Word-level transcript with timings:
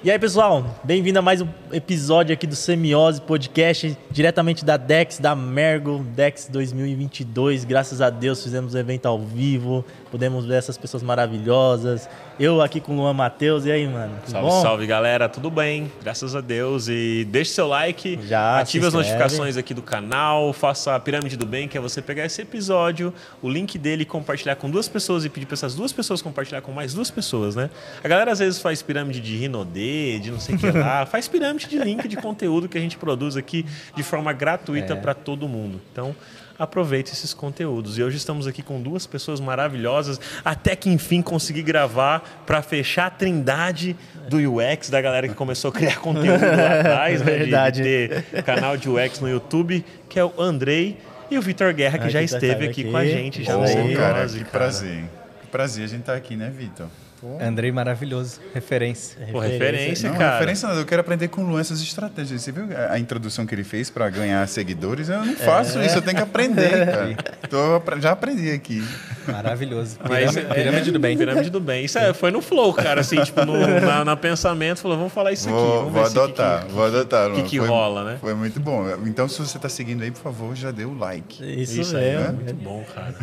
E 0.00 0.12
aí, 0.12 0.18
pessoal, 0.18 0.64
bem-vindo 0.84 1.18
a 1.18 1.22
mais 1.22 1.40
um 1.40 1.48
episódio 1.72 2.32
aqui 2.32 2.46
do 2.46 2.54
Semiose 2.54 3.20
Podcast, 3.20 3.98
diretamente 4.12 4.64
da 4.64 4.76
Dex, 4.76 5.18
da 5.18 5.34
Mergo, 5.34 6.04
Dex 6.14 6.48
2022. 6.48 7.64
Graças 7.64 8.00
a 8.00 8.08
Deus 8.08 8.40
fizemos 8.40 8.74
o 8.74 8.78
evento 8.78 9.06
ao 9.06 9.18
vivo, 9.18 9.84
pudemos 10.10 10.44
ver 10.44 10.54
essas 10.54 10.76
pessoas 10.76 11.02
maravilhosas. 11.02 12.08
Eu 12.38 12.60
aqui 12.62 12.80
com 12.80 12.92
o 12.92 12.96
Luan 12.96 13.12
Matheus, 13.12 13.64
e 13.64 13.72
aí, 13.72 13.86
mano? 13.86 14.14
Salve, 14.26 14.48
bom? 14.48 14.62
salve, 14.62 14.86
galera, 14.86 15.28
tudo 15.28 15.50
bem? 15.50 15.90
Graças 16.02 16.34
a 16.34 16.40
Deus. 16.40 16.88
E 16.88 17.26
deixe 17.30 17.50
seu 17.52 17.66
like, 17.66 18.18
Já 18.26 18.60
ative 18.60 18.86
as 18.86 18.94
notificações 18.94 19.56
aqui 19.56 19.74
do 19.74 19.82
canal, 19.82 20.52
faça 20.52 20.94
a 20.94 21.00
pirâmide 21.00 21.36
do 21.36 21.46
bem, 21.46 21.66
que 21.66 21.76
é 21.76 21.80
você 21.80 22.00
pegar 22.00 22.24
esse 22.24 22.42
episódio, 22.42 23.12
o 23.42 23.48
link 23.48 23.78
dele 23.78 24.04
compartilhar 24.04 24.56
com 24.56 24.70
duas 24.70 24.88
pessoas 24.88 25.24
e 25.24 25.28
pedir 25.28 25.46
para 25.46 25.54
essas 25.54 25.74
duas 25.74 25.92
pessoas 25.92 26.22
compartilhar 26.22 26.60
com 26.60 26.72
mais 26.72 26.94
duas 26.94 27.10
pessoas, 27.10 27.56
né? 27.56 27.70
A 28.02 28.08
galera 28.08 28.32
às 28.32 28.38
vezes 28.38 28.60
faz 28.60 28.82
pirâmide 28.82 29.20
de 29.20 29.36
Rinodê, 29.36 30.18
de 30.18 30.30
não 30.30 30.40
sei 30.40 30.54
o 30.54 30.58
que 30.58 30.70
lá, 30.70 31.04
faz 31.06 31.26
pirâmide 31.28 31.66
de 31.66 31.78
link 31.78 32.06
de 32.06 32.16
conteúdo 32.16 32.68
que 32.68 32.78
a 32.78 32.80
gente 32.80 32.96
produz 32.96 33.36
aqui 33.36 33.66
de 33.94 34.02
forma 34.02 34.32
gratuita 34.32 34.94
é. 34.94 34.96
para 34.96 35.14
todo 35.14 35.48
mundo. 35.48 35.80
Então, 35.92 36.14
aproveite 36.58 37.12
esses 37.12 37.32
conteúdos. 37.32 37.98
E 37.98 38.02
hoje 38.02 38.16
estamos 38.16 38.46
aqui 38.46 38.62
com 38.62 38.80
duas 38.82 39.06
pessoas 39.06 39.40
maravilhosas, 39.40 40.20
até 40.44 40.74
que 40.74 40.90
enfim 40.90 41.22
consegui 41.22 41.62
gravar 41.62 42.42
para 42.44 42.60
fechar 42.62 43.06
a 43.06 43.10
trindade 43.10 43.96
do 44.28 44.38
UX, 44.38 44.90
da 44.90 45.00
galera 45.00 45.28
que 45.28 45.34
começou 45.34 45.70
a 45.70 45.72
criar 45.72 46.00
conteúdo 46.00 46.44
lá 46.44 46.80
atrás, 46.80 47.20
né? 47.20 47.38
Verdade. 47.38 47.82
De, 47.82 48.08
de 48.08 48.22
ter 48.22 48.42
canal 48.42 48.76
de 48.76 48.88
UX 48.88 49.20
no 49.20 49.28
YouTube, 49.28 49.84
que 50.08 50.18
é 50.18 50.24
o 50.24 50.32
Andrei 50.38 50.98
e 51.30 51.38
o 51.38 51.42
Vitor 51.42 51.72
Guerra, 51.72 51.98
que 51.98 52.06
ah, 52.06 52.10
já 52.10 52.20
que 52.22 52.28
tá 52.28 52.36
esteve 52.36 52.68
aqui, 52.68 52.80
aqui, 52.82 52.90
com 52.90 52.96
a 52.96 53.04
gente. 53.04 53.44
Já 53.44 53.56
no 53.56 53.94
cara, 53.94 54.26
que 54.26 54.44
prazer. 54.44 55.04
Que 55.42 55.46
prazer 55.48 55.84
a 55.84 55.88
gente 55.88 56.00
estar 56.00 56.12
tá 56.12 56.18
aqui, 56.18 56.36
né, 56.36 56.50
Vitor? 56.50 56.86
Pô. 57.20 57.36
Andrei 57.40 57.72
maravilhoso, 57.72 58.40
referência. 58.54 59.18
Pô, 59.32 59.40
referência, 59.40 60.08
não, 60.08 60.16
cara. 60.16 60.34
Referência, 60.34 60.66
eu 60.68 60.86
quero 60.86 61.00
aprender 61.00 61.26
com 61.26 61.42
o 61.42 61.48
Luan 61.48 61.60
essas 61.60 61.80
estratégias. 61.80 62.42
Você 62.42 62.52
viu 62.52 62.66
a 62.88 62.96
introdução 62.96 63.44
que 63.44 63.52
ele 63.54 63.64
fez 63.64 63.90
para 63.90 64.08
ganhar 64.08 64.46
seguidores? 64.46 65.08
Eu 65.08 65.24
não 65.24 65.34
faço 65.34 65.80
é. 65.80 65.86
isso, 65.86 65.98
eu 65.98 66.02
tenho 66.02 66.16
que 66.16 66.22
aprender, 66.22 66.86
cara. 66.86 67.16
Tô, 67.50 68.00
já 68.00 68.12
aprendi 68.12 68.52
aqui. 68.52 68.86
Maravilhoso. 69.26 69.98
Mas, 70.08 70.32
pirâmide, 70.32 70.38
é, 70.38 70.54
pirâmide 70.54 70.90
do 70.92 70.98
bem. 71.00 71.18
Pirâmide 71.18 71.50
do 71.50 71.60
bem. 71.60 71.84
Isso 71.84 71.98
é, 71.98 72.14
foi 72.14 72.30
no 72.30 72.40
flow, 72.40 72.72
cara, 72.72 73.00
assim, 73.00 73.20
tipo, 73.22 73.44
no, 73.44 73.58
na, 73.80 74.04
na, 74.04 74.16
pensamento, 74.16 74.78
falou, 74.78 74.96
vamos 74.96 75.12
falar 75.12 75.32
isso 75.32 75.48
vou, 75.48 75.58
aqui. 75.58 75.76
Vamos 75.78 75.92
vou 75.92 76.04
adotar, 76.04 76.66
que, 76.66 76.72
vou 76.72 76.84
adotar. 76.84 77.32
O 77.32 77.34
que, 77.34 77.42
que 77.42 77.58
foi, 77.58 77.66
rola, 77.66 78.04
né? 78.04 78.18
Foi 78.20 78.34
muito 78.34 78.60
bom. 78.60 78.84
Então, 79.04 79.28
se 79.28 79.38
você 79.38 79.56
está 79.56 79.68
seguindo 79.68 80.02
aí, 80.02 80.12
por 80.12 80.22
favor, 80.22 80.54
já 80.54 80.70
dê 80.70 80.84
o 80.84 80.96
like. 80.96 81.42
Isso, 81.62 81.80
isso 81.80 81.96
é, 81.96 82.16
né? 82.16 82.28
muito 82.32 82.54
bom, 82.54 82.84
cara. 82.94 83.14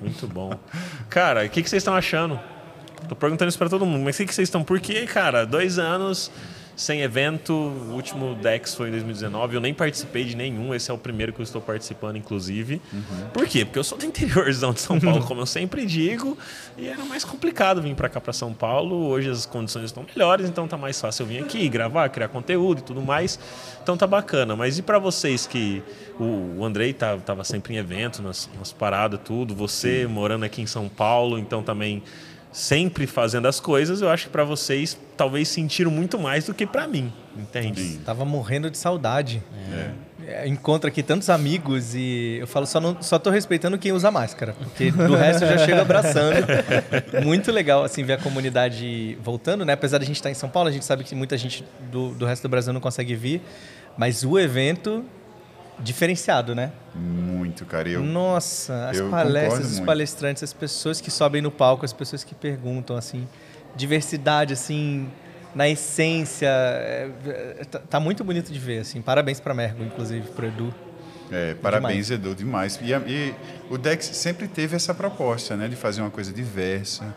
Muito 0.00 0.26
bom. 0.28 0.52
Cara, 1.08 1.44
o 1.44 1.48
que, 1.48 1.62
que 1.64 1.68
vocês 1.68 1.80
estão 1.80 1.94
achando? 1.94 2.38
Tô 3.10 3.16
perguntando 3.16 3.48
isso 3.48 3.58
para 3.58 3.68
todo 3.68 3.84
mundo. 3.84 4.04
Mas 4.04 4.20
o 4.20 4.24
que, 4.24 4.32
vocês 4.32 4.46
estão? 4.46 4.62
Porque, 4.62 5.04
cara, 5.04 5.44
dois 5.44 5.80
anos 5.80 6.30
sem 6.76 7.00
evento. 7.00 7.52
O 7.52 7.94
último 7.94 8.36
Dex 8.36 8.72
foi 8.72 8.86
em 8.86 8.92
2019. 8.92 9.56
Eu 9.56 9.60
nem 9.60 9.74
participei 9.74 10.24
de 10.24 10.36
nenhum. 10.36 10.72
Esse 10.72 10.92
é 10.92 10.94
o 10.94 10.96
primeiro 10.96 11.32
que 11.32 11.40
eu 11.40 11.42
estou 11.42 11.60
participando, 11.60 12.18
inclusive. 12.18 12.80
Uhum. 12.92 13.30
Por 13.32 13.48
quê? 13.48 13.64
Porque 13.64 13.80
eu 13.80 13.82
sou 13.82 13.98
do 13.98 14.06
interiorzão 14.06 14.72
de 14.72 14.80
São 14.80 14.98
Paulo, 15.02 15.24
como 15.24 15.40
eu 15.40 15.46
sempre 15.46 15.84
digo. 15.84 16.38
E 16.78 16.86
era 16.86 17.04
mais 17.04 17.24
complicado 17.24 17.82
vir 17.82 17.96
para 17.96 18.08
cá, 18.08 18.20
para 18.20 18.32
São 18.32 18.54
Paulo. 18.54 19.08
Hoje 19.08 19.28
as 19.28 19.44
condições 19.44 19.86
estão 19.86 20.04
melhores, 20.04 20.48
então 20.48 20.68
tá 20.68 20.76
mais 20.76 21.00
fácil 21.00 21.24
eu 21.24 21.26
vir 21.26 21.42
aqui, 21.42 21.68
gravar, 21.68 22.08
criar 22.10 22.28
conteúdo 22.28 22.78
e 22.78 22.82
tudo 22.82 23.02
mais. 23.02 23.40
Então 23.82 23.96
tá 23.96 24.06
bacana. 24.06 24.54
Mas 24.54 24.78
e 24.78 24.82
para 24.82 25.00
vocês 25.00 25.48
que 25.48 25.82
o 26.16 26.64
Andrei 26.64 26.92
tá, 26.92 27.16
tava 27.16 27.42
sempre 27.42 27.74
em 27.74 27.76
evento, 27.76 28.22
nas, 28.22 28.48
nas 28.56 28.70
paradas, 28.70 29.18
tudo. 29.24 29.52
Você 29.56 30.06
morando 30.06 30.44
aqui 30.44 30.62
em 30.62 30.66
São 30.66 30.88
Paulo, 30.88 31.40
então 31.40 31.60
também 31.60 32.04
sempre 32.52 33.06
fazendo 33.06 33.46
as 33.46 33.60
coisas, 33.60 34.02
eu 34.02 34.10
acho 34.10 34.26
que 34.26 34.30
para 34.30 34.44
vocês 34.44 34.98
talvez 35.16 35.48
sentiram 35.48 35.90
muito 35.90 36.18
mais 36.18 36.46
do 36.46 36.54
que 36.54 36.66
para 36.66 36.86
mim, 36.86 37.12
entende? 37.36 37.80
Sim. 37.80 38.00
Tava 38.04 38.24
morrendo 38.24 38.70
de 38.70 38.78
saudade. 38.78 39.42
É. 39.72 40.10
É, 40.26 40.46
encontro 40.46 40.86
aqui 40.86 41.02
tantos 41.02 41.30
amigos 41.30 41.94
e 41.94 42.38
eu 42.40 42.46
falo 42.46 42.66
só 42.66 42.78
não, 42.78 43.02
só 43.02 43.18
tô 43.18 43.30
respeitando 43.30 43.78
quem 43.78 43.90
usa 43.90 44.10
máscara, 44.10 44.52
porque 44.52 44.90
do 44.90 45.16
resto 45.16 45.44
eu 45.44 45.48
já 45.48 45.66
chego 45.66 45.80
abraçando. 45.80 46.46
Muito 47.24 47.50
legal 47.50 47.82
assim 47.82 48.04
ver 48.04 48.14
a 48.14 48.18
comunidade 48.18 49.18
voltando, 49.22 49.64
né? 49.64 49.72
Apesar 49.72 49.98
de 49.98 50.04
a 50.04 50.06
gente 50.06 50.16
estar 50.16 50.30
em 50.30 50.34
São 50.34 50.48
Paulo, 50.48 50.68
a 50.68 50.72
gente 50.72 50.84
sabe 50.84 51.04
que 51.04 51.14
muita 51.14 51.36
gente 51.36 51.64
do, 51.90 52.10
do 52.14 52.26
resto 52.26 52.42
do 52.42 52.48
Brasil 52.48 52.72
não 52.72 52.80
consegue 52.80 53.14
vir, 53.14 53.42
mas 53.96 54.22
o 54.22 54.38
evento 54.38 55.04
diferenciado, 55.82 56.54
né? 56.54 56.72
Muito, 56.94 57.64
cara. 57.64 57.88
Eu, 57.88 58.02
Nossa, 58.02 58.88
as 58.90 59.00
palestras, 59.00 59.72
os 59.72 59.80
palestrantes, 59.80 60.42
as 60.42 60.52
pessoas 60.52 61.00
que 61.00 61.10
sobem 61.10 61.40
no 61.40 61.50
palco, 61.50 61.84
as 61.84 61.92
pessoas 61.92 62.22
que 62.22 62.34
perguntam, 62.34 62.96
assim, 62.96 63.26
diversidade, 63.74 64.52
assim, 64.52 65.08
na 65.54 65.68
essência, 65.68 66.48
é, 66.48 67.10
é 67.58 67.64
tá, 67.64 67.78
tá, 67.78 68.00
muito 68.00 68.22
bonito 68.22 68.52
de 68.52 68.58
ver, 68.58 68.80
assim. 68.80 69.00
Parabéns 69.00 69.40
para 69.40 69.54
Mergo, 69.54 69.82
inclusive, 69.82 70.28
para 70.28 70.46
Edu. 70.46 70.74
É, 71.30 71.54
parabéns, 71.54 72.08
demais. 72.08 72.10
Edu, 72.10 72.34
demais. 72.34 72.80
E, 72.82 72.92
e, 72.92 73.34
o 73.70 73.78
Dex 73.78 74.04
sempre 74.04 74.48
teve 74.48 74.76
essa 74.76 74.92
proposta, 74.92 75.56
né, 75.56 75.68
de 75.68 75.76
fazer 75.76 76.00
uma 76.00 76.10
coisa 76.10 76.32
diversa. 76.32 77.14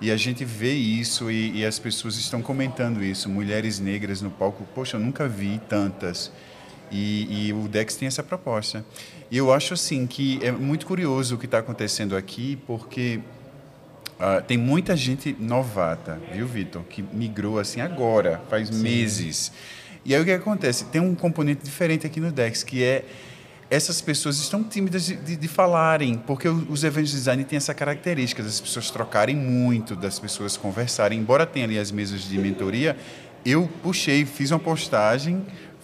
E 0.00 0.10
a 0.10 0.16
gente 0.16 0.44
vê 0.44 0.72
isso 0.72 1.30
e, 1.30 1.60
e 1.60 1.64
as 1.64 1.78
pessoas 1.78 2.16
estão 2.16 2.42
comentando 2.42 3.04
isso. 3.04 3.28
Mulheres 3.28 3.78
negras 3.78 4.20
no 4.20 4.30
palco, 4.30 4.66
poxa, 4.74 4.96
eu 4.96 5.00
nunca 5.00 5.28
vi 5.28 5.60
tantas. 5.68 6.32
E, 6.92 7.48
e, 7.48 7.52
o 7.52 7.66
Dex 7.68 7.96
tem 7.96 8.06
essa 8.06 8.22
proposta. 8.22 8.84
E 9.30 9.38
eu 9.38 9.52
acho 9.52 9.72
assim 9.74 10.06
que 10.06 10.38
é 10.42 10.52
muito 10.52 10.84
curioso 10.86 11.34
o 11.36 11.38
que 11.38 11.46
está 11.46 11.58
acontecendo 11.58 12.14
aqui, 12.14 12.58
porque 12.66 13.20
uh, 14.20 14.42
tem 14.46 14.58
muita 14.58 14.94
gente 14.94 15.34
novata, 15.40 16.20
viu, 16.32 16.46
Vitor, 16.46 16.82
que 16.82 17.02
migrou 17.02 17.58
assim 17.58 17.80
agora, 17.80 18.42
faz 18.50 18.68
Sim. 18.68 18.82
meses. 18.82 19.50
E 20.04 20.14
aí 20.14 20.20
o 20.20 20.24
que 20.24 20.32
acontece? 20.32 20.84
Tem 20.86 21.00
um 21.00 21.14
componente 21.14 21.64
diferente 21.64 22.06
aqui 22.06 22.20
no 22.20 22.30
Dex, 22.30 22.62
que 22.62 22.84
é 22.84 23.04
essas 23.72 24.02
pessoas 24.02 24.36
estão 24.36 24.62
tímidas 24.62 25.06
de, 25.06 25.16
de, 25.16 25.34
de, 25.34 25.48
falarem, 25.48 26.18
porque 26.26 26.46
os 26.46 26.84
eventos 26.84 27.10
de 27.10 27.16
design 27.16 27.42
têm 27.42 27.56
essa 27.56 27.72
característica 27.72 28.42
das 28.42 28.60
pessoas 28.60 28.90
trocarem 28.90 29.34
muito, 29.34 29.96
das 29.96 30.18
pessoas 30.18 30.58
conversarem. 30.58 31.18
Embora 31.18 31.46
tenha 31.46 31.64
ali 31.64 31.78
as 31.78 31.90
mesas 31.90 32.28
de 32.28 32.36
mentoria, 32.36 32.94
eu 33.46 33.66
puxei, 33.82 34.26
fiz 34.26 34.50
uma 34.50 34.58
postagem 34.58 35.42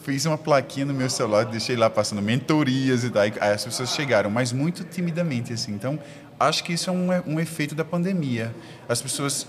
fiz 0.08 0.24
uma 0.24 0.38
plaquinha 0.38 0.86
no 0.86 0.94
meu 0.94 1.10
celular, 1.10 1.44
deixei 1.44 1.76
lá 1.76 1.91
passando 1.91 2.22
mentorias 2.22 3.04
e 3.04 3.10
tal. 3.10 3.22
Aí 3.22 3.52
as 3.52 3.62
pessoas 3.62 3.91
chegaram, 3.91 4.30
mas 4.30 4.52
muito 4.52 4.82
timidamente, 4.82 5.52
assim. 5.52 5.72
Então, 5.72 5.98
acho 6.41 6.64
que 6.64 6.72
isso 6.72 6.88
é 6.88 6.92
um, 6.94 7.34
um 7.34 7.38
efeito 7.38 7.74
da 7.74 7.84
pandemia. 7.84 8.54
As 8.88 9.02
pessoas 9.02 9.46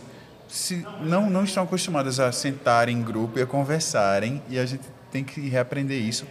se, 0.50 0.86
não, 1.02 1.30
não 1.30 1.46
estão 1.46 1.64
acostumadas 1.64 2.20
a 2.20 2.30
sentar 2.34 2.90
em 2.90 3.02
grupo 3.02 3.40
e 3.40 3.42
a 3.42 3.46
conversarem, 3.46 4.44
e 4.50 4.59
a 4.59 4.66
gente 4.66 4.84
tem 5.09 5.24
que 5.24 5.40
reaprender 5.47 6.02
isso. 6.02 6.25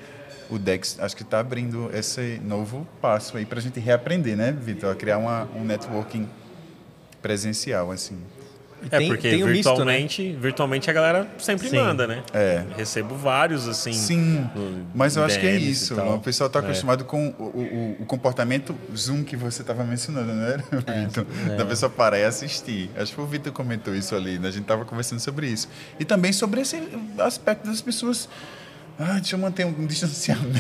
O 0.51 0.59
Dex 0.59 0.99
acho 1.01 1.17
que 1.17 1.23
está 1.23 1.41
abrindo 1.41 1.91
esse 1.95 2.39
novo 2.45 2.87
passo 3.01 3.39
aí 3.39 3.47
para 3.47 3.59
a 3.61 3.63
gente 3.63 3.81
reaprender, 3.81 4.37
né, 4.37 4.53
Vitor? 4.53 4.93
A 4.93 4.95
criar 4.95 5.17
uma, 5.17 5.49
um 5.57 5.65
networking 5.65 6.29
presencial, 7.23 7.91
assim. 7.91 8.19
E 8.83 8.87
é, 8.87 8.99
tem, 8.99 9.09
porque 9.09 9.31
tem 9.31 9.45
virtualmente, 9.45 10.23
misto, 10.23 10.35
né? 10.35 10.43
virtualmente 10.43 10.91
a 10.91 10.93
galera 10.93 11.29
sempre 11.39 11.69
Sim. 11.69 11.77
manda, 11.77 12.07
né? 12.07 12.23
É. 12.33 12.63
Recebo 12.77 13.17
vários, 13.17 13.67
assim. 13.67 13.93
Sim, 13.93 14.49
mas 14.95 15.17
eu 15.17 15.25
acho 15.25 15.39
que 15.39 15.47
é 15.47 15.57
isso. 15.57 16.01
O 16.01 16.21
pessoal 16.21 16.47
está 16.47 16.61
é. 16.61 16.63
acostumado 16.63 17.03
é. 17.03 17.07
com 17.07 17.29
o, 17.39 17.43
o, 17.43 17.97
o, 18.01 18.07
comportamento 18.07 18.75
Zoom 18.97 19.25
que 19.25 19.37
você 19.37 19.63
estava 19.63 19.85
mencionando, 19.85 20.33
né, 20.33 20.63
é, 20.87 21.07
Vitor? 21.07 21.27
É. 21.51 21.57
Da 21.57 21.67
pessoa 21.67 21.91
parar 21.91 22.19
e 22.19 22.25
assistir. 22.25 22.91
Acho 22.97 23.15
que 23.15 23.21
o 23.21 23.27
Vitor 23.27 23.53
comentou 23.53 23.95
isso 23.95 24.15
ali, 24.15 24.39
né? 24.39 24.49
A 24.49 24.53
gente 24.53 24.63
estava 24.63 24.85
conversando 24.85 25.21
sobre 25.21 25.49
isso. 25.49 25.69
E 25.99 26.05
também 26.05 26.33
sobre 26.33 26.61
esse 26.61 26.81
aspecto 27.19 27.67
das 27.67 27.81
pessoas 27.81 28.29
ah, 29.01 29.15
deixa 29.15 29.37
eu 29.37 29.39
manter 29.39 29.65
um 29.65 29.87
distanciamento. 29.87 30.59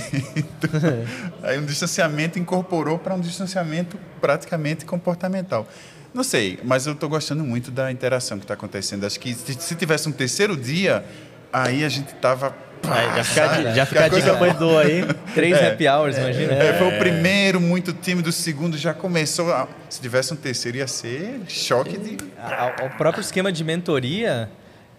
Aí 1.42 1.58
um 1.58 1.66
distanciamento 1.66 2.38
incorporou 2.38 2.96
para 2.96 3.12
um 3.12 3.20
distanciamento 3.20 3.98
praticamente 4.20 4.84
comportamental. 4.84 5.66
Não 6.12 6.24
sei, 6.24 6.58
mas 6.64 6.86
eu 6.86 6.94
estou 6.94 7.08
gostando 7.08 7.44
muito 7.44 7.70
da 7.70 7.92
interação 7.92 8.38
que 8.38 8.44
está 8.44 8.54
acontecendo. 8.54 9.04
Acho 9.04 9.20
que 9.20 9.34
se 9.34 9.74
tivesse 9.74 10.08
um 10.08 10.12
terceiro 10.12 10.56
dia, 10.56 11.04
aí 11.52 11.84
a 11.84 11.88
gente 11.88 12.14
tava 12.14 12.54
é, 12.84 13.16
já 13.16 13.24
fica, 13.24 13.74
já 13.74 13.86
fica 13.86 14.04
a 14.04 14.08
dica 14.08 14.36
pro 14.36 14.46
Edu 14.46 14.78
aí. 14.78 15.04
Três 15.34 15.56
é, 15.58 15.68
happy 15.70 15.88
hours, 15.88 16.16
é, 16.16 16.22
imagina. 16.22 16.52
É, 16.54 16.72
foi 16.74 16.88
o 16.88 16.98
primeiro, 16.98 17.60
muito 17.60 17.92
tímido. 17.92 18.30
O 18.30 18.32
segundo 18.32 18.78
já 18.78 18.94
começou. 18.94 19.52
A, 19.52 19.68
se 19.88 20.00
tivesse 20.00 20.32
um 20.32 20.36
terceiro, 20.36 20.78
ia 20.78 20.86
ser 20.86 21.40
choque 21.48 21.98
de. 21.98 22.16
O 22.84 22.96
próprio 22.96 23.20
esquema 23.20 23.50
de 23.52 23.64
mentoria, 23.64 24.48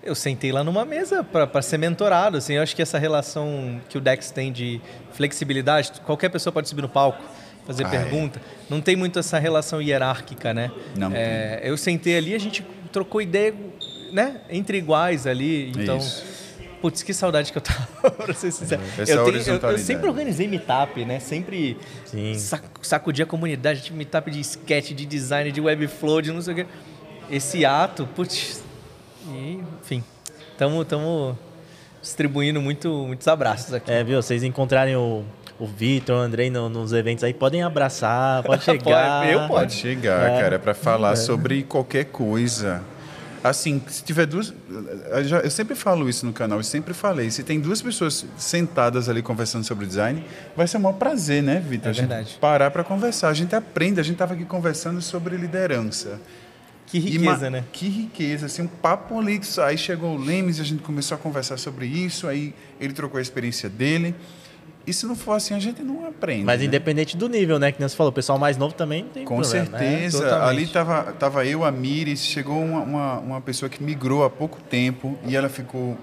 eu 0.03 0.13
sentei 0.13 0.51
lá 0.51 0.63
numa 0.63 0.85
mesa 0.85 1.23
para 1.23 1.61
ser 1.61 1.77
mentorado. 1.77 2.37
Assim, 2.37 2.53
eu 2.53 2.63
acho 2.63 2.75
que 2.75 2.81
essa 2.81 2.99
relação 2.99 3.79
que 3.87 3.97
o 3.97 4.01
Dex 4.01 4.29
tem 4.29 4.51
de 4.51 4.81
flexibilidade, 5.13 5.93
qualquer 6.05 6.29
pessoa 6.29 6.53
pode 6.53 6.69
subir 6.69 6.81
no 6.81 6.89
palco 6.89 7.23
fazer 7.69 7.85
ah, 7.85 7.89
pergunta. 7.89 8.39
É. 8.39 8.65
Não 8.67 8.81
tem 8.81 8.95
muito 8.95 9.19
essa 9.19 9.37
relação 9.37 9.79
hierárquica, 9.79 10.55
né? 10.55 10.71
Não. 10.95 11.11
É, 11.13 11.61
eu 11.63 11.77
sentei 11.77 12.17
ali, 12.17 12.33
a 12.33 12.39
gente 12.39 12.65
trocou 12.91 13.21
ideia, 13.21 13.53
né? 14.11 14.41
Entre 14.49 14.79
iguais 14.79 15.27
ali. 15.27 15.69
Então, 15.69 15.97
Isso. 15.97 16.25
putz, 16.81 17.03
que 17.03 17.13
saudade 17.13 17.51
que 17.51 17.59
eu 17.59 17.61
tava, 17.61 18.09
pra 18.09 18.33
ser 18.33 18.51
sincero. 18.51 18.81
É, 18.97 19.01
eu, 19.01 19.23
tenho, 19.23 19.37
eu, 19.37 19.69
eu, 19.69 19.77
sempre 19.77 20.09
organizei 20.09 20.47
meetup, 20.47 21.05
né? 21.05 21.19
Sempre 21.19 21.77
sac, 22.39 22.63
sacudi 22.81 23.21
a 23.21 23.25
comunidade, 23.27 23.83
tipo 23.83 23.95
meetup 23.95 24.31
de 24.31 24.39
sketch, 24.39 24.93
de 24.93 25.05
design, 25.05 25.51
de 25.51 25.61
webflow, 25.61 26.23
de 26.23 26.31
não 26.31 26.41
sei 26.41 26.53
o 26.53 26.55
quê. 26.57 26.65
Esse 27.29 27.63
ato, 27.63 28.07
putz, 28.15 28.63
e, 29.27 29.59
enfim. 29.79 30.03
Estamos 30.53 31.37
distribuindo 32.01 32.59
muito, 32.59 32.89
muitos 33.05 33.27
abraços 33.27 33.75
aqui. 33.75 33.91
É, 33.91 34.03
viu? 34.03 34.19
Vocês 34.19 34.41
encontrarem 34.41 34.95
o, 34.95 35.23
o 35.59 35.67
Vitor, 35.67 36.15
o 36.15 36.19
Andrei 36.19 36.49
no, 36.49 36.69
nos 36.69 36.93
eventos 36.93 37.23
aí, 37.23 37.33
podem 37.33 37.61
abraçar, 37.61 38.41
pode 38.43 38.63
chegar. 38.65 39.29
eu 39.29 39.47
pode 39.47 39.73
chegar, 39.73 40.31
é. 40.31 40.41
cara, 40.41 40.57
para 40.57 40.73
falar 40.73 41.13
é. 41.13 41.15
sobre 41.17 41.63
qualquer 41.63 42.05
coisa. 42.05 42.81
Assim, 43.43 43.81
se 43.87 44.03
tiver 44.03 44.25
duas. 44.25 44.53
Eu, 45.11 45.23
já, 45.23 45.39
eu 45.39 45.49
sempre 45.49 45.73
falo 45.73 46.09
isso 46.09 46.25
no 46.25 46.33
canal, 46.33 46.59
eu 46.59 46.63
sempre 46.63 46.93
falei. 46.93 47.31
Se 47.31 47.41
tem 47.41 47.59
duas 47.59 47.81
pessoas 47.81 48.25
sentadas 48.37 49.07
ali 49.07 49.21
conversando 49.21 49.63
sobre 49.63 49.85
design, 49.85 50.25
vai 50.57 50.67
ser 50.67 50.77
um 50.77 50.81
maior 50.81 50.97
prazer, 50.97 51.41
né, 51.41 51.63
Vitor? 51.65 51.87
É 51.87 51.89
a 51.89 51.93
gente 51.93 52.37
parar 52.37 52.69
para 52.69 52.83
conversar. 52.83 53.29
A 53.29 53.33
gente 53.33 53.55
aprende, 53.55 53.99
a 53.99 54.03
gente 54.03 54.13
estava 54.13 54.33
aqui 54.33 54.43
conversando 54.43 55.01
sobre 55.01 55.37
liderança. 55.37 56.19
Que 56.85 56.99
riqueza, 56.99 57.49
né? 57.49 57.63
Que 57.71 57.87
riqueza, 57.87 58.47
assim, 58.47 58.63
um 58.63 58.67
papo 58.67 59.17
ali. 59.19 59.39
Aí 59.63 59.77
chegou 59.77 60.15
o 60.15 60.17
Lemes 60.17 60.57
e 60.57 60.61
a 60.61 60.65
gente 60.65 60.81
começou 60.81 61.15
a 61.15 61.17
conversar 61.17 61.57
sobre 61.57 61.85
isso, 61.85 62.27
aí 62.27 62.53
ele 62.79 62.93
trocou 62.93 63.19
a 63.19 63.21
experiência 63.21 63.69
dele. 63.69 64.15
E 64.89 64.93
se 64.93 65.05
não 65.05 65.15
for 65.15 65.33
assim, 65.33 65.53
a 65.53 65.59
gente 65.59 65.83
não 65.83 66.07
aprende. 66.07 66.43
Mas 66.43 66.61
né? 66.61 66.65
independente 66.65 67.15
do 67.15 67.29
nível, 67.29 67.59
né? 67.59 67.71
Que 67.71 67.79
você 67.79 67.95
falou, 67.95 68.09
o 68.09 68.13
pessoal 68.13 68.39
mais 68.39 68.57
novo 68.57 68.73
também 68.73 69.05
tem 69.05 69.23
Com 69.23 69.39
problema, 69.39 69.69
né? 69.69 69.79
certeza. 69.79 70.27
É, 70.27 70.33
Ali 70.41 70.65
tava, 70.65 71.13
tava 71.13 71.45
eu, 71.45 71.63
a 71.63 71.71
Miris, 71.71 72.25
chegou 72.25 72.59
uma, 72.59 72.81
uma, 72.81 73.19
uma, 73.19 73.41
pessoa 73.41 73.69
que 73.69 73.83
migrou 73.83 74.23
há 74.23 74.29
pouco 74.31 74.59
tempo 74.61 75.17
e 75.27 75.35
ela 75.35 75.47
ficou... 75.47 75.95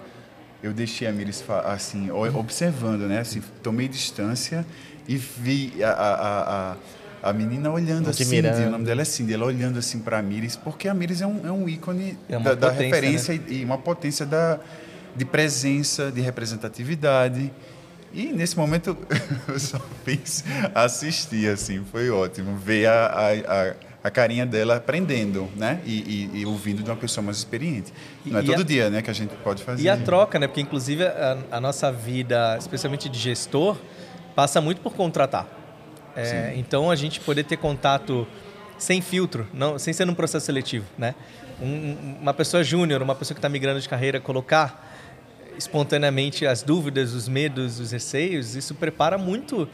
Eu 0.62 0.72
deixei 0.72 1.06
a 1.08 1.12
Miris 1.12 1.44
assim, 1.64 2.10
observando, 2.10 3.02
né? 3.02 3.18
Assim, 3.18 3.42
tomei 3.60 3.88
distância 3.88 4.64
e 5.08 5.16
vi 5.16 5.82
a, 5.82 5.90
a, 5.90 6.72
a 6.72 6.76
a 7.22 7.32
menina 7.32 7.72
olhando 7.72 8.08
assim, 8.08 8.38
o 8.38 8.70
nome 8.70 8.84
dela 8.84 9.02
é 9.02 9.04
Cindy, 9.04 9.34
ela 9.34 9.46
olhando 9.46 9.80
assim 9.80 9.98
para 9.98 10.18
a 10.18 10.22
Miris, 10.22 10.54
porque 10.54 10.86
a 10.86 10.94
Miris 10.94 11.20
é 11.20 11.26
um, 11.26 11.44
é 11.44 11.50
um 11.50 11.68
ícone 11.68 12.16
é 12.28 12.38
da, 12.38 12.54
da 12.54 12.70
referência 12.70 13.34
né? 13.34 13.40
e, 13.48 13.64
uma 13.64 13.78
potência 13.78 14.24
da, 14.24 14.60
de 15.16 15.24
presença, 15.24 16.12
de 16.12 16.20
representatividade. 16.20 17.50
E 18.12 18.26
nesse 18.26 18.56
momento 18.56 18.96
eu 19.48 19.58
só 19.58 19.78
fiz 20.04 20.44
assistir, 20.74 21.48
assim, 21.48 21.84
foi 21.90 22.10
ótimo. 22.10 22.56
Ver 22.56 22.86
a, 22.86 23.06
a, 23.06 24.06
a 24.06 24.10
carinha 24.10 24.46
dela 24.46 24.76
aprendendo, 24.76 25.48
né? 25.56 25.80
E, 25.84 26.30
e, 26.32 26.40
e, 26.40 26.46
ouvindo 26.46 26.82
de 26.82 26.90
uma 26.90 26.96
pessoa 26.96 27.24
mais 27.24 27.38
experiente. 27.38 27.92
Não 28.24 28.38
é 28.38 28.42
todo 28.42 28.60
a, 28.60 28.64
dia, 28.64 28.88
né, 28.88 29.02
que 29.02 29.10
a 29.10 29.12
gente 29.12 29.34
pode 29.36 29.62
fazer. 29.62 29.82
E 29.82 29.88
a 29.88 29.96
troca, 29.96 30.38
né? 30.38 30.46
Porque, 30.46 30.60
inclusive, 30.60 31.04
a, 31.04 31.38
a 31.50 31.60
nossa 31.60 31.90
vida, 31.90 32.56
especialmente 32.58 33.08
de 33.08 33.18
gestor, 33.18 33.76
passa 34.34 34.60
muito 34.60 34.80
por 34.80 34.94
contratar. 34.94 35.46
É, 36.14 36.54
então, 36.56 36.90
a 36.90 36.96
gente 36.96 37.20
poder 37.20 37.44
ter 37.44 37.58
contato 37.58 38.26
sem 38.78 39.00
filtro, 39.00 39.46
não, 39.52 39.78
sem 39.78 39.92
ser 39.92 40.04
num 40.04 40.14
processo 40.14 40.46
seletivo, 40.46 40.86
né? 40.96 41.14
Um, 41.60 42.18
uma 42.20 42.34
pessoa 42.34 42.62
júnior, 42.62 43.02
uma 43.02 43.14
pessoa 43.14 43.34
que 43.34 43.38
está 43.38 43.48
migrando 43.48 43.80
de 43.80 43.88
carreira, 43.88 44.20
colocar 44.20 44.95
espontaneamente 45.56 46.46
as 46.46 46.62
dúvidas, 46.62 47.12
os 47.12 47.28
medos, 47.28 47.80
os 47.80 47.92
receios, 47.92 48.54
isso 48.54 48.74
prepara 48.74 49.16
muito 49.16 49.68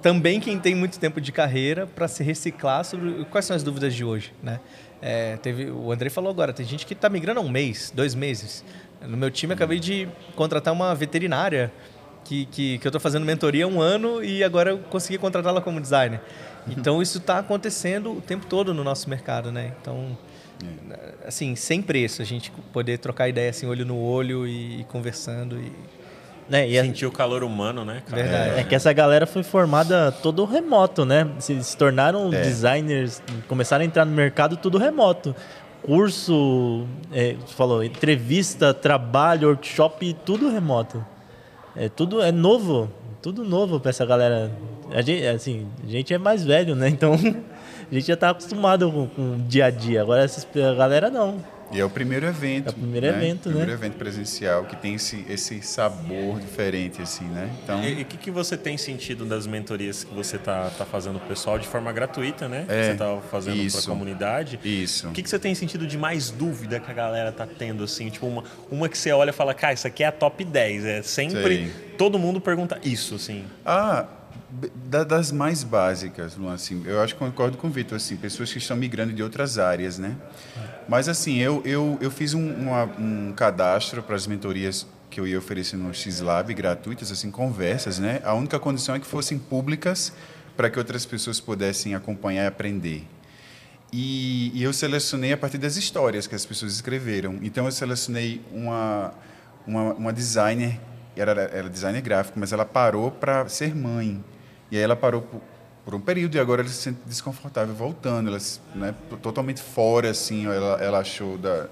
também 0.00 0.40
quem 0.40 0.58
tem 0.58 0.74
muito 0.74 0.98
tempo 0.98 1.20
de 1.20 1.30
carreira 1.30 1.86
para 1.86 2.08
se 2.08 2.22
reciclar 2.22 2.84
sobre 2.84 3.24
quais 3.26 3.44
são 3.44 3.54
as 3.54 3.62
dúvidas 3.62 3.94
de 3.94 4.04
hoje, 4.04 4.32
né? 4.42 4.60
É, 5.02 5.36
teve, 5.38 5.70
o 5.70 5.90
André 5.92 6.10
falou 6.10 6.30
agora, 6.30 6.52
tem 6.52 6.64
gente 6.66 6.84
que 6.84 6.92
está 6.92 7.08
migrando 7.08 7.40
há 7.40 7.42
um 7.42 7.48
mês, 7.48 7.92
dois 7.94 8.14
meses. 8.14 8.64
No 9.00 9.16
meu 9.16 9.30
time, 9.30 9.54
acabei 9.54 9.78
de 9.78 10.08
contratar 10.34 10.74
uma 10.74 10.94
veterinária 10.94 11.72
que, 12.24 12.44
que, 12.46 12.78
que 12.78 12.86
eu 12.86 12.90
estou 12.90 13.00
fazendo 13.00 13.24
mentoria 13.24 13.64
há 13.64 13.68
um 13.68 13.80
ano 13.80 14.22
e 14.22 14.44
agora 14.44 14.70
eu 14.70 14.78
consegui 14.78 15.18
contratá-la 15.18 15.60
como 15.60 15.80
designer. 15.80 16.20
Então, 16.68 17.00
isso 17.00 17.16
está 17.16 17.38
acontecendo 17.38 18.12
o 18.12 18.20
tempo 18.20 18.44
todo 18.44 18.74
no 18.74 18.84
nosso 18.84 19.08
mercado, 19.08 19.50
né? 19.50 19.72
Então, 19.80 20.16
é. 20.90 21.26
assim, 21.26 21.54
sem 21.56 21.80
preço, 21.82 22.22
a 22.22 22.24
gente 22.24 22.50
poder 22.72 22.98
trocar 22.98 23.28
ideia 23.28 23.50
assim, 23.50 23.66
olho 23.66 23.84
no 23.84 23.98
olho 23.98 24.46
e, 24.46 24.80
e 24.80 24.84
conversando 24.84 25.58
e... 25.58 25.72
Né? 26.48 26.68
E 26.68 26.80
Sentir 26.82 27.06
o 27.06 27.12
calor 27.12 27.44
humano, 27.44 27.84
né? 27.84 28.02
Cara? 28.04 28.22
Verdade. 28.22 28.56
É, 28.56 28.60
é 28.60 28.64
que 28.64 28.74
essa 28.74 28.92
galera 28.92 29.24
foi 29.24 29.44
formada 29.44 30.10
todo 30.10 30.44
remoto, 30.44 31.04
né? 31.04 31.30
Se, 31.38 31.62
se 31.62 31.76
tornaram 31.76 32.34
é. 32.34 32.42
designers, 32.42 33.22
começaram 33.46 33.84
a 33.84 33.86
entrar 33.86 34.04
no 34.04 34.10
mercado 34.10 34.56
tudo 34.56 34.76
remoto. 34.76 35.32
Curso, 35.82 36.88
é, 37.12 37.36
falou, 37.56 37.84
entrevista, 37.84 38.74
trabalho, 38.74 39.46
workshop, 39.48 40.12
tudo 40.26 40.50
remoto. 40.50 41.06
É 41.76 41.88
tudo 41.88 42.20
é 42.20 42.32
novo, 42.32 42.90
tudo 43.22 43.44
novo 43.44 43.78
para 43.78 43.90
essa 43.90 44.04
galera. 44.04 44.50
A 44.92 45.02
gente, 45.02 45.24
assim, 45.26 45.68
a 45.86 45.90
gente 45.90 46.12
é 46.12 46.18
mais 46.18 46.44
velho, 46.44 46.74
né? 46.74 46.88
Então 46.88 47.12
a 47.90 47.94
gente 47.94 48.06
já 48.06 48.14
está 48.14 48.30
acostumado 48.30 48.90
com, 48.90 49.06
com, 49.08 49.34
o 49.34 49.38
dia 49.38 49.66
a 49.66 49.70
dia. 49.70 50.02
Agora 50.02 50.22
essa 50.22 50.46
galera 50.74 51.10
não. 51.10 51.42
E 51.72 51.78
é 51.78 51.84
o 51.84 51.90
primeiro 51.90 52.26
evento. 52.26 52.66
É 52.66 52.70
o 52.70 52.72
primeiro 52.72 53.06
né? 53.06 53.16
evento, 53.16 53.38
o 53.40 53.42
primeiro 53.42 53.68
né? 53.68 53.74
evento 53.74 53.94
presencial 53.96 54.64
que 54.64 54.74
tem 54.74 54.94
esse, 54.94 55.24
esse 55.28 55.62
sabor 55.62 56.40
diferente, 56.40 57.00
assim, 57.00 57.24
né? 57.26 57.48
Então... 57.62 57.82
E 57.82 58.02
o 58.02 58.04
que, 58.04 58.16
que 58.16 58.30
você 58.30 58.56
tem 58.56 58.76
sentido 58.76 59.24
das 59.24 59.46
mentorias 59.46 60.02
que 60.02 60.12
você 60.12 60.36
tá, 60.36 60.68
tá 60.70 60.84
fazendo 60.84 61.16
o 61.16 61.20
pessoal 61.20 61.58
de 61.58 61.68
forma 61.68 61.92
gratuita, 61.92 62.48
né? 62.48 62.64
É, 62.68 62.90
você 62.90 62.94
tá 62.94 63.18
fazendo 63.30 63.70
para 63.70 63.80
a 63.80 63.84
comunidade. 63.84 64.58
Isso. 64.64 65.08
O 65.08 65.12
que, 65.12 65.22
que 65.22 65.30
você 65.30 65.38
tem 65.38 65.54
sentido 65.54 65.86
de 65.86 65.96
mais 65.96 66.30
dúvida 66.30 66.80
que 66.80 66.90
a 66.90 66.94
galera 66.94 67.30
tá 67.30 67.46
tendo, 67.46 67.84
assim? 67.84 68.08
Tipo, 68.10 68.26
uma, 68.26 68.44
uma 68.68 68.88
que 68.88 68.98
você 68.98 69.12
olha 69.12 69.30
e 69.30 69.32
fala, 69.32 69.54
cara, 69.54 69.74
isso 69.74 69.86
aqui 69.86 70.02
é 70.02 70.08
a 70.08 70.12
top 70.12 70.44
10. 70.44 70.84
É 70.84 71.02
sempre... 71.02 71.40
Sei. 71.40 71.72
Todo 71.96 72.18
mundo 72.18 72.40
pergunta 72.40 72.80
isso, 72.82 73.14
assim. 73.14 73.44
Ah, 73.64 74.06
das 74.50 75.30
mais 75.30 75.62
básicas, 75.62 76.36
Luan, 76.36 76.54
assim, 76.54 76.82
eu 76.84 77.00
acho 77.00 77.14
que 77.14 77.20
concordo 77.20 77.56
com 77.56 77.68
o 77.68 77.70
Vitor, 77.70 77.96
assim, 77.96 78.16
pessoas 78.16 78.52
que 78.52 78.58
estão 78.58 78.76
migrando 78.76 79.12
de 79.12 79.22
outras 79.22 79.58
áreas, 79.58 79.98
né? 79.98 80.16
Mas, 80.88 81.08
assim, 81.08 81.38
eu, 81.38 81.62
eu, 81.64 81.96
eu 82.00 82.10
fiz 82.10 82.34
um, 82.34 82.52
uma, 82.52 82.84
um 82.98 83.32
cadastro 83.32 84.02
para 84.02 84.16
as 84.16 84.26
mentorias 84.26 84.86
que 85.08 85.20
eu 85.20 85.26
ia 85.26 85.38
oferecer 85.38 85.76
no 85.76 85.94
X-Lab, 85.94 86.52
gratuitas, 86.52 87.12
assim, 87.12 87.30
conversas, 87.30 87.98
né? 87.98 88.20
A 88.24 88.34
única 88.34 88.58
condição 88.58 88.94
é 88.94 88.98
que 89.00 89.06
fossem 89.06 89.38
públicas 89.38 90.12
para 90.56 90.68
que 90.68 90.78
outras 90.78 91.06
pessoas 91.06 91.40
pudessem 91.40 91.94
acompanhar 91.94 92.44
e 92.44 92.46
aprender. 92.46 93.06
E, 93.92 94.52
e, 94.54 94.62
eu 94.62 94.72
selecionei 94.72 95.32
a 95.32 95.36
partir 95.36 95.58
das 95.58 95.76
histórias 95.76 96.26
que 96.26 96.34
as 96.34 96.44
pessoas 96.44 96.72
escreveram. 96.72 97.38
Então, 97.42 97.66
eu 97.66 97.72
selecionei 97.72 98.40
uma, 98.52 99.12
uma, 99.66 99.94
uma 99.94 100.12
designer, 100.12 100.80
era, 101.16 101.32
era 101.32 101.68
designer 101.68 102.00
gráfico, 102.00 102.38
mas 102.38 102.52
ela 102.52 102.64
parou 102.64 103.10
para 103.10 103.48
ser 103.48 103.74
mãe. 103.74 104.22
E 104.70 104.76
aí 104.76 104.82
ela 104.82 104.96
parou 104.96 105.22
por, 105.22 105.40
por, 105.84 105.94
um 105.94 106.00
período 106.00 106.36
e 106.36 106.40
agora 106.40 106.62
ela 106.62 106.70
se 106.70 106.76
sente 106.76 107.00
desconfortável 107.06 107.74
voltando, 107.74 108.28
ela 108.28 108.38
né, 108.74 108.94
totalmente 109.22 109.60
fora 109.60 110.10
assim, 110.10 110.46
ela, 110.46 110.78
ela 110.80 110.98
achou 110.98 111.36
da, 111.36 111.66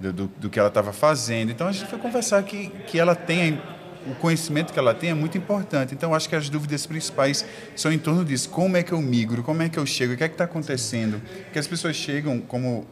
do, 0.00 0.26
do 0.26 0.50
que 0.50 0.58
ela 0.58 0.68
estava 0.68 0.92
fazendo. 0.92 1.50
Então 1.50 1.66
a 1.66 1.72
gente 1.72 1.88
foi 1.88 1.98
conversar 1.98 2.42
que 2.42 2.68
que 2.86 2.98
ela 2.98 3.14
tem 3.14 3.60
o 4.06 4.14
conhecimento 4.14 4.72
que 4.72 4.78
ela 4.78 4.94
tem 4.94 5.10
é 5.10 5.14
muito 5.14 5.36
importante. 5.36 5.94
Então 5.94 6.14
acho 6.14 6.28
que 6.28 6.36
as 6.36 6.48
dúvidas 6.48 6.86
principais 6.86 7.44
são 7.76 7.92
em 7.92 7.98
torno 7.98 8.24
disso: 8.24 8.48
como 8.48 8.76
é 8.76 8.82
que 8.82 8.92
eu 8.92 9.00
migro, 9.00 9.42
como 9.42 9.62
é 9.62 9.68
que 9.68 9.78
eu 9.78 9.86
chego, 9.86 10.14
o 10.14 10.16
que 10.16 10.24
é 10.24 10.28
que 10.28 10.34
está 10.34 10.44
acontecendo? 10.44 11.20
Que 11.52 11.58
as 11.58 11.66
pessoas 11.66 11.96
chegam 11.96 12.40
como 12.40 12.86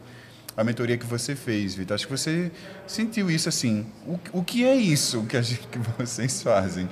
a 0.55 0.63
mentoria 0.63 0.97
que 0.97 1.05
você 1.05 1.35
fez, 1.35 1.73
Vitor. 1.73 1.95
Acho 1.95 2.05
que 2.05 2.11
você 2.11 2.51
sentiu 2.85 3.31
isso 3.31 3.47
assim. 3.47 3.85
O, 4.05 4.39
o 4.39 4.43
que 4.43 4.65
é 4.65 4.75
isso 4.75 5.23
que, 5.23 5.41
gente, 5.41 5.67
que 5.67 5.79
vocês 5.97 6.43
fazem? 6.43 6.89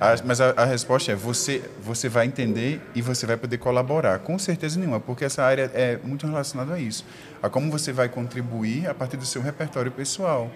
A, 0.00 0.16
mas 0.24 0.40
a, 0.40 0.54
a, 0.56 0.64
resposta 0.64 1.12
é 1.12 1.14
você, 1.14 1.62
você 1.82 2.08
vai 2.08 2.26
entender 2.26 2.80
e 2.94 3.02
você 3.02 3.26
vai 3.26 3.36
poder 3.36 3.58
colaborar. 3.58 4.18
Com 4.20 4.38
certeza 4.38 4.78
nenhuma, 4.78 4.98
porque 4.98 5.26
essa 5.26 5.42
área 5.42 5.70
é 5.74 5.98
muito 6.02 6.26
relacionada 6.26 6.72
a 6.72 6.80
isso. 6.80 7.04
A 7.42 7.50
como 7.50 7.70
você 7.70 7.92
vai 7.92 8.08
contribuir 8.08 8.88
a 8.88 8.94
partir 8.94 9.18
do 9.18 9.26
seu 9.26 9.42
repertório 9.42 9.92
pessoal. 9.92 10.50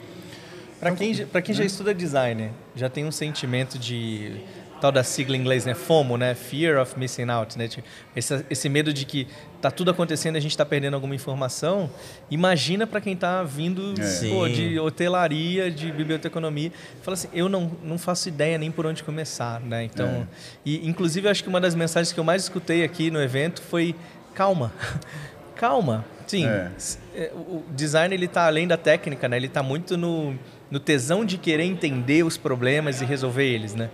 Para 0.81 0.93
quem, 0.93 1.15
quem 1.15 1.55
já 1.55 1.61
né? 1.61 1.67
estuda 1.67 1.95
design, 1.95 2.51
já 2.75 2.89
tem 2.89 3.05
um 3.05 3.13
sentimento 3.13 3.79
de 3.79 4.41
tal 4.81 4.93
da 4.93 5.03
sigla 5.03 5.37
em 5.37 5.41
inglês, 5.41 5.65
né? 5.65 5.75
FOMO, 5.75 6.17
né? 6.17 6.35
Fear 6.35 6.81
of 6.81 6.99
Missing 6.99 7.31
Out, 7.31 7.59
né? 7.59 7.69
Tipo, 7.69 7.87
esse, 8.15 8.45
esse 8.51 8.69
medo 8.69 8.93
de 8.93 9.05
que 9.05 9.27
tá 9.61 9.71
tudo 9.71 9.91
acontecendo 9.91 10.35
e 10.35 10.39
a 10.39 10.41
gente 10.41 10.51
está 10.51 10.65
perdendo 10.65 10.95
alguma 10.95 11.15
informação. 11.15 11.91
Imagina 12.31 12.87
para 12.87 13.01
quem 13.01 13.15
está 13.15 13.43
vindo 13.43 13.95
é. 13.99 14.29
pô, 14.29 14.49
de 14.49 14.79
hotelaria, 14.79 15.71
de 15.71 15.91
biblioteconomia. 15.91 16.71
Fala 17.03 17.15
assim, 17.15 17.29
eu 17.33 17.49
não, 17.49 17.73
não 17.83 17.97
faço 17.99 18.29
ideia 18.29 18.59
nem 18.59 18.71
por 18.71 18.85
onde 18.87 19.03
começar, 19.03 19.61
né? 19.61 19.85
Então, 19.85 20.07
é. 20.07 20.27
e 20.65 20.87
inclusive 20.89 21.29
acho 21.29 21.43
que 21.43 21.49
uma 21.49 21.61
das 21.61 21.75
mensagens 21.75 22.13
que 22.13 22.21
eu 22.21 22.25
mais 22.25 22.43
escutei 22.43 22.85
aqui 22.85 23.11
no 23.11 23.21
evento 23.23 23.63
foi 23.63 23.95
calma. 24.35 24.73
calma. 25.57 26.05
Sim, 26.27 26.47
é. 26.47 26.71
é. 27.15 27.33
o 27.35 27.63
design 27.71 28.15
ele 28.15 28.27
está 28.27 28.47
além 28.47 28.67
da 28.67 28.77
técnica, 28.77 29.29
né? 29.29 29.37
Ele 29.37 29.47
está 29.47 29.63
muito 29.63 29.97
no, 29.97 30.35
no 30.71 30.81
tesão 30.81 31.25
de 31.25 31.39
querer 31.39 31.65
entender 31.65 32.25
os 32.25 32.37
problemas 32.37 33.01
e 33.01 33.05
resolver 33.05 33.45
eles, 33.45 33.75
né? 33.75 33.91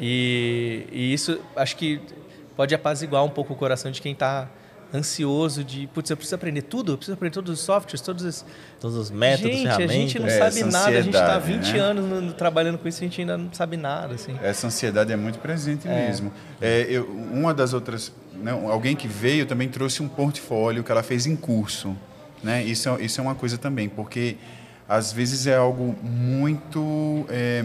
E, 0.00 0.86
e 0.90 1.12
isso 1.12 1.40
acho 1.56 1.76
que 1.76 2.00
pode 2.56 2.74
apaziguar 2.74 3.24
um 3.24 3.28
pouco 3.28 3.52
o 3.52 3.56
coração 3.56 3.90
de 3.90 4.00
quem 4.00 4.12
está 4.12 4.48
ansioso 4.94 5.64
de, 5.64 5.86
putz, 5.86 6.10
eu 6.10 6.16
preciso 6.16 6.34
aprender 6.34 6.62
tudo, 6.62 6.92
eu 6.92 6.96
preciso 6.98 7.14
aprender 7.14 7.32
todos 7.32 7.58
os 7.58 7.64
softwares, 7.64 8.00
todos 8.00 8.24
os... 8.24 8.44
Todos 8.78 8.96
os 8.96 9.10
métodos, 9.10 9.52
gente, 9.52 9.62
ferramentas. 9.62 9.90
a 9.90 9.98
gente 9.98 10.18
não 10.18 10.26
é, 10.26 10.38
sabe 10.38 10.70
nada, 10.70 10.88
a 10.98 11.00
gente 11.00 11.14
está 11.14 11.38
20 11.38 11.72
né? 11.72 11.78
anos 11.78 12.04
no, 12.04 12.20
no, 12.20 12.32
trabalhando 12.34 12.76
com 12.76 12.86
isso 12.86 13.02
e 13.02 13.06
a 13.06 13.08
gente 13.08 13.20
ainda 13.22 13.38
não 13.38 13.52
sabe 13.52 13.76
nada, 13.76 14.14
assim. 14.14 14.36
Essa 14.42 14.66
ansiedade 14.66 15.10
é 15.12 15.16
muito 15.16 15.38
presente 15.38 15.88
é. 15.88 16.06
mesmo. 16.06 16.30
É, 16.60 16.86
eu, 16.90 17.06
uma 17.06 17.54
das 17.54 17.72
outras, 17.72 18.12
né, 18.34 18.50
alguém 18.50 18.94
que 18.94 19.08
veio 19.08 19.46
também 19.46 19.68
trouxe 19.68 20.02
um 20.02 20.08
portfólio 20.08 20.84
que 20.84 20.92
ela 20.92 21.02
fez 21.02 21.26
em 21.26 21.36
curso, 21.36 21.96
né? 22.42 22.62
Isso, 22.62 22.88
é, 22.88 23.02
isso 23.02 23.20
é 23.20 23.22
uma 23.22 23.34
coisa 23.34 23.56
também, 23.56 23.88
porque 23.88 24.36
às 24.88 25.12
vezes 25.12 25.46
é 25.46 25.56
algo 25.56 25.96
muito. 26.02 27.24
É, 27.30 27.64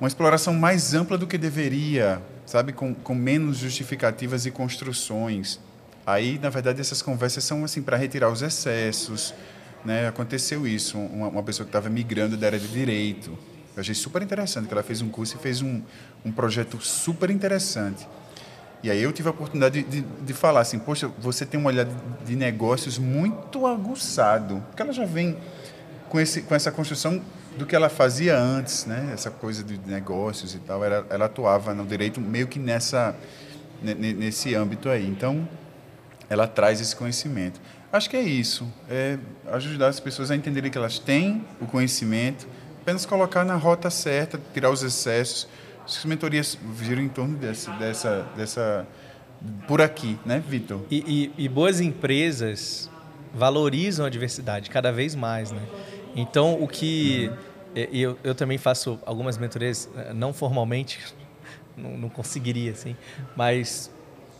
uma 0.00 0.08
exploração 0.08 0.54
mais 0.54 0.94
ampla 0.94 1.16
do 1.16 1.26
que 1.26 1.38
deveria, 1.38 2.20
sabe? 2.44 2.72
Com, 2.72 2.94
com 2.94 3.14
menos 3.14 3.58
justificativas 3.58 4.46
e 4.46 4.50
construções. 4.50 5.58
Aí, 6.06 6.38
na 6.38 6.50
verdade, 6.50 6.80
essas 6.80 7.02
conversas 7.02 7.44
são 7.44 7.64
assim 7.64 7.82
para 7.82 7.96
retirar 7.96 8.30
os 8.30 8.42
excessos. 8.42 9.34
Né? 9.84 10.06
Aconteceu 10.06 10.66
isso, 10.66 10.98
uma, 10.98 11.28
uma 11.28 11.42
pessoa 11.42 11.64
que 11.64 11.70
estava 11.70 11.88
migrando 11.88 12.36
da 12.36 12.46
área 12.46 12.58
de 12.58 12.68
direito. 12.68 13.30
Eu 13.74 13.80
achei 13.80 13.94
super 13.94 14.22
interessante 14.22 14.66
que 14.66 14.72
ela 14.72 14.82
fez 14.82 15.02
um 15.02 15.08
curso 15.08 15.36
e 15.36 15.38
fez 15.38 15.62
um, 15.62 15.82
um 16.24 16.32
projeto 16.32 16.80
super 16.80 17.30
interessante. 17.30 18.06
E 18.82 18.90
aí 18.90 19.02
eu 19.02 19.12
tive 19.12 19.28
a 19.28 19.30
oportunidade 19.30 19.82
de, 19.82 20.00
de, 20.00 20.06
de 20.24 20.32
falar 20.32 20.60
assim, 20.60 20.78
poxa, 20.78 21.10
você 21.18 21.44
tem 21.46 21.58
um 21.58 21.64
olhar 21.66 21.84
de, 21.84 21.94
de 22.24 22.36
negócios 22.36 22.98
muito 22.98 23.66
aguçado, 23.66 24.62
porque 24.68 24.82
ela 24.82 24.92
já 24.92 25.04
vem 25.04 25.36
com, 26.08 26.20
esse, 26.20 26.42
com 26.42 26.54
essa 26.54 26.70
construção 26.70 27.20
do 27.56 27.66
que 27.66 27.74
ela 27.74 27.88
fazia 27.88 28.38
antes, 28.38 28.86
né? 28.86 29.10
Essa 29.12 29.30
coisa 29.30 29.62
de 29.64 29.78
negócios 29.86 30.54
e 30.54 30.58
tal, 30.58 30.84
ela, 30.84 31.06
ela 31.10 31.24
atuava 31.26 31.74
no 31.74 31.84
direito 31.84 32.20
meio 32.20 32.46
que 32.46 32.58
nessa 32.58 33.14
nesse 33.82 34.54
âmbito 34.54 34.88
aí. 34.88 35.06
Então, 35.06 35.46
ela 36.28 36.46
traz 36.46 36.80
esse 36.80 36.94
conhecimento. 36.94 37.60
Acho 37.92 38.10
que 38.10 38.16
é 38.16 38.22
isso, 38.22 38.66
é 38.90 39.18
ajudar 39.52 39.88
as 39.88 40.00
pessoas 40.00 40.30
a 40.30 40.36
entenderem 40.36 40.70
que 40.70 40.76
elas 40.76 40.98
têm 40.98 41.44
o 41.60 41.66
conhecimento, 41.66 42.46
apenas 42.82 43.06
colocar 43.06 43.44
na 43.44 43.54
rota 43.54 43.90
certa, 43.90 44.40
tirar 44.52 44.70
os 44.70 44.82
excessos. 44.82 45.48
As 45.84 46.04
mentorias 46.04 46.58
viram 46.74 47.00
em 47.00 47.08
torno 47.08 47.36
dessa, 47.38 47.70
dessa, 47.72 48.26
dessa 48.36 48.86
por 49.68 49.80
aqui, 49.80 50.18
né, 50.26 50.42
Vitor? 50.46 50.80
E, 50.90 51.32
e, 51.38 51.44
e 51.44 51.48
boas 51.48 51.80
empresas 51.80 52.90
valorizam 53.32 54.04
a 54.04 54.10
diversidade 54.10 54.68
cada 54.68 54.90
vez 54.90 55.14
mais, 55.14 55.52
né? 55.52 55.62
Então, 56.16 56.60
o 56.60 56.66
que 56.66 57.30
eu, 57.92 58.18
eu 58.24 58.34
também 58.34 58.56
faço 58.56 58.98
algumas 59.04 59.36
mentorias, 59.36 59.88
eh, 59.94 60.14
não 60.14 60.32
formalmente, 60.32 60.98
não, 61.76 61.90
não 61.98 62.08
conseguiria, 62.08 62.72
assim, 62.72 62.96
mas 63.36 63.90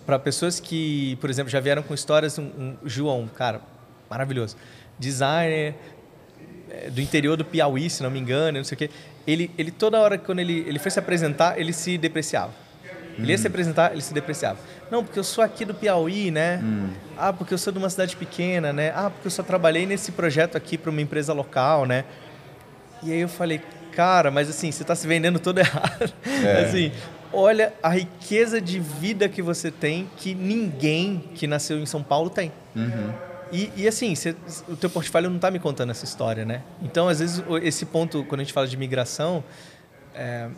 para 0.06 0.18
pessoas 0.18 0.59
que, 0.59 1.16
por 1.21 1.28
exemplo, 1.28 1.50
já 1.50 1.61
vieram 1.61 1.83
com 1.83 1.92
histórias, 1.92 2.38
um, 2.38 2.45
um 2.59 2.76
João, 2.85 3.28
cara, 3.28 3.61
maravilhoso, 4.09 4.56
designer 4.99 5.75
eh, 6.71 6.88
do 6.90 7.00
interior 7.00 7.37
do 7.37 7.45
Piauí, 7.45 7.90
se 7.90 8.02
não 8.02 8.11
me 8.11 8.18
engano, 8.18 8.56
não 8.56 8.64
sei 8.64 8.75
o 8.75 8.78
quê. 8.78 8.90
Ele, 9.26 9.50
ele 9.59 9.71
toda 9.71 10.00
hora 10.00 10.16
quando 10.16 10.38
ele, 10.38 10.64
ele 10.66 10.78
foi 10.78 10.90
se 10.90 10.99
apresentar, 10.99 11.61
ele 11.61 11.75
se 11.75 11.99
depreciava. 11.99 12.54
Ele 13.18 13.33
ia 13.33 13.38
se 13.38 13.47
hum. 13.47 13.50
apresentar, 13.50 13.92
ele 13.92 14.02
se 14.02 14.14
depreciava. 14.14 14.59
Não, 14.90 15.02
porque 15.02 15.18
eu 15.18 15.24
sou 15.24 15.42
aqui 15.42 15.64
do 15.64 15.74
Piauí, 15.74 16.30
né? 16.30 16.60
Hum. 16.62 16.90
Ah, 17.16 17.32
porque 17.32 17.52
eu 17.52 17.58
sou 17.58 17.72
de 17.72 17.78
uma 17.78 17.90
cidade 17.90 18.16
pequena, 18.16 18.72
né? 18.72 18.92
Ah, 18.94 19.10
porque 19.10 19.26
eu 19.26 19.30
só 19.30 19.42
trabalhei 19.42 19.86
nesse 19.86 20.12
projeto 20.12 20.56
aqui 20.56 20.78
para 20.78 20.90
uma 20.90 21.00
empresa 21.00 21.32
local, 21.32 21.86
né? 21.86 22.04
E 23.02 23.12
aí 23.12 23.20
eu 23.20 23.28
falei, 23.28 23.60
cara, 23.92 24.30
mas 24.30 24.48
assim, 24.48 24.70
você 24.70 24.82
está 24.82 24.94
se 24.94 25.06
vendendo 25.06 25.38
todo 25.38 25.58
errado. 25.60 26.12
É. 26.44 26.64
assim, 26.64 26.92
olha 27.32 27.72
a 27.82 27.88
riqueza 27.88 28.60
de 28.60 28.78
vida 28.78 29.28
que 29.28 29.42
você 29.42 29.70
tem 29.70 30.08
que 30.16 30.34
ninguém 30.34 31.24
que 31.34 31.46
nasceu 31.46 31.78
em 31.78 31.86
São 31.86 32.02
Paulo 32.02 32.30
tem. 32.30 32.52
Uhum. 32.74 33.12
E, 33.52 33.72
e, 33.76 33.86
assim, 33.86 34.14
você, 34.14 34.34
o 34.68 34.74
teu 34.74 34.90
portfólio 34.90 35.30
não 35.30 35.36
está 35.36 35.50
me 35.52 35.60
contando 35.60 35.90
essa 35.90 36.04
história, 36.04 36.44
né? 36.44 36.62
Então, 36.82 37.08
às 37.08 37.20
vezes, 37.20 37.44
esse 37.62 37.86
ponto, 37.86 38.24
quando 38.24 38.40
a 38.40 38.44
gente 38.44 38.52
fala 38.52 38.66
de 38.66 38.76
migração, 38.76 39.44
é, 40.12 40.48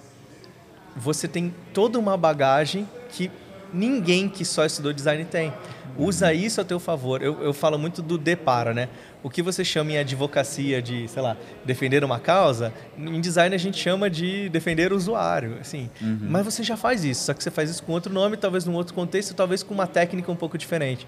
você 0.97 1.29
tem 1.29 1.55
toda 1.75 1.99
uma 1.99 2.17
bagagem 2.17 2.89
que 3.11 3.31
ninguém 3.73 4.29
que 4.29 4.45
só 4.45 4.65
estudou 4.65 4.93
design 4.93 5.25
tem. 5.25 5.53
Usa 5.99 6.33
isso 6.33 6.61
a 6.61 6.65
teu 6.65 6.79
favor. 6.79 7.23
Eu, 7.23 7.43
eu 7.43 7.53
falo 7.53 7.77
muito 7.77 8.01
do 8.01 8.17
depara, 8.17 8.73
né? 8.73 8.89
O 9.21 9.29
que 9.29 9.43
você 9.43 9.65
chama 9.65 9.93
em 9.93 9.99
advocacia 9.99 10.81
de, 10.81 11.09
sei 11.09 11.21
lá, 11.21 11.37
defender 11.65 12.05
uma 12.05 12.21
causa, 12.21 12.73
em 12.97 13.21
design 13.21 13.53
a 13.53 13.59
gente 13.59 13.77
chama 13.77 14.09
de 14.09 14.49
defender 14.49 14.93
o 14.93 14.97
usuário, 14.97 15.59
assim. 15.61 15.91
Uhum. 16.01 16.19
Mas 16.23 16.45
você 16.45 16.63
já 16.63 16.77
faz 16.77 17.05
isso, 17.05 17.25
só 17.25 17.35
que 17.35 17.43
você 17.43 17.51
faz 17.51 17.69
isso 17.69 17.83
com 17.83 17.93
outro 17.93 18.13
nome, 18.13 18.37
talvez 18.37 18.65
num 18.65 18.75
outro 18.75 18.95
contexto, 18.95 19.35
talvez 19.35 19.65
com 19.65 19.75
uma 19.75 19.89
técnica 19.89 20.31
um 20.31 20.37
pouco 20.37 20.57
diferente. 20.57 21.05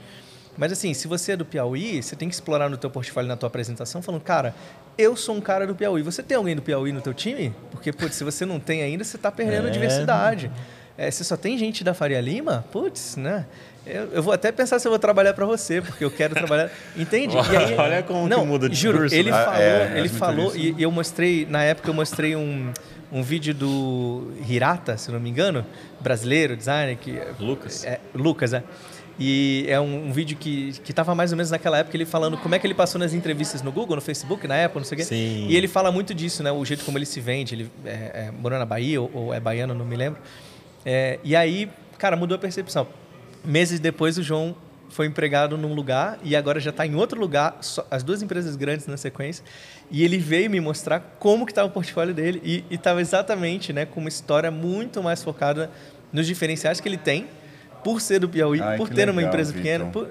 Mas 0.56 0.72
assim, 0.72 0.92
se 0.92 1.06
você 1.06 1.32
é 1.32 1.36
do 1.36 1.44
Piauí, 1.44 2.02
você 2.02 2.16
tem 2.16 2.28
que 2.28 2.34
explorar 2.34 2.68
no 2.68 2.76
teu 2.76 2.90
portfólio, 2.90 3.28
na 3.28 3.36
tua 3.36 3.46
apresentação, 3.46 4.02
falando, 4.02 4.22
cara, 4.22 4.54
eu 4.98 5.16
sou 5.16 5.36
um 5.36 5.40
cara 5.40 5.66
do 5.66 5.74
Piauí. 5.74 6.02
Você 6.02 6.22
tem 6.22 6.36
alguém 6.36 6.56
do 6.56 6.62
Piauí 6.62 6.92
no 6.92 7.00
teu 7.00 7.14
time? 7.14 7.54
Porque, 7.70 7.92
putz, 7.92 8.16
se 8.16 8.24
você 8.24 8.44
não 8.44 8.58
tem 8.58 8.82
ainda, 8.82 9.04
você 9.04 9.16
está 9.16 9.30
perdendo 9.30 9.68
é. 9.68 9.70
diversidade. 9.70 10.50
É, 11.00 11.10
se 11.10 11.24
só 11.24 11.34
tem 11.34 11.56
gente 11.56 11.82
da 11.82 11.94
Faria 11.94 12.20
Lima, 12.20 12.62
putz, 12.70 13.16
né? 13.16 13.46
Eu, 13.86 14.08
eu, 14.12 14.22
vou 14.22 14.34
até 14.34 14.52
pensar 14.52 14.78
se 14.78 14.86
eu 14.86 14.90
vou 14.90 14.98
trabalhar 14.98 15.32
para 15.32 15.46
você, 15.46 15.80
porque 15.80 16.04
eu 16.04 16.10
quero 16.10 16.34
trabalhar. 16.34 16.70
Entende? 16.94 17.38
Aí, 17.38 17.74
Olha 17.74 18.02
como 18.02 18.28
não, 18.28 18.40
que 18.40 18.46
muda 18.46 18.68
de 18.68 18.76
juro, 18.76 18.98
curso, 18.98 19.14
ele 19.14 19.30
né? 19.30 19.42
falou, 19.42 19.58
é, 19.58 19.98
ele 19.98 20.08
falou 20.10 20.54
e, 20.54 20.74
e, 20.76 20.82
eu 20.82 20.90
mostrei 20.90 21.46
na 21.48 21.64
época 21.64 21.88
eu 21.88 21.94
mostrei 21.94 22.36
um, 22.36 22.70
um 23.10 23.22
vídeo 23.22 23.54
do 23.54 24.30
Hirata, 24.46 24.98
se 24.98 25.10
não 25.10 25.18
me 25.18 25.30
engano, 25.30 25.64
brasileiro, 25.98 26.54
designer 26.54 26.98
que 26.98 27.18
Lucas. 27.38 27.82
É, 27.86 27.98
Lucas, 28.14 28.52
é. 28.52 28.62
E 29.18 29.64
é 29.68 29.80
um, 29.80 30.08
um 30.08 30.12
vídeo 30.12 30.36
que 30.36 30.74
estava 30.86 31.14
mais 31.14 31.32
ou 31.32 31.36
menos 31.38 31.50
naquela 31.50 31.78
época 31.78 31.96
ele 31.96 32.04
falando 32.04 32.36
como 32.36 32.54
é 32.54 32.58
que 32.58 32.66
ele 32.66 32.74
passou 32.74 32.98
nas 32.98 33.14
entrevistas 33.14 33.62
no 33.62 33.72
Google, 33.72 33.96
no 33.96 34.02
Facebook, 34.02 34.46
na 34.46 34.66
Apple, 34.66 34.80
não 34.80 34.84
sei 34.84 34.96
o 34.96 34.98
quê. 34.98 35.04
Sim. 35.04 35.46
E 35.48 35.56
ele 35.56 35.66
fala 35.66 35.90
muito 35.90 36.12
disso, 36.14 36.42
né? 36.42 36.52
O 36.52 36.62
jeito 36.62 36.84
como 36.84 36.98
ele 36.98 37.06
se 37.06 37.20
vende. 37.20 37.54
Ele 37.54 37.70
é, 37.86 37.90
é, 37.90 38.30
morou 38.30 38.58
na 38.58 38.66
Bahia 38.66 39.00
ou, 39.00 39.10
ou, 39.14 39.34
é 39.34 39.40
baiano, 39.40 39.72
não 39.74 39.86
me 39.86 39.96
lembro. 39.96 40.20
É, 40.84 41.18
e 41.22 41.34
aí, 41.36 41.70
cara, 41.98 42.16
mudou 42.16 42.36
a 42.36 42.38
percepção. 42.38 42.86
Meses 43.44 43.80
depois, 43.80 44.18
o 44.18 44.22
João 44.22 44.54
foi 44.90 45.06
empregado 45.06 45.56
num 45.56 45.72
lugar 45.72 46.18
e 46.22 46.34
agora 46.34 46.58
já 46.58 46.70
está 46.70 46.84
em 46.84 46.94
outro 46.94 47.18
lugar, 47.18 47.58
só, 47.60 47.86
as 47.90 48.02
duas 48.02 48.22
empresas 48.22 48.56
grandes 48.56 48.86
na 48.86 48.96
sequência. 48.96 49.44
E 49.90 50.04
ele 50.04 50.18
veio 50.18 50.50
me 50.50 50.60
mostrar 50.60 51.00
como 51.18 51.46
que 51.46 51.52
estava 51.52 51.68
o 51.68 51.70
portfólio 51.70 52.12
dele 52.12 52.40
e 52.44 52.74
estava 52.74 53.00
exatamente, 53.00 53.72
né, 53.72 53.86
com 53.86 54.00
uma 54.00 54.08
história 54.08 54.50
muito 54.50 55.02
mais 55.02 55.22
focada 55.22 55.70
nos 56.12 56.26
diferenciais 56.26 56.80
que 56.80 56.88
ele 56.88 56.96
tem 56.96 57.28
por 57.84 58.00
ser 58.00 58.18
do 58.18 58.28
Piauí, 58.28 58.60
Ai, 58.60 58.76
por 58.76 58.88
ter 58.88 59.06
legal, 59.06 59.14
uma 59.14 59.22
empresa 59.22 59.52
pequena. 59.52 59.86
Por... 59.86 60.10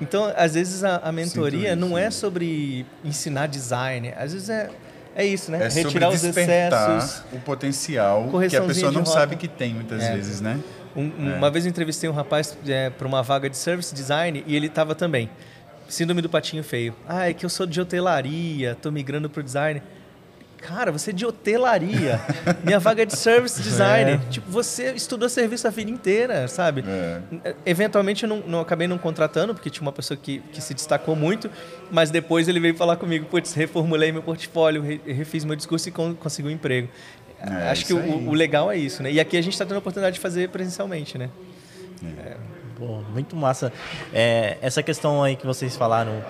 Então, 0.00 0.32
às 0.36 0.54
vezes 0.54 0.82
a, 0.82 0.96
a 0.96 1.12
mentoria 1.12 1.76
não 1.76 1.98
é 1.98 2.10
sobre 2.10 2.86
ensinar 3.04 3.46
design, 3.48 4.12
às 4.16 4.32
vezes 4.32 4.48
é 4.48 4.70
é 5.14 5.24
isso, 5.24 5.50
né? 5.50 5.66
É 5.66 5.68
Retirar 5.68 6.08
os 6.08 6.24
excessos, 6.24 7.22
o 7.32 7.38
potencial 7.38 8.28
que 8.48 8.56
a 8.56 8.62
pessoa 8.62 8.92
não 8.92 9.04
sabe 9.04 9.36
que 9.36 9.48
tem 9.48 9.74
muitas 9.74 10.02
é. 10.02 10.14
vezes, 10.14 10.40
né? 10.40 10.58
Um, 10.96 11.30
é. 11.30 11.36
Uma 11.36 11.50
vez 11.50 11.64
eu 11.64 11.70
entrevistei 11.70 12.08
um 12.08 12.12
rapaz 12.12 12.56
é, 12.66 12.90
para 12.90 13.06
uma 13.06 13.22
vaga 13.22 13.48
de 13.48 13.56
service 13.56 13.94
design 13.94 14.44
e 14.46 14.54
ele 14.54 14.66
estava 14.66 14.94
também. 14.94 15.30
Síndrome 15.88 16.22
do 16.22 16.28
patinho 16.28 16.62
feio. 16.64 16.94
Ah, 17.06 17.28
é 17.28 17.34
que 17.34 17.44
eu 17.44 17.50
sou 17.50 17.66
de 17.66 17.80
hotelaria, 17.80 18.72
estou 18.72 18.90
migrando 18.90 19.28
para 19.28 19.40
o 19.40 19.42
design. 19.42 19.82
Cara, 20.62 20.92
você 20.92 21.10
é 21.10 21.12
de 21.12 21.26
hotelaria. 21.26 22.20
Minha 22.62 22.78
vaga 22.78 23.02
é 23.02 23.04
de 23.04 23.16
service 23.16 23.60
design. 23.62 24.12
É. 24.12 24.18
Tipo, 24.30 24.48
você 24.48 24.92
estudou 24.92 25.28
serviço 25.28 25.66
a 25.66 25.70
vida 25.70 25.90
inteira, 25.90 26.46
sabe? 26.46 26.84
É. 26.86 27.54
Eventualmente 27.66 28.22
eu 28.22 28.28
não, 28.28 28.38
não, 28.46 28.60
acabei 28.60 28.86
não 28.86 28.96
contratando, 28.96 29.54
porque 29.54 29.68
tinha 29.68 29.82
uma 29.82 29.92
pessoa 29.92 30.16
que, 30.16 30.38
que 30.52 30.60
se 30.60 30.72
destacou 30.72 31.16
muito, 31.16 31.50
mas 31.90 32.10
depois 32.10 32.46
ele 32.48 32.60
veio 32.60 32.76
falar 32.76 32.96
comigo, 32.96 33.26
putz, 33.26 33.54
reformulei 33.54 34.12
meu 34.12 34.22
portfólio, 34.22 34.82
refiz 35.04 35.44
meu 35.44 35.56
discurso 35.56 35.88
e 35.88 35.92
con 35.92 36.14
consegui 36.14 36.48
um 36.48 36.52
emprego. 36.52 36.88
É, 37.40 37.70
Acho 37.70 37.84
que 37.84 37.92
o, 37.92 38.28
o, 38.28 38.32
legal 38.32 38.70
é 38.70 38.76
isso, 38.76 39.02
né? 39.02 39.10
E 39.10 39.18
aqui 39.18 39.36
a 39.36 39.42
gente 39.42 39.54
está 39.54 39.64
tendo 39.64 39.74
a 39.74 39.78
oportunidade 39.80 40.14
de 40.14 40.20
fazer 40.20 40.48
presencialmente, 40.50 41.18
né? 41.18 41.28
É. 42.24 42.36
Pô, 42.76 43.00
muito 43.12 43.34
massa. 43.34 43.72
É, 44.12 44.58
essa 44.62 44.80
questão 44.80 45.24
aí 45.24 45.34
que 45.34 45.44
vocês 45.44 45.76
falaram 45.76 46.22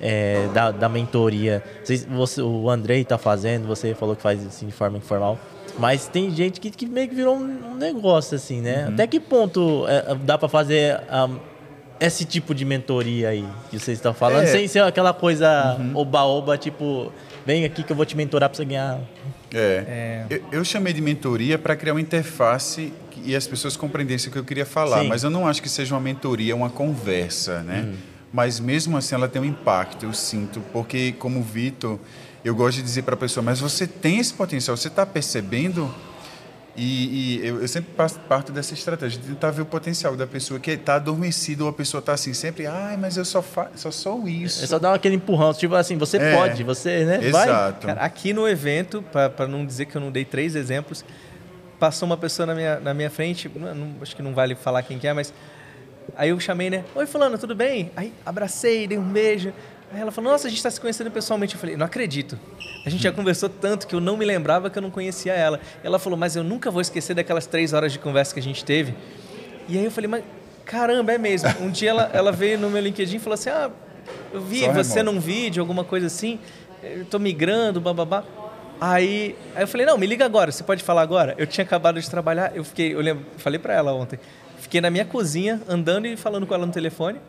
é, 0.00 0.48
da, 0.52 0.70
da 0.70 0.88
mentoria. 0.88 1.62
Você, 2.10 2.42
o 2.42 2.68
Andrei 2.70 3.02
está 3.02 3.18
fazendo, 3.18 3.66
você 3.66 3.94
falou 3.94 4.16
que 4.16 4.22
faz 4.22 4.44
assim, 4.46 4.66
de 4.66 4.72
forma 4.72 4.98
informal. 4.98 5.38
Mas 5.78 6.08
tem 6.08 6.30
gente 6.34 6.60
que, 6.60 6.70
que 6.70 6.86
meio 6.86 7.08
que 7.08 7.14
virou 7.14 7.36
um 7.36 7.74
negócio, 7.74 8.36
assim, 8.36 8.60
né? 8.60 8.86
Uhum. 8.86 8.94
Até 8.94 9.06
que 9.06 9.20
ponto 9.20 9.84
é, 9.86 10.14
dá 10.14 10.38
para 10.38 10.48
fazer 10.48 10.98
um, 11.28 11.38
esse 12.00 12.24
tipo 12.24 12.54
de 12.54 12.64
mentoria 12.64 13.28
aí 13.28 13.44
que 13.70 13.78
vocês 13.78 13.98
estão 13.98 14.14
falando, 14.14 14.44
é. 14.44 14.46
sem 14.46 14.66
ser 14.68 14.82
aquela 14.82 15.12
coisa 15.12 15.76
uhum. 15.78 15.92
oba-oba, 15.94 16.52
uhum. 16.52 16.58
tipo, 16.58 17.12
vem 17.44 17.64
aqui 17.64 17.82
que 17.82 17.92
eu 17.92 17.96
vou 17.96 18.06
te 18.06 18.16
mentorar 18.16 18.48
para 18.48 18.56
você 18.56 18.64
ganhar. 18.64 19.00
É. 19.52 19.84
é. 19.86 20.26
Eu, 20.30 20.42
eu, 20.52 20.64
chamei 20.64 20.94
de 20.94 21.02
mentoria 21.02 21.58
para 21.58 21.76
criar 21.76 21.92
uma 21.92 22.00
interface 22.00 22.92
e 23.22 23.36
as 23.36 23.46
pessoas 23.46 23.76
compreendessem 23.76 24.30
o 24.30 24.32
que 24.32 24.38
eu 24.38 24.44
queria 24.44 24.66
falar, 24.66 25.02
Sim. 25.02 25.08
mas 25.08 25.24
eu 25.24 25.30
não 25.30 25.46
acho 25.46 25.62
que 25.62 25.68
seja 25.68 25.94
uma 25.94 26.00
mentoria, 26.00 26.56
uma 26.56 26.70
conversa, 26.70 27.62
né? 27.62 27.84
Uhum 27.86 28.15
mas 28.36 28.60
mesmo 28.60 28.98
assim 28.98 29.14
ela 29.14 29.26
tem 29.28 29.40
um 29.40 29.46
impacto, 29.46 30.04
eu 30.04 30.12
sinto, 30.12 30.60
porque 30.70 31.12
como 31.12 31.42
Vitor, 31.42 31.98
eu 32.44 32.54
gosto 32.54 32.76
de 32.76 32.82
dizer 32.82 33.00
para 33.00 33.14
a 33.14 33.16
pessoa, 33.16 33.42
mas 33.42 33.60
você 33.60 33.86
tem 33.86 34.18
esse 34.18 34.34
potencial, 34.34 34.76
você 34.76 34.88
está 34.88 35.06
percebendo? 35.06 35.90
E, 36.76 37.38
e 37.40 37.46
eu, 37.46 37.62
eu, 37.62 37.66
sempre 37.66 37.94
parto 38.28 38.52
dessa 38.52 38.74
estratégia, 38.74 39.18
de 39.18 39.28
tentar 39.28 39.52
ver 39.52 39.62
o 39.62 39.64
potencial 39.64 40.14
da 40.14 40.26
pessoa 40.26 40.60
que 40.60 40.72
está 40.72 40.96
adormecida 40.96 41.64
ou 41.64 41.70
a 41.70 41.72
pessoa 41.72 42.00
está 42.00 42.12
assim, 42.12 42.34
sempre, 42.34 42.66
ai, 42.66 42.98
mas 42.98 43.16
eu 43.16 43.24
só, 43.24 43.40
fa 43.40 43.70
só 43.74 43.90
sou 43.90 44.28
isso. 44.28 44.62
É 44.62 44.66
só 44.66 44.78
dar 44.78 44.92
aquele 44.92 45.14
empurrão, 45.14 45.54
tipo 45.54 45.74
assim, 45.74 45.96
você 45.96 46.18
é, 46.18 46.36
pode, 46.36 46.62
você, 46.62 47.06
né? 47.06 47.26
Exato. 47.26 47.86
Vai. 47.86 47.96
Aqui 47.98 48.34
no 48.34 48.46
evento, 48.46 49.02
para 49.34 49.46
não 49.48 49.64
dizer 49.64 49.86
que 49.86 49.96
eu 49.96 50.00
não 50.02 50.10
dei 50.10 50.26
três 50.26 50.54
exemplos, 50.54 51.02
passou 51.80 52.04
uma 52.04 52.18
pessoa 52.18 52.44
na 52.44 52.54
minha, 52.54 52.80
na 52.80 52.92
minha 52.92 53.08
frente, 53.08 53.50
não, 53.56 53.74
não, 53.74 53.94
acho 54.02 54.14
que 54.14 54.20
não 54.20 54.34
vale 54.34 54.54
falar 54.54 54.82
quem 54.82 54.98
que 54.98 55.08
é, 55.08 55.14
mas 55.14 55.32
Aí 56.14 56.30
eu 56.30 56.38
chamei, 56.40 56.70
né? 56.70 56.84
Oi, 56.94 57.06
fulano, 57.06 57.38
tudo 57.38 57.54
bem? 57.54 57.90
Aí 57.96 58.12
abracei, 58.24 58.86
dei 58.86 58.98
um 58.98 59.08
beijo. 59.08 59.52
Aí 59.92 60.00
ela 60.00 60.10
falou, 60.10 60.32
nossa, 60.32 60.46
a 60.46 60.50
gente 60.50 60.58
está 60.58 60.70
se 60.70 60.80
conhecendo 60.80 61.10
pessoalmente. 61.10 61.54
Eu 61.54 61.60
falei, 61.60 61.76
não 61.76 61.86
acredito. 61.86 62.38
A 62.84 62.90
gente 62.90 63.02
já 63.02 63.12
conversou 63.12 63.48
tanto 63.48 63.86
que 63.86 63.94
eu 63.94 64.00
não 64.00 64.16
me 64.16 64.24
lembrava 64.24 64.68
que 64.68 64.78
eu 64.78 64.82
não 64.82 64.90
conhecia 64.90 65.32
ela. 65.32 65.60
Ela 65.82 65.98
falou, 65.98 66.18
mas 66.18 66.36
eu 66.36 66.44
nunca 66.44 66.70
vou 66.70 66.80
esquecer 66.80 67.14
daquelas 67.14 67.46
três 67.46 67.72
horas 67.72 67.92
de 67.92 67.98
conversa 67.98 68.34
que 68.34 68.40
a 68.40 68.42
gente 68.42 68.64
teve. 68.64 68.94
E 69.68 69.78
aí 69.78 69.84
eu 69.84 69.90
falei, 69.90 70.08
mas 70.08 70.24
caramba, 70.64 71.12
é 71.12 71.18
mesmo. 71.18 71.48
Um 71.60 71.70
dia 71.70 71.90
ela, 71.90 72.10
ela 72.12 72.32
veio 72.32 72.58
no 72.58 72.68
meu 72.68 72.82
LinkedIn 72.82 73.16
e 73.16 73.18
falou 73.18 73.34
assim, 73.34 73.50
ah, 73.50 73.70
eu 74.32 74.40
vi 74.40 74.60
Só 74.60 74.72
você 74.72 74.98
remoto. 74.98 75.14
num 75.14 75.20
vídeo, 75.20 75.60
alguma 75.60 75.84
coisa 75.84 76.06
assim, 76.06 76.38
eu 76.82 77.04
tô 77.04 77.18
migrando, 77.18 77.80
bababá. 77.80 78.24
Aí, 78.80 79.36
aí 79.54 79.62
eu 79.62 79.68
falei, 79.68 79.86
não, 79.86 79.96
me 79.96 80.06
liga 80.06 80.24
agora, 80.24 80.52
você 80.52 80.62
pode 80.62 80.82
falar 80.82 81.02
agora? 81.02 81.34
Eu 81.38 81.46
tinha 81.46 81.64
acabado 81.64 82.00
de 82.00 82.10
trabalhar, 82.10 82.54
eu 82.54 82.62
fiquei, 82.62 82.94
eu 82.94 83.00
lembro, 83.00 83.24
falei 83.38 83.58
pra 83.58 83.72
ela 83.72 83.94
ontem, 83.94 84.18
fiquei 84.66 84.80
na 84.80 84.90
minha 84.90 85.04
cozinha, 85.04 85.62
andando 85.68 86.06
e 86.06 86.16
falando 86.16 86.44
com 86.44 86.52
ela 86.52 86.66
no 86.66 86.72
telefone, 86.72 87.20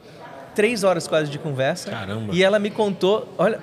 três 0.56 0.84
horas 0.84 1.08
quase 1.08 1.30
de 1.30 1.38
conversa. 1.38 1.92
Caramba. 1.92 2.34
E 2.34 2.44
ela 2.44 2.58
me 2.58 2.72
contou, 2.72 3.32
olha, 3.38 3.60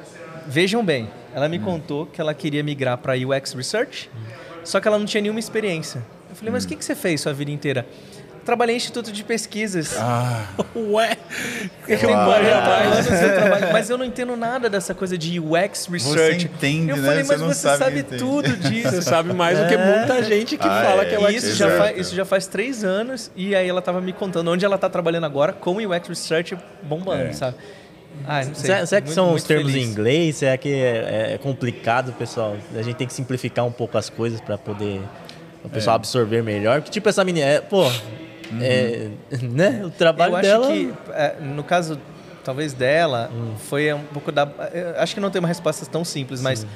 vejam 0.46 0.84
bem, 0.84 1.10
ela 1.34 1.48
me 1.48 1.58
contou 1.58 2.06
que 2.06 2.20
ela 2.20 2.32
queria 2.32 2.62
migrar 2.62 2.96
para 2.98 3.14
UX 3.14 3.52
Research, 3.52 4.08
só 4.62 4.80
que 4.80 4.86
ela 4.86 4.96
não 4.96 5.04
tinha 5.06 5.20
nenhuma 5.20 5.40
experiência. 5.40 6.04
Eu 6.30 6.36
falei, 6.36 6.52
mas 6.52 6.64
o 6.64 6.68
que, 6.68 6.76
que 6.76 6.84
você 6.84 6.94
fez 6.94 7.20
sua 7.20 7.32
vida 7.32 7.50
inteira? 7.50 7.84
Trabalhei 8.44 8.74
em 8.74 8.76
instituto 8.76 9.10
de 9.10 9.24
pesquisas. 9.24 9.96
Ah, 9.98 10.44
Ué, 10.76 11.16
Eu 11.88 11.98
Claro. 11.98 12.30
40 12.30 12.56
anos 12.70 13.06
eu 13.22 13.34
trabalho, 13.40 13.72
mas 13.72 13.88
eu 13.90 13.96
não 13.96 14.04
entendo 14.04 14.36
nada 14.36 14.68
dessa 14.68 14.94
coisa 14.94 15.16
de 15.16 15.40
UX 15.40 15.86
Research. 15.90 16.44
entende, 16.46 16.90
eu 16.90 16.96
né? 16.98 17.02
falei, 17.08 17.22
Você 17.24 17.32
mas 17.32 17.40
não 17.40 17.48
você 17.48 17.54
sabe 17.60 17.78
sabe, 17.84 18.02
tudo 18.18 18.56
disso. 18.56 18.90
você 18.90 19.02
sabe 19.02 19.32
mais 19.32 19.58
do 19.58 19.66
que 19.66 19.76
muita 19.76 20.22
gente 20.22 20.56
que 20.58 20.66
Ah, 20.68 20.82
fala 20.84 21.02
é. 21.02 21.04
que 21.06 21.14
é 21.14 21.18
o 21.18 21.30
isso 21.30 21.54
já, 21.54 21.70
faz, 21.78 21.98
isso 21.98 22.14
já 22.14 22.24
faz 22.24 22.46
três 22.46 22.84
anos, 22.84 23.30
e 23.34 23.54
aí 23.54 23.68
ela 23.68 23.80
tava 23.80 24.00
me 24.00 24.12
contando 24.12 24.50
onde 24.50 24.64
ela 24.64 24.76
tá 24.76 24.88
trabalhando 24.90 25.24
agora 25.24 25.52
com 25.52 25.76
UX 25.76 26.08
Research 26.08 26.56
bombando, 26.82 27.24
É. 27.24 27.32
sabe? 27.32 27.56
Ah, 28.28 28.44
não 28.44 28.54
sei. 28.54 28.66
Será, 28.66 28.86
será 28.86 29.00
que 29.00 29.06
Muito- 29.08 29.14
são 29.14 29.24
muito 29.26 29.38
os 29.38 29.44
termos 29.44 29.72
feliz. 29.72 29.86
em 29.86 29.90
inglês? 29.90 30.36
Será 30.36 30.56
que 30.56 30.68
é, 30.72 31.32
é 31.34 31.38
complicado, 31.42 32.12
pessoal? 32.12 32.56
A 32.76 32.82
gente 32.82 32.94
tem 32.96 33.06
que 33.06 33.12
simplificar 33.12 33.64
um 33.64 33.72
pouco 33.72 33.98
as 33.98 34.08
coisas 34.08 34.40
para 34.40 34.56
poder 34.56 35.00
o 35.64 35.68
pessoal 35.68 35.94
É. 35.94 35.96
absorver 35.96 36.40
melhor. 36.42 36.80
Porque, 36.80 36.92
tipo, 36.92 37.08
essa 37.08 37.24
menina, 37.24 37.46
é, 37.46 37.60
pô, 37.60 37.90
é, 38.60 39.10
né? 39.42 39.82
O 39.84 39.90
trabalho 39.90 40.32
Eu 40.32 40.36
acho 40.36 40.48
dela. 40.48 40.66
que, 40.68 40.92
é, 41.12 41.36
no 41.40 41.64
caso, 41.64 41.98
talvez 42.44 42.72
dela, 42.72 43.30
foi 43.68 43.92
um 43.92 44.04
pouco 44.04 44.30
da. 44.30 44.48
Acho 44.98 45.14
que 45.14 45.20
não 45.20 45.30
tem 45.30 45.38
uma 45.40 45.48
resposta 45.48 45.86
tão 45.86 46.04
simples, 46.04 46.40
mas 46.40 46.66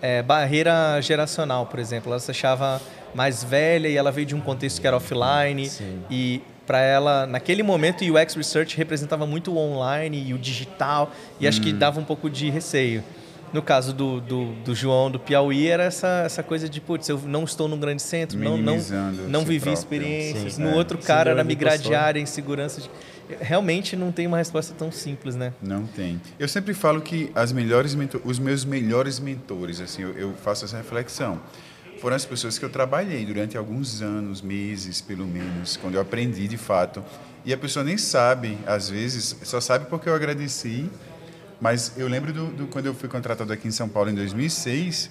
é, 0.00 0.22
barreira 0.22 1.00
geracional, 1.00 1.66
por 1.66 1.78
exemplo. 1.78 2.10
Ela 2.12 2.20
se 2.20 2.30
achava 2.30 2.80
mais 3.14 3.42
velha 3.42 3.88
e 3.88 3.96
ela 3.96 4.12
veio 4.12 4.26
de 4.26 4.34
um 4.34 4.40
contexto 4.40 4.80
que 4.80 4.86
era 4.86 4.96
offline. 4.96 5.68
Sim. 5.68 6.02
E 6.10 6.42
para 6.66 6.80
ela, 6.80 7.26
naquele 7.26 7.62
momento, 7.62 8.04
o 8.04 8.20
UX 8.20 8.34
Research 8.34 8.76
representava 8.76 9.24
muito 9.26 9.52
o 9.52 9.56
online 9.56 10.24
e 10.28 10.34
o 10.34 10.38
digital, 10.38 11.12
e 11.38 11.46
acho 11.46 11.60
que 11.60 11.72
dava 11.72 12.00
um 12.00 12.04
pouco 12.04 12.28
de 12.28 12.50
receio. 12.50 13.04
No 13.52 13.62
caso 13.62 13.92
do, 13.92 14.20
do, 14.20 14.52
do 14.64 14.74
João 14.74 15.10
do 15.10 15.18
Piauí, 15.18 15.68
era 15.68 15.84
essa, 15.84 16.22
essa 16.24 16.42
coisa 16.42 16.68
de, 16.68 16.80
putz, 16.80 17.08
eu 17.08 17.18
não 17.24 17.44
estou 17.44 17.68
num 17.68 17.78
grande 17.78 18.02
centro, 18.02 18.38
não, 18.38 18.56
não, 18.58 18.76
não 19.28 19.40
vivi 19.40 19.60
próprio. 19.60 19.72
experiências. 19.72 20.54
Sim. 20.54 20.62
no 20.62 20.70
É. 20.70 20.74
outro 20.74 20.98
cara 20.98 21.30
era 21.30 21.44
migrar 21.44 21.78
de 21.78 21.94
área, 21.94 22.20
insegurança. 22.20 22.80
De... 22.80 22.90
Realmente 23.40 23.96
não 23.96 24.12
tem 24.12 24.26
uma 24.26 24.36
resposta 24.36 24.74
tão 24.76 24.92
simples, 24.92 25.34
né? 25.34 25.52
Não 25.62 25.86
tem. 25.86 26.20
Eu 26.38 26.48
sempre 26.48 26.74
falo 26.74 27.00
que 27.00 27.30
as 27.34 27.52
melhores 27.52 27.96
os 28.24 28.38
meus 28.38 28.64
melhores 28.64 29.18
mentores, 29.18 29.80
assim, 29.80 30.02
eu, 30.02 30.12
eu 30.12 30.34
faço 30.34 30.64
essa 30.64 30.76
reflexão. 30.76 31.40
Foram 31.98 32.14
as 32.14 32.26
pessoas 32.26 32.58
que 32.58 32.64
eu 32.64 32.68
trabalhei 32.68 33.24
durante 33.24 33.56
alguns 33.56 34.02
anos, 34.02 34.42
meses, 34.42 35.00
pelo 35.00 35.26
menos, 35.26 35.76
quando 35.76 35.94
eu 35.94 36.00
aprendi 36.00 36.46
de 36.46 36.58
fato. 36.58 37.02
E 37.44 37.52
a 37.52 37.56
pessoa 37.56 37.84
nem 37.84 37.96
sabe, 37.96 38.58
às 38.66 38.90
vezes, 38.90 39.36
só 39.44 39.60
sabe 39.60 39.86
porque 39.86 40.08
eu 40.08 40.14
agradeci. 40.14 40.90
Mas 41.60 41.92
eu 41.96 42.06
lembro 42.08 42.32
do, 42.32 42.46
do- 42.48 42.66
quando 42.66 42.86
eu 42.86 42.94
fui 42.94 43.08
contratado 43.08 43.52
aqui 43.52 43.66
em 43.68 43.70
São 43.70 43.88
Paulo 43.88 44.10
em 44.10 44.14
2006, 44.14 45.10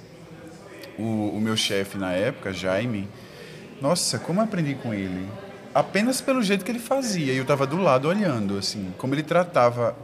o, 0.97 1.29
o 1.35 1.41
meu 1.41 1.57
chefe 1.57 1.97
na 1.97 2.11
época, 2.13 2.53
Jaime, 2.53 3.07
nossa, 3.81 4.19
como 4.19 4.39
eu 4.39 4.43
aprendi 4.43 4.75
com 4.75 4.93
ele. 4.93 5.27
Apenas 5.73 6.21
pelo 6.21 6.41
jeito 6.41 6.63
que 6.63 6.71
ele 6.71 6.79
fazia. 6.79 7.33
E 7.33 7.37
eu 7.37 7.41
estava 7.41 7.67
do 7.67 7.77
lado 7.77 8.07
olhando, 8.07 8.57
assim, 8.57 8.93
como 8.97 9.13
ele 9.13 9.23
tratava 9.23 9.95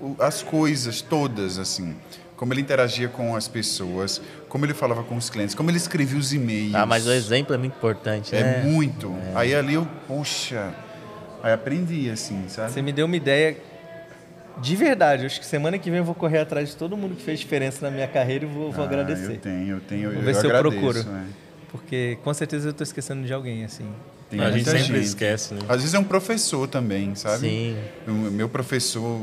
o- 0.00 0.16
as 0.18 0.42
coisas 0.42 1.02
todas, 1.02 1.58
assim. 1.58 1.94
Como 2.36 2.54
ele 2.54 2.60
interagia 2.60 3.08
com 3.08 3.34
as 3.34 3.48
pessoas, 3.48 4.22
como 4.48 4.64
ele 4.64 4.72
falava 4.72 5.02
com 5.02 5.16
os 5.16 5.28
clientes, 5.28 5.54
como 5.56 5.70
ele 5.70 5.76
escrevia 5.76 6.16
os 6.18 6.32
e-mails. 6.32 6.74
Ah, 6.76 6.86
mas 6.86 7.06
o 7.06 7.10
exemplo 7.12 7.52
é 7.54 7.58
muito 7.58 7.74
importante, 7.76 8.34
É 8.34 8.42
né? 8.44 8.62
muito. 8.62 9.12
Aí 9.34 9.54
ali 9.54 9.74
eu, 9.74 9.86
poxa, 10.06 10.72
aí 11.42 11.52
aprendi, 11.52 12.08
assim, 12.08 12.44
sabe? 12.48 12.70
Você 12.72 12.80
me 12.80 12.92
deu 12.92 13.06
uma 13.06 13.16
ideia 13.16 13.56
de 14.60 14.76
verdade. 14.76 15.26
Acho 15.26 15.40
que 15.40 15.46
semana 15.46 15.78
que 15.78 15.90
vem 15.90 15.98
eu 15.98 16.04
vou 16.04 16.14
correr 16.14 16.38
atrás 16.38 16.68
de 16.70 16.76
todo 16.76 16.96
mundo 16.96 17.14
que 17.16 17.22
fez 17.22 17.38
diferença 17.38 17.84
na 17.88 17.90
minha 17.94 18.06
carreira 18.08 18.44
e 18.44 18.48
vou, 18.48 18.70
vou 18.72 18.84
Ah, 18.84 18.86
agradecer. 18.86 19.32
Eu 19.32 19.36
tenho, 19.38 19.68
eu 19.76 19.80
tenho. 19.80 20.10
Vou 20.10 20.18
eu 20.20 20.24
ver 20.24 20.34
se 20.34 20.44
eu 20.46 20.50
agradeço, 20.50 20.80
procuro. 20.80 20.98
é. 21.16 21.22
Porque 21.70 22.18
com 22.24 22.32
certeza 22.32 22.70
eu 22.70 22.72
tô 22.72 22.82
esquecendo 22.82 23.26
de 23.26 23.32
alguém, 23.32 23.64
assim. 23.64 23.84
Tem 24.30 24.40
a 24.40 24.50
gente 24.50 24.68
sempre 24.68 25.00
esquece, 25.00 25.54
né? 25.54 25.60
Às 25.68 25.78
vezes 25.80 25.94
é 25.94 25.98
um 25.98 26.04
professor 26.04 26.66
também, 26.66 27.14
sabe? 27.14 27.38
Sim. 27.40 27.76
O 28.06 28.12
meu 28.12 28.48
professor, 28.48 29.22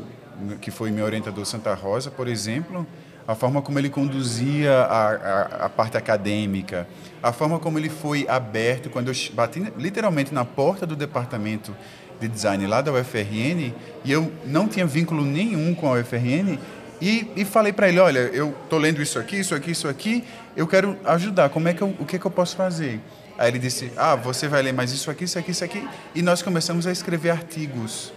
que 0.61 0.71
foi 0.71 0.91
meu 0.91 1.05
orientador 1.05 1.45
Santa 1.45 1.73
Rosa, 1.73 2.09
por 2.11 2.27
exemplo, 2.27 2.85
a 3.27 3.33
forma 3.35 3.61
como 3.61 3.77
ele 3.79 3.89
conduzia 3.89 4.71
a, 4.71 5.09
a, 5.09 5.41
a 5.65 5.69
parte 5.69 5.97
acadêmica, 5.97 6.87
a 7.21 7.31
forma 7.31 7.57
como 7.59 7.77
ele 7.79 7.89
foi 7.89 8.27
aberto 8.27 8.89
quando 8.89 9.07
eu 9.09 9.15
bati 9.33 9.59
literalmente 9.77 10.33
na 10.33 10.45
porta 10.45 10.85
do 10.85 10.95
departamento 10.95 11.75
de 12.19 12.27
design 12.27 12.65
lá 12.67 12.81
da 12.81 12.91
UFRN 12.91 13.73
e 14.03 14.11
eu 14.11 14.31
não 14.45 14.67
tinha 14.67 14.85
vínculo 14.85 15.23
nenhum 15.23 15.73
com 15.75 15.87
a 15.93 15.99
UFRN 15.99 16.57
e, 17.01 17.29
e 17.35 17.45
falei 17.45 17.73
para 17.73 17.89
ele, 17.89 17.99
olha, 17.99 18.19
eu 18.19 18.55
tô 18.69 18.77
lendo 18.77 19.01
isso 19.01 19.19
aqui, 19.19 19.39
isso 19.39 19.53
aqui, 19.53 19.71
isso 19.71 19.87
aqui, 19.87 20.23
eu 20.55 20.65
quero 20.65 20.97
ajudar. 21.05 21.49
Como 21.49 21.67
é 21.67 21.73
que 21.73 21.81
eu, 21.81 21.93
o 21.99 22.05
que 22.05 22.15
é 22.15 22.19
que 22.19 22.25
eu 22.25 22.31
posso 22.31 22.55
fazer? 22.55 23.01
Aí 23.37 23.49
ele 23.49 23.59
disse, 23.59 23.91
ah, 23.97 24.15
você 24.15 24.47
vai 24.47 24.61
ler 24.61 24.73
mais 24.73 24.91
isso 24.91 25.11
aqui, 25.11 25.25
isso 25.25 25.37
aqui, 25.37 25.51
isso 25.51 25.63
aqui, 25.63 25.87
e 26.13 26.21
nós 26.21 26.41
começamos 26.41 26.87
a 26.87 26.91
escrever 26.91 27.31
artigos 27.31 28.13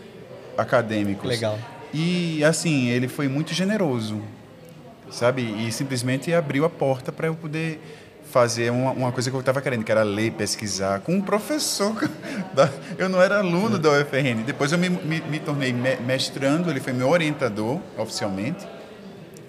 acadêmicos. 0.56 1.28
Legal. 1.28 1.58
E 1.92 2.44
assim, 2.44 2.88
ele 2.88 3.08
foi 3.08 3.26
muito 3.26 3.52
generoso, 3.52 4.22
sabe? 5.10 5.42
E 5.42 5.72
simplesmente 5.72 6.32
abriu 6.32 6.64
a 6.64 6.70
porta 6.70 7.10
para 7.10 7.26
eu 7.26 7.34
poder 7.34 7.80
fazer 8.30 8.70
uma, 8.70 8.92
uma 8.92 9.12
coisa 9.12 9.30
que 9.30 9.36
eu 9.36 9.40
estava 9.40 9.60
querendo, 9.60 9.84
que 9.84 9.90
era 9.92 10.02
ler, 10.02 10.32
pesquisar, 10.32 11.00
com 11.00 11.14
um 11.14 11.20
professor. 11.20 11.94
da- 12.54 12.70
eu 12.98 13.08
não 13.08 13.20
era 13.22 13.38
aluno 13.38 13.78
da 13.78 13.90
UFRN. 13.90 14.42
Depois 14.44 14.70
eu 14.72 14.78
me, 14.78 14.88
me, 14.90 15.20
me 15.22 15.38
tornei 15.40 15.72
me- 15.72 15.96
mestrando, 15.96 16.70
ele 16.70 16.80
foi 16.80 16.92
meu 16.92 17.08
orientador 17.08 17.80
oficialmente. 17.96 18.66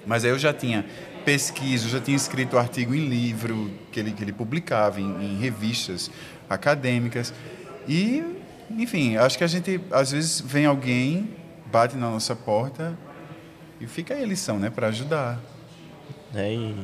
Mas 0.05 0.23
aí 0.23 0.31
eu 0.31 0.39
já 0.39 0.53
tinha 0.53 0.85
pesquisa, 1.25 1.87
já 1.89 1.99
tinha 1.99 2.15
escrito 2.15 2.57
artigo 2.57 2.95
em 2.95 3.07
livro 3.07 3.69
que 3.91 3.99
ele, 3.99 4.11
que 4.11 4.23
ele 4.23 4.31
publicava, 4.33 4.99
em, 5.01 5.33
em 5.35 5.37
revistas 5.39 6.09
acadêmicas. 6.49 7.33
E, 7.87 8.23
enfim, 8.71 9.17
acho 9.17 9.37
que 9.37 9.43
a 9.43 9.47
gente, 9.47 9.79
às 9.91 10.11
vezes, 10.11 10.39
vem 10.41 10.65
alguém, 10.65 11.29
bate 11.71 11.95
na 11.97 12.09
nossa 12.09 12.35
porta 12.35 12.97
e 13.79 13.85
fica 13.85 14.13
aí 14.13 14.23
a 14.23 14.25
lição, 14.25 14.57
né, 14.57 14.69
para 14.69 14.87
ajudar. 14.87 15.39
É, 16.33 16.53
e- 16.53 16.75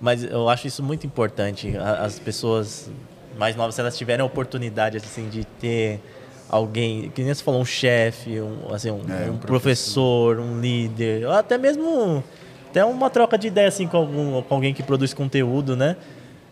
mas 0.00 0.24
eu 0.24 0.48
acho 0.48 0.66
isso 0.66 0.82
muito 0.82 1.06
importante. 1.06 1.74
As 1.76 2.18
pessoas 2.18 2.90
mais 3.38 3.56
novas, 3.56 3.74
se 3.74 3.80
elas 3.80 3.96
tiverem 3.96 4.22
a 4.22 4.26
oportunidade 4.26 4.96
assim, 4.96 5.28
de 5.28 5.44
ter 5.44 6.00
alguém, 6.48 7.10
que 7.10 7.22
nem 7.22 7.34
você 7.34 7.42
falou, 7.42 7.60
um 7.60 7.64
chefe, 7.64 8.40
um, 8.40 8.72
assim, 8.72 8.90
um, 8.90 9.00
É, 9.08 9.30
um 9.30 9.34
um 9.34 9.38
professor, 9.38 10.38
um 10.38 10.60
líder, 10.60 11.26
ou 11.26 11.32
até 11.32 11.58
mesmo 11.58 12.22
até 12.70 12.84
uma 12.84 13.08
troca 13.08 13.38
de 13.38 13.46
ideia 13.46 13.68
assim, 13.68 13.86
com, 13.86 13.96
algum, 13.96 14.42
com 14.42 14.54
alguém 14.54 14.74
que 14.74 14.82
produz 14.82 15.14
conteúdo, 15.14 15.76
né? 15.76 15.96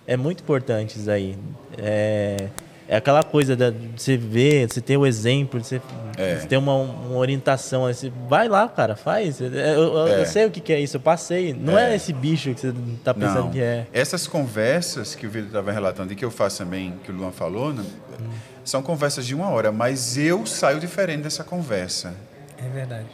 É 0.07 0.17
muito 0.17 0.43
importante 0.43 0.99
isso 0.99 1.11
aí. 1.11 1.37
É, 1.79 2.49
é 2.93 2.97
aquela 2.97 3.23
coisa 3.23 3.57
de 3.57 3.73
você 3.97 4.17
ver, 4.17 4.69
você 4.71 4.81
ter 4.81 4.97
o 4.99 5.07
exemplo, 5.07 5.59
de 5.61 5.67
você, 5.67 5.81
É. 6.19 6.37
você 6.37 6.47
ter 6.47 6.57
uma, 6.59 6.75
uma 6.75 7.17
orientação. 7.17 7.87
aí 7.87 7.95
Você 7.95 8.13
vai 8.29 8.49
lá, 8.49 8.69
cara, 8.69 8.95
faz. 8.95 9.41
Eu, 9.41 9.53
eu- 9.53 9.95
eu 10.09 10.09
É. 10.09 10.25
sei 10.27 10.45
o 10.47 10.51
que, 10.51 10.61
que 10.61 10.73
é 10.73 10.79
isso, 10.81 10.97
eu 10.97 11.01
passei. 11.01 11.55
Não 11.55 11.79
é, 11.79 11.93
É. 11.93 11.97
esse 11.97 12.13
bicho 12.13 12.53
que 12.55 12.61
você 12.61 12.75
tá 13.03 13.15
pensando 13.15 13.45
Não. 13.45 13.51
que 13.51 13.61
é. 13.61 13.87
Essas 13.93 14.27
conversas 14.27 15.15
que 15.15 15.27
o 15.27 15.31
Vitor 15.31 15.47
estava 15.49 15.73
relatando 15.73 16.13
e 16.13 16.17
que 16.17 16.25
eu 16.25 16.31
faço 16.31 16.59
também, 16.59 16.95
que 17.03 17.11
o 17.11 17.15
Luan 17.15 17.31
falou, 17.33 17.73
né, 17.73 17.83
são 18.65 18.83
conversas 18.83 19.25
de 19.27 19.35
uma 19.35 19.49
hora, 19.49 19.73
mas 19.73 20.19
eu 20.19 20.45
saio 20.47 20.79
diferente 20.79 21.23
dessa 21.23 21.43
conversa. 21.43 22.15
É 22.59 22.69
verdade. 22.69 23.07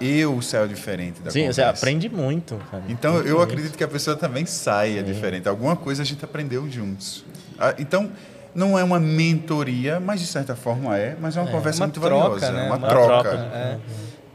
Eu 0.00 0.40
saio 0.42 0.66
diferente 0.66 1.20
da 1.20 1.30
Sim, 1.30 1.40
conversa. 1.40 1.62
você 1.62 1.68
aprende 1.68 2.08
muito, 2.08 2.56
cara. 2.70 2.82
Então, 2.88 3.12
Muito 3.14 3.28
eu 3.28 3.36
muito. 3.36 3.48
acredito 3.52 3.76
que 3.78 3.84
a 3.84 3.88
pessoa 3.88 4.16
também 4.16 4.44
saia 4.46 5.02
diferente. 5.02 5.46
Alguma 5.48 5.76
coisa 5.76 6.02
a 6.02 6.04
gente 6.06 6.24
aprendeu 6.24 6.68
juntos. 6.70 7.24
Ah, 7.58 7.74
Então, 7.78 8.10
não 8.54 8.78
é 8.78 8.84
uma 8.84 8.98
mentoria, 8.98 10.00
mas 10.00 10.20
de 10.20 10.26
certa 10.26 10.56
forma 10.56 10.96
é, 10.96 11.16
mas 11.20 11.36
é 11.36 11.40
uma 11.40 11.50
conversa 11.50 11.80
uma 11.80 11.86
muito 11.86 12.00
troca, 12.00 12.40
valiosa. 12.40 12.52
né? 12.52 12.66
Uma, 12.66 12.76
Uma 12.76 12.88
troca. 12.88 13.30
troca. 13.30 13.44
É. 13.54 13.78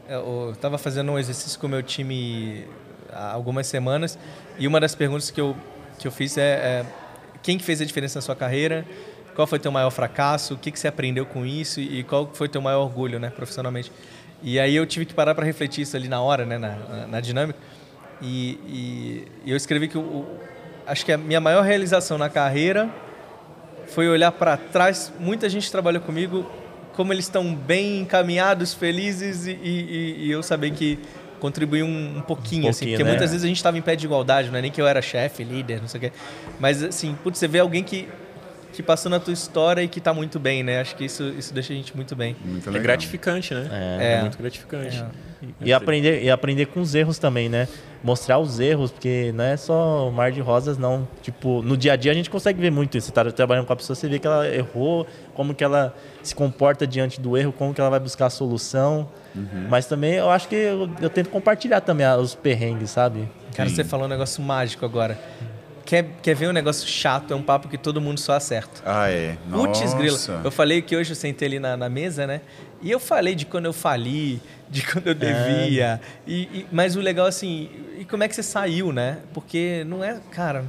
Eu 0.08 0.52
estava 0.52 0.78
fazendo 0.78 1.12
um 1.12 1.18
exercício 1.18 1.58
com 1.58 1.66
o 1.66 1.70
meu 1.70 1.82
time 1.82 2.64
há 3.12 3.32
algumas 3.32 3.66
semanas 3.66 4.18
e 4.58 4.66
uma 4.66 4.80
das 4.80 4.94
perguntas 4.94 5.30
que 5.30 5.40
eu, 5.40 5.56
que 5.98 6.06
eu 6.06 6.12
fiz 6.12 6.38
é, 6.38 6.42
é 6.42 6.86
quem 7.42 7.58
que 7.58 7.64
fez 7.64 7.80
a 7.80 7.84
diferença 7.84 8.18
na 8.18 8.22
sua 8.22 8.36
carreira, 8.36 8.84
qual 9.34 9.46
foi 9.46 9.58
teu 9.58 9.70
maior 9.70 9.90
fracasso, 9.90 10.54
o 10.54 10.56
que, 10.56 10.70
que 10.70 10.78
você 10.78 10.88
aprendeu 10.88 11.26
com 11.26 11.44
isso 11.44 11.80
e 11.80 12.02
qual 12.04 12.30
foi 12.32 12.48
teu 12.48 12.62
maior 12.62 12.82
orgulho 12.82 13.18
né, 13.18 13.30
profissionalmente. 13.30 13.92
E 14.42 14.58
aí 14.60 14.74
eu 14.76 14.86
tive 14.86 15.04
que 15.04 15.14
parar 15.14 15.34
para 15.34 15.44
refletir 15.44 15.82
isso 15.82 15.96
ali 15.96 16.08
na 16.08 16.20
hora, 16.20 16.44
né, 16.46 16.58
na, 16.58 16.76
na, 16.76 17.06
na 17.06 17.20
dinâmica. 17.20 17.58
E, 18.20 18.58
e, 18.66 19.28
e, 19.44 19.50
eu 19.50 19.56
escrevi 19.56 19.88
que 19.88 19.98
o, 19.98 20.26
acho 20.86 21.04
que 21.04 21.12
a 21.12 21.18
minha 21.18 21.40
maior 21.40 21.62
realização 21.62 22.16
na 22.16 22.30
carreira 22.30 22.88
foi 23.86 24.08
olhar 24.08 24.32
para 24.32 24.56
trás. 24.56 25.12
Muita 25.18 25.48
gente 25.48 25.70
trabalha 25.70 26.00
comigo, 26.00 26.50
como 26.94 27.12
eles 27.12 27.26
estão 27.26 27.54
bem 27.54 28.00
encaminhados, 28.00 28.74
felizes, 28.74 29.46
e, 29.46 29.52
e, 29.52 30.26
e 30.26 30.30
eu 30.30 30.42
saber 30.42 30.72
que 30.72 30.98
contribuí 31.38 31.82
um, 31.82 32.18
um, 32.18 32.20
pouquinho, 32.22 32.66
um 32.66 32.70
assim, 32.70 32.86
porque 32.86 33.04
né? 33.04 33.10
muitas 33.10 33.30
vezes 33.30 33.44
a 33.44 33.48
gente 33.48 33.58
estava 33.58 33.76
em 33.76 33.82
pé 33.82 33.94
de 33.94 34.06
igualdade, 34.06 34.50
não 34.50 34.58
é 34.58 34.62
nem 34.62 34.70
que 34.70 34.80
eu 34.80 34.86
era 34.86 35.02
chefe, 35.02 35.44
líder, 35.44 35.80
não 35.80 35.88
sei 35.88 35.98
o 35.98 36.00
quê. 36.00 36.12
Mas, 36.58 36.82
assim, 36.82 37.16
putz, 37.22 37.38
você 37.38 37.46
vê 37.46 37.58
alguém 37.58 37.82
que 37.82 38.08
que 38.76 38.82
passou 38.82 39.10
na 39.10 39.18
tua 39.18 39.32
história 39.32 39.80
e 39.80 39.88
que 39.88 39.98
está 39.98 40.12
muito 40.12 40.38
bem, 40.38 40.62
né? 40.62 40.80
Acho 40.80 40.94
que 40.94 41.06
isso, 41.06 41.24
isso 41.30 41.54
deixa 41.54 41.72
a 41.72 41.76
gente 41.76 41.96
muito 41.96 42.14
bem. 42.14 42.36
Muito 42.44 42.68
é 42.68 42.78
gratificante, 42.78 43.54
né? 43.54 43.68
É, 43.72 44.04
é. 44.04 44.12
é 44.12 44.20
muito 44.20 44.36
gratificante. 44.36 44.98
É. 44.98 45.46
E, 45.62 45.72
aprender, 45.72 46.22
e 46.22 46.30
aprender 46.30 46.66
com 46.66 46.80
os 46.80 46.94
erros 46.94 47.18
também, 47.18 47.48
né? 47.48 47.66
Mostrar 48.04 48.38
os 48.38 48.60
erros, 48.60 48.90
porque 48.90 49.32
não 49.34 49.44
é 49.44 49.56
só 49.56 50.10
mar 50.10 50.30
de 50.30 50.42
rosas, 50.42 50.76
não. 50.76 51.08
Tipo, 51.22 51.62
no 51.62 51.74
dia 51.74 51.94
a 51.94 51.96
dia 51.96 52.12
a 52.12 52.14
gente 52.14 52.28
consegue 52.28 52.60
ver 52.60 52.70
muito 52.70 52.98
isso. 52.98 53.06
Você 53.06 53.12
tá 53.12 53.24
trabalhando 53.32 53.64
com 53.64 53.72
a 53.72 53.76
pessoa, 53.76 53.96
você 53.96 54.08
vê 54.08 54.18
que 54.18 54.26
ela 54.26 54.46
errou, 54.46 55.06
como 55.32 55.54
que 55.54 55.64
ela 55.64 55.96
se 56.22 56.34
comporta 56.34 56.86
diante 56.86 57.18
do 57.18 57.34
erro, 57.34 57.52
como 57.52 57.72
que 57.72 57.80
ela 57.80 57.88
vai 57.88 58.00
buscar 58.00 58.26
a 58.26 58.30
solução. 58.30 59.08
Uhum. 59.34 59.68
Mas 59.70 59.86
também 59.86 60.14
eu 60.14 60.30
acho 60.30 60.48
que 60.48 60.54
eu, 60.54 60.90
eu, 61.00 61.08
tento 61.08 61.30
compartilhar 61.30 61.80
também 61.80 62.06
os 62.06 62.34
perrengues, 62.34 62.90
sabe? 62.90 63.26
Cara, 63.54 63.70
Sim. 63.70 63.76
você 63.76 63.84
falou 63.84 64.04
um 64.04 64.10
negócio 64.10 64.42
mágico 64.42 64.84
agora. 64.84 65.18
Quer, 65.86 66.04
quer 66.20 66.34
ver 66.34 66.48
um 66.48 66.52
negócio 66.52 66.86
chato? 66.86 67.32
É 67.32 67.36
um 67.36 67.42
papo 67.42 67.68
que 67.68 67.78
todo 67.78 68.00
mundo 68.00 68.18
só 68.18 68.32
acerta. 68.32 68.82
Ah, 68.84 69.08
é? 69.08 69.38
Putz, 69.50 69.94
grilo. 69.94 70.18
Eu 70.44 70.50
falei 70.50 70.82
que 70.82 70.96
hoje 70.96 71.12
eu 71.12 71.16
sentei 71.16 71.46
ali 71.46 71.58
na, 71.58 71.76
na 71.76 71.88
mesa, 71.88 72.26
né? 72.26 72.40
E 72.82 72.90
eu 72.90 73.00
falei 73.00 73.34
de 73.34 73.46
quando 73.46 73.66
eu 73.66 73.72
fali, 73.72 74.42
de 74.68 74.82
quando 74.90 75.06
eu 75.06 75.14
devia. 75.14 76.00
É. 76.02 76.20
E, 76.26 76.42
e, 76.42 76.66
mas 76.72 76.96
o 76.96 77.00
legal, 77.00 77.26
assim, 77.26 77.70
e 77.98 78.04
como 78.04 78.24
é 78.24 78.28
que 78.28 78.34
você 78.34 78.42
saiu, 78.42 78.92
né? 78.92 79.18
Porque 79.32 79.84
não 79.86 80.04
é, 80.04 80.20
cara 80.32 80.64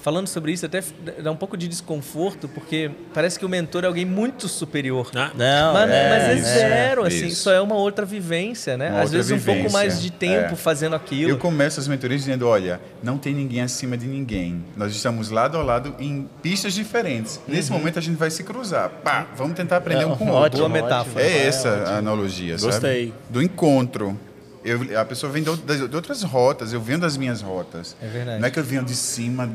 falando 0.00 0.26
sobre 0.28 0.52
isso 0.52 0.66
até 0.66 0.82
dá 1.22 1.30
um 1.30 1.36
pouco 1.36 1.56
de 1.56 1.68
desconforto, 1.68 2.48
porque 2.48 2.90
parece 3.12 3.38
que 3.38 3.44
o 3.44 3.48
mentor 3.48 3.84
é 3.84 3.86
alguém 3.86 4.04
muito 4.04 4.48
superior. 4.48 5.10
Ah, 5.14 5.30
não, 5.34 5.72
mas 5.74 5.90
é, 5.90 6.08
mas 6.08 6.22
é 6.22 6.42
zero, 6.42 7.04
é, 7.04 7.08
assim, 7.08 7.26
isso. 7.26 7.42
só 7.42 7.52
é 7.52 7.60
uma 7.60 7.74
outra 7.74 8.06
vivência, 8.06 8.76
né? 8.76 8.90
Uma 8.90 9.02
Às 9.02 9.10
vezes 9.10 9.30
vivência, 9.30 9.52
um 9.52 9.62
pouco 9.62 9.72
mais 9.72 10.00
de 10.00 10.10
tempo 10.10 10.54
é. 10.54 10.56
fazendo 10.56 10.94
aquilo. 10.96 11.30
Eu 11.30 11.38
começo 11.38 11.80
as 11.80 11.88
mentorias 11.88 12.20
dizendo, 12.20 12.46
olha, 12.46 12.80
não 13.02 13.18
tem 13.18 13.34
ninguém 13.34 13.62
acima 13.62 13.96
de 13.96 14.06
ninguém. 14.06 14.64
Nós 14.76 14.94
estamos 14.94 15.30
lado 15.30 15.58
a 15.58 15.62
lado 15.62 15.94
em 15.98 16.28
pistas 16.42 16.74
diferentes. 16.74 17.36
Uhum. 17.36 17.54
Nesse 17.54 17.72
momento 17.72 17.98
a 17.98 18.02
gente 18.02 18.16
vai 18.16 18.30
se 18.30 18.44
cruzar. 18.44 18.90
Pá, 19.02 19.26
vamos 19.36 19.56
tentar 19.56 19.78
aprender 19.78 20.02
é, 20.02 20.06
um 20.06 20.16
com 20.16 20.26
o 20.26 20.32
outro. 20.32 20.58
Boa 20.58 20.68
metáfora. 20.68 21.24
É 21.24 21.46
essa 21.46 21.68
a 21.68 21.98
analogia, 21.98 22.56
Gostei. 22.56 23.08
sabe? 23.08 23.14
Do 23.30 23.42
encontro. 23.42 24.18
Eu, 24.64 25.00
a 25.00 25.04
pessoa 25.04 25.32
vem 25.32 25.42
de, 25.42 25.56
de 25.88 25.96
outras 25.96 26.22
rotas, 26.22 26.72
eu 26.72 26.80
venho 26.80 26.98
das 26.98 27.16
minhas 27.16 27.40
rotas. 27.40 27.96
É 28.02 28.06
verdade. 28.06 28.40
Não 28.40 28.48
é 28.48 28.50
que 28.50 28.58
eu 28.58 28.64
venho 28.64 28.84
de 28.84 28.94
cima 28.94 29.50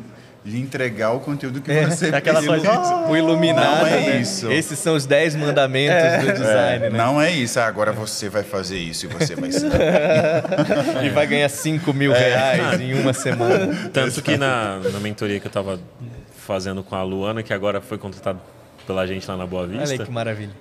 de 0.46 0.60
entregar 0.60 1.12
o 1.12 1.20
conteúdo 1.22 1.62
que 1.62 1.72
é, 1.72 1.86
você 1.88 2.08
aquela 2.14 2.44
coisa, 2.44 3.06
oh, 3.08 3.12
o 3.12 3.18
iluminado, 3.18 3.82
não 3.82 3.88
é 3.88 4.02
né? 4.02 4.22
isso. 4.22 4.52
Esses 4.52 4.78
são 4.78 4.96
os 4.96 5.06
10 5.06 5.36
mandamentos 5.36 5.96
é, 5.96 6.20
do 6.20 6.34
design, 6.34 6.86
é, 6.86 6.90
né? 6.90 6.98
Não 6.98 7.22
é 7.22 7.32
isso. 7.32 7.60
Ah, 7.60 7.66
agora 7.66 7.92
você 7.94 8.28
vai 8.28 8.44
fazer 8.44 8.78
isso 8.78 9.06
e 9.06 9.10
você 9.10 9.36
vai 9.36 9.52
ser. 9.52 9.72
e 11.04 11.10
vai 11.10 11.28
ganhar 11.28 11.50
5 11.50 11.94
mil 11.94 12.14
é. 12.14 12.20
reais 12.20 12.82
em 12.82 12.94
uma 12.94 13.14
semana. 13.14 13.90
Tanto 13.94 14.22
que 14.22 14.36
na, 14.36 14.80
na 14.80 15.00
mentoria 15.00 15.40
que 15.40 15.48
eu 15.48 15.50
estava 15.50 15.80
fazendo 16.46 16.84
com 16.84 16.96
a 16.96 17.04
Luana, 17.04 17.42
que 17.42 17.54
agora 17.54 17.80
foi 17.80 17.98
contratada 17.98 18.40
pela 18.86 19.08
gente 19.08 19.26
lá 19.28 19.38
na 19.38 19.46
Boa 19.46 19.66
Vista. 19.66 19.84
Olha 19.84 20.02
aí 20.02 20.06
que 20.06 20.12
maravilha. 20.12 20.52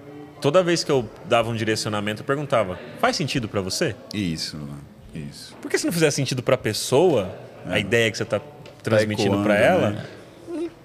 Toda 0.41 0.63
vez 0.63 0.83
que 0.83 0.91
eu 0.91 1.09
dava 1.25 1.51
um 1.51 1.57
direcionamento, 1.57 2.23
eu 2.23 2.27
perguntava: 2.27 2.79
faz 3.01 3.17
sentido 3.17 3.49
para 3.49 3.61
você? 3.61 3.97
Isso, 4.15 4.59
isso. 5.15 5.57
Porque 5.61 5.77
se 5.77 5.85
não 5.85 5.93
fizer 5.93 6.11
sentido 6.11 6.43
para 6.43 6.55
a 6.55 6.59
pessoa, 6.59 7.35
a 7.67 7.79
é. 7.79 7.81
ideia 7.81 8.11
que 8.11 8.17
você 8.17 8.23
está 8.23 8.41
transmitindo 8.83 9.43
para 9.43 9.57
ela, 9.57 9.91
né? 9.91 10.05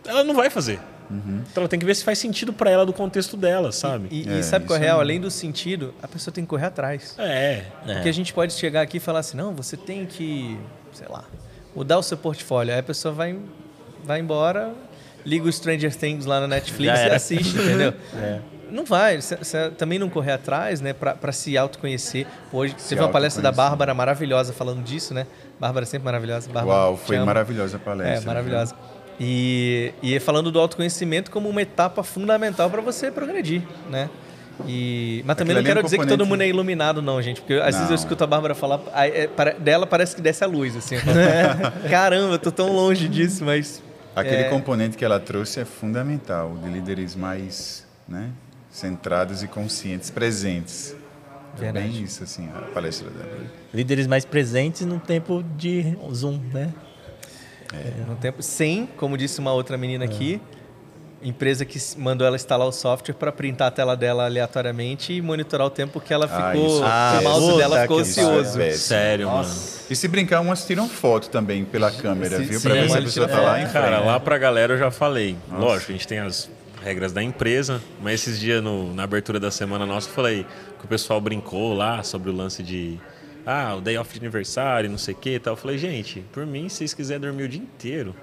ela 0.05 0.23
não 0.23 0.33
vai 0.33 0.49
fazer. 0.49 0.79
Uhum. 1.09 1.41
Então 1.49 1.61
ela 1.61 1.69
tem 1.69 1.79
que 1.79 1.85
ver 1.85 1.95
se 1.95 2.03
faz 2.03 2.19
sentido 2.19 2.51
para 2.51 2.69
ela 2.69 2.85
do 2.85 2.91
contexto 2.91 3.37
dela, 3.37 3.71
sabe? 3.71 4.07
E, 4.11 4.27
e, 4.27 4.29
é, 4.29 4.39
e 4.39 4.43
sabe 4.43 4.65
qual 4.65 4.77
é 4.77 4.81
real? 4.81 4.99
Além 4.99 5.19
do 5.19 5.31
sentido, 5.31 5.93
a 6.01 6.07
pessoa 6.07 6.33
tem 6.33 6.43
que 6.43 6.49
correr 6.49 6.65
atrás. 6.65 7.15
É. 7.17 7.63
Porque 7.85 8.07
é. 8.07 8.09
a 8.09 8.13
gente 8.13 8.33
pode 8.33 8.53
chegar 8.53 8.81
aqui 8.81 8.97
e 8.97 8.99
falar 8.99 9.19
assim, 9.19 9.37
não, 9.37 9.53
você 9.53 9.77
tem 9.77 10.05
que, 10.05 10.57
sei 10.91 11.07
lá, 11.07 11.23
mudar 11.75 11.97
o 11.97 12.03
seu 12.03 12.17
portfólio. 12.17 12.73
Aí 12.73 12.79
a 12.79 12.83
pessoa 12.83 13.13
vai, 13.13 13.37
vai 14.03 14.19
embora, 14.19 14.73
liga 15.25 15.47
o 15.47 15.51
Stranger 15.51 15.95
Things 15.95 16.25
lá 16.25 16.41
na 16.41 16.47
Netflix 16.47 16.99
e 16.99 17.09
assiste, 17.09 17.57
entendeu? 17.57 17.93
É. 18.15 18.56
Não 18.71 18.85
vai, 18.85 19.19
você 19.19 19.71
também 19.77 19.97
não 19.99 20.09
correr 20.09 20.33
atrás, 20.33 20.81
né, 20.81 20.93
para 20.93 21.31
se 21.31 21.57
autoconhecer. 21.57 22.27
Hoje 22.51 22.75
se 22.77 22.89
teve 22.89 23.01
uma 23.01 23.09
palestra 23.09 23.41
da 23.41 23.51
Bárbara 23.51 23.93
maravilhosa 23.93 24.53
falando 24.53 24.83
disso, 24.83 25.13
né? 25.13 25.25
Bárbara 25.59 25.83
é 25.83 25.87
sempre 25.87 26.05
maravilhosa. 26.05 26.49
Bárbara, 26.51 26.77
Uau, 26.77 26.97
foi 26.97 27.19
maravilhosa 27.19 27.77
a 27.77 27.79
palestra. 27.79 28.23
É, 28.23 28.25
maravilhosa. 28.25 28.75
E, 29.19 29.93
e 30.01 30.19
falando 30.19 30.51
do 30.51 30.59
autoconhecimento 30.59 31.31
como 31.31 31.49
uma 31.49 31.61
etapa 31.61 32.03
fundamental 32.03 32.69
para 32.69 32.81
você 32.81 33.09
progredir, 33.11 33.63
né? 33.89 34.09
E, 34.65 35.23
mas 35.25 35.35
também 35.35 35.55
Aquilo 35.55 35.61
não 35.61 35.67
quero 35.67 35.79
é 35.79 35.81
um 35.81 35.85
dizer 35.85 35.99
que 35.99 36.07
todo 36.07 36.25
mundo 36.25 36.41
é 36.41 36.47
iluminado, 36.47 37.01
não, 37.01 37.21
gente. 37.21 37.41
Porque 37.41 37.53
às 37.53 37.73
não. 37.73 37.81
vezes 37.81 37.89
eu 37.89 37.95
escuto 37.95 38.23
a 38.23 38.27
Bárbara 38.27 38.55
falar, 38.55 38.81
é, 38.95 39.29
dela 39.59 39.85
parece 39.85 40.15
que 40.15 40.21
desce 40.21 40.43
a 40.43 40.47
luz, 40.47 40.75
assim. 40.75 40.95
Caramba, 41.89 42.33
eu 42.33 42.39
tô 42.39 42.51
tão 42.51 42.71
longe 42.71 43.07
disso, 43.07 43.43
mas. 43.45 43.83
Aquele 44.15 44.43
é... 44.43 44.49
componente 44.49 44.97
que 44.97 45.05
ela 45.05 45.19
trouxe 45.19 45.59
é 45.59 45.65
fundamental, 45.65 46.57
de 46.63 46.69
líderes 46.69 47.15
mais 47.15 47.85
né, 48.07 48.29
centrados 48.77 49.41
e 49.41 49.47
conscientes, 49.47 50.11
presentes. 50.11 50.95
Verdade. 51.57 51.87
É 51.87 51.89
bem 51.89 52.03
isso, 52.03 52.23
assim, 52.23 52.47
a 52.55 52.61
palestra 52.73 53.09
dela. 53.09 53.45
Líderes 53.73 54.05
mais 54.05 54.23
presentes 54.23 54.85
no 54.85 54.99
tempo 54.99 55.43
de 55.57 55.97
Zoom, 56.13 56.39
né? 56.53 56.71
É. 57.73 58.05
No 58.07 58.15
tempo, 58.15 58.43
sem, 58.43 58.85
como 58.85 59.17
disse 59.17 59.39
uma 59.39 59.51
outra 59.51 59.75
menina 59.77 60.03
é. 60.03 60.07
aqui, 60.07 60.39
empresa 61.23 61.65
que 61.65 61.79
mandou 61.97 62.27
ela 62.27 62.35
instalar 62.35 62.67
o 62.67 62.71
software 62.71 63.15
para 63.15 63.31
printar 63.31 63.69
a 63.69 63.71
tela 63.71 63.97
dela 63.97 64.25
aleatoriamente 64.25 65.11
e 65.11 65.21
monitorar 65.23 65.65
o 65.65 65.71
tempo 65.71 65.99
que 65.99 66.13
ela 66.13 66.29
ah, 66.31 66.51
ficou. 66.51 66.83
Ah, 66.83 67.17
o 67.19 67.23
mouse 67.23 67.57
dela 67.57 67.81
ficou 67.81 68.01
ocioso. 68.01 68.61
É 68.61 68.71
Sério, 68.73 69.25
Nossa. 69.25 69.49
mano. 69.49 69.87
E 69.89 69.95
se 69.95 70.07
brincar, 70.07 70.39
umas 70.39 70.67
tiram 70.67 70.87
foto 70.87 71.31
também 71.31 71.65
pela 71.65 71.89
câmera, 71.89 72.37
sim, 72.37 72.43
viu? 72.43 72.61
Para 72.61 72.73
ver 72.75 72.89
se 72.91 72.97
a 72.97 73.01
pessoa 73.01 73.27
tá 73.27 73.41
lá 73.41 73.59
em 73.59 73.67
Cara, 73.67 73.95
frente. 73.95 74.05
lá 74.05 74.19
pra 74.19 74.37
galera 74.37 74.75
eu 74.75 74.77
já 74.77 74.91
falei. 74.91 75.35
Nossa. 75.49 75.65
Lógico, 75.65 75.91
a 75.91 75.95
gente 75.95 76.07
tem 76.07 76.19
as 76.19 76.47
regras 76.87 77.11
da 77.11 77.21
empresa, 77.21 77.81
mas 78.01 78.21
esses 78.21 78.39
dias 78.39 78.63
no, 78.63 78.93
na 78.93 79.03
abertura 79.03 79.39
da 79.39 79.51
semana 79.51 79.85
nossa 79.85 80.07
eu 80.07 80.13
falei 80.13 80.45
que 80.79 80.85
o 80.85 80.87
pessoal 80.87 81.19
brincou 81.19 81.73
lá 81.73 82.01
sobre 82.01 82.29
o 82.29 82.33
lance 82.33 82.63
de 82.63 82.97
ah, 83.45 83.75
o 83.75 83.81
day 83.81 83.97
off 83.97 84.13
de 84.13 84.19
aniversário, 84.19 84.89
não 84.89 84.97
sei 84.97 85.13
o 85.13 85.17
que 85.17 85.35
e 85.35 85.39
tal. 85.39 85.53
Eu 85.53 85.57
falei, 85.57 85.77
gente, 85.77 86.21
por 86.31 86.45
mim, 86.45 86.69
se 86.69 86.77
vocês 86.77 86.93
quiserem 86.93 87.21
dormir 87.21 87.43
o 87.43 87.49
dia 87.49 87.61
inteiro, 87.61 88.15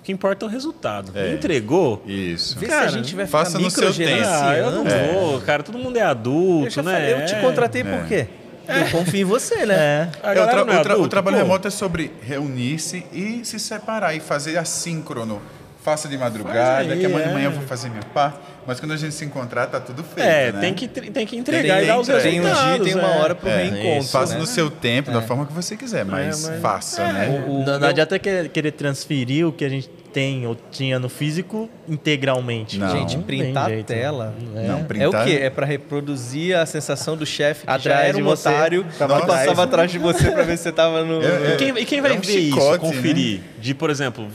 o 0.00 0.02
que 0.02 0.10
importa 0.10 0.46
é 0.46 0.48
o 0.48 0.50
resultado. 0.50 1.12
É. 1.14 1.34
Entregou? 1.34 2.02
Isso. 2.06 2.58
Vê 2.58 2.66
cara, 2.66 2.88
se 2.88 2.94
a 2.94 2.98
gente 2.98 3.14
vai 3.14 3.26
ficar 3.26 3.38
faça 3.38 3.58
no 3.58 3.70
seu 3.70 3.92
tempo. 3.92 4.26
Ah, 4.26 4.56
eu 4.56 4.70
não 4.70 4.86
é. 4.86 5.12
vou, 5.12 5.40
cara. 5.42 5.62
Todo 5.62 5.78
mundo 5.78 5.96
é 5.98 6.02
adulto, 6.02 6.80
eu 6.80 6.82
né? 6.84 6.92
Falei, 6.92 7.14
eu 7.14 7.26
te 7.26 7.34
contratei 7.42 7.84
por 7.84 7.92
é. 7.92 8.04
quê? 8.08 8.26
Eu 8.68 8.90
confio 8.90 9.20
em 9.20 9.24
você, 9.24 9.66
né? 9.66 10.10
É. 10.22 10.38
É, 10.38 10.42
o, 10.42 10.46
tra 10.46 10.60
é 10.60 10.76
adulto, 10.76 11.02
o, 11.02 11.08
trabalho 11.08 11.36
pô. 11.36 11.42
remoto 11.42 11.68
é 11.68 11.70
sobre 11.70 12.10
reunir-se 12.22 13.04
e 13.12 13.42
se 13.44 13.58
separar 13.58 14.14
e 14.14 14.20
fazer 14.20 14.58
assíncrono 14.58 15.40
faça 15.88 16.08
de 16.08 16.18
madrugada, 16.18 16.92
aí, 16.92 17.00
que 17.00 17.06
amanhã 17.06 17.28
de 17.28 17.34
manhã 17.34 17.44
eu 17.46 17.52
vou 17.52 17.62
fazer 17.62 17.88
minha 17.88 18.02
parte. 18.02 18.38
Mas 18.66 18.78
quando 18.78 18.92
a 18.92 18.96
gente 18.98 19.14
se 19.14 19.24
encontrar, 19.24 19.66
tá 19.66 19.80
tudo 19.80 20.04
feito. 20.04 20.28
É, 20.28 20.52
né? 20.52 20.60
tem, 20.60 20.74
que, 20.74 20.86
tem 20.86 21.26
que 21.26 21.38
entregar 21.38 21.76
tem, 21.76 21.84
e 21.84 21.86
dar 21.86 21.98
os 21.98 22.06
resultados. 22.06 22.30
Tem 22.30 22.40
um 22.40 22.74
dia, 22.74 22.84
tem 22.84 22.94
uma 22.94 23.16
hora 23.16 23.34
pro 23.34 23.48
é, 23.48 23.64
reencontro. 23.64 24.00
Isso, 24.00 24.12
faça 24.12 24.34
né? 24.34 24.40
no 24.40 24.46
seu 24.46 24.70
tempo, 24.70 25.10
da 25.10 25.20
é. 25.20 25.22
forma 25.22 25.46
que 25.46 25.54
você 25.54 25.74
quiser, 25.74 26.04
mas, 26.04 26.44
é, 26.46 26.50
mas 26.50 26.60
faça, 26.60 27.02
é, 27.02 27.12
né? 27.14 27.44
O, 27.46 27.50
o, 27.50 27.64
não, 27.64 27.80
não 27.80 27.88
adianta 27.88 28.18
querer 28.18 28.72
transferir 28.72 29.46
o 29.46 29.52
que 29.52 29.64
a 29.64 29.70
gente 29.70 29.88
tem 30.12 30.46
ou 30.46 30.54
tinha 30.70 30.98
no 30.98 31.08
físico 31.08 31.70
integralmente. 31.88 32.78
Não, 32.78 32.90
gente, 32.90 33.16
printar 33.18 33.72
a 33.72 33.82
tela 33.82 34.34
é. 34.54 34.66
Não, 34.68 34.84
printar... 34.84 35.06
é 35.06 35.22
o 35.22 35.24
quê? 35.24 35.42
É 35.44 35.48
para 35.48 35.64
reproduzir 35.64 36.54
a 36.54 36.66
sensação 36.66 37.16
do 37.16 37.24
chefe 37.24 37.64
que 37.64 37.72
atrás 37.72 37.82
já 37.82 38.04
era 38.06 38.18
um 38.18 38.24
você, 38.24 38.48
otário 38.50 38.84
e 38.94 39.26
passava 39.26 39.64
atrás 39.64 39.90
de 39.90 39.98
você 39.98 40.30
para 40.30 40.42
ver 40.42 40.58
se 40.58 40.64
você 40.64 40.72
tava 40.72 41.04
no... 41.04 41.22
É, 41.22 41.52
é, 41.52 41.54
e, 41.54 41.56
quem, 41.56 41.68
e 41.78 41.84
quem 41.86 42.00
vai 42.02 42.18
um 42.18 42.20
ver 42.20 42.26
chicote, 42.26 42.70
isso, 42.70 42.78
conferir? 42.80 43.38
Né? 43.38 43.44
De, 43.60 43.74
por 43.74 43.88
exemplo 43.88 44.28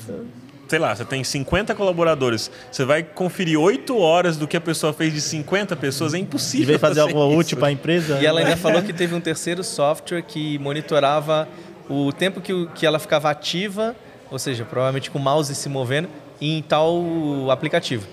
sei 0.67 0.79
lá, 0.79 0.95
você 0.95 1.05
tem 1.05 1.23
50 1.23 1.75
colaboradores, 1.75 2.49
você 2.71 2.85
vai 2.85 3.03
conferir 3.03 3.59
8 3.59 3.97
horas 3.97 4.37
do 4.37 4.47
que 4.47 4.57
a 4.57 4.61
pessoa 4.61 4.93
fez 4.93 5.13
de 5.13 5.21
50 5.21 5.75
pessoas, 5.75 6.13
é 6.13 6.17
impossível. 6.17 6.63
E 6.63 6.67
veio 6.67 6.79
fazer 6.79 7.01
algo 7.01 7.35
útil 7.35 7.57
para 7.57 7.67
a 7.67 7.71
empresa. 7.71 8.19
E 8.21 8.25
ela 8.25 8.39
ainda 8.39 8.57
falou 8.57 8.81
que 8.81 8.93
teve 8.93 9.13
um 9.13 9.21
terceiro 9.21 9.63
software 9.63 10.21
que 10.21 10.57
monitorava 10.59 11.47
o 11.89 12.11
tempo 12.11 12.41
que, 12.41 12.67
que 12.75 12.85
ela 12.85 12.99
ficava 12.99 13.29
ativa, 13.29 13.95
ou 14.31 14.39
seja, 14.39 14.65
provavelmente 14.65 15.11
com 15.11 15.19
o 15.19 15.21
mouse 15.21 15.53
se 15.53 15.69
movendo, 15.69 16.09
em 16.41 16.61
tal 16.61 17.49
aplicativo. 17.51 18.07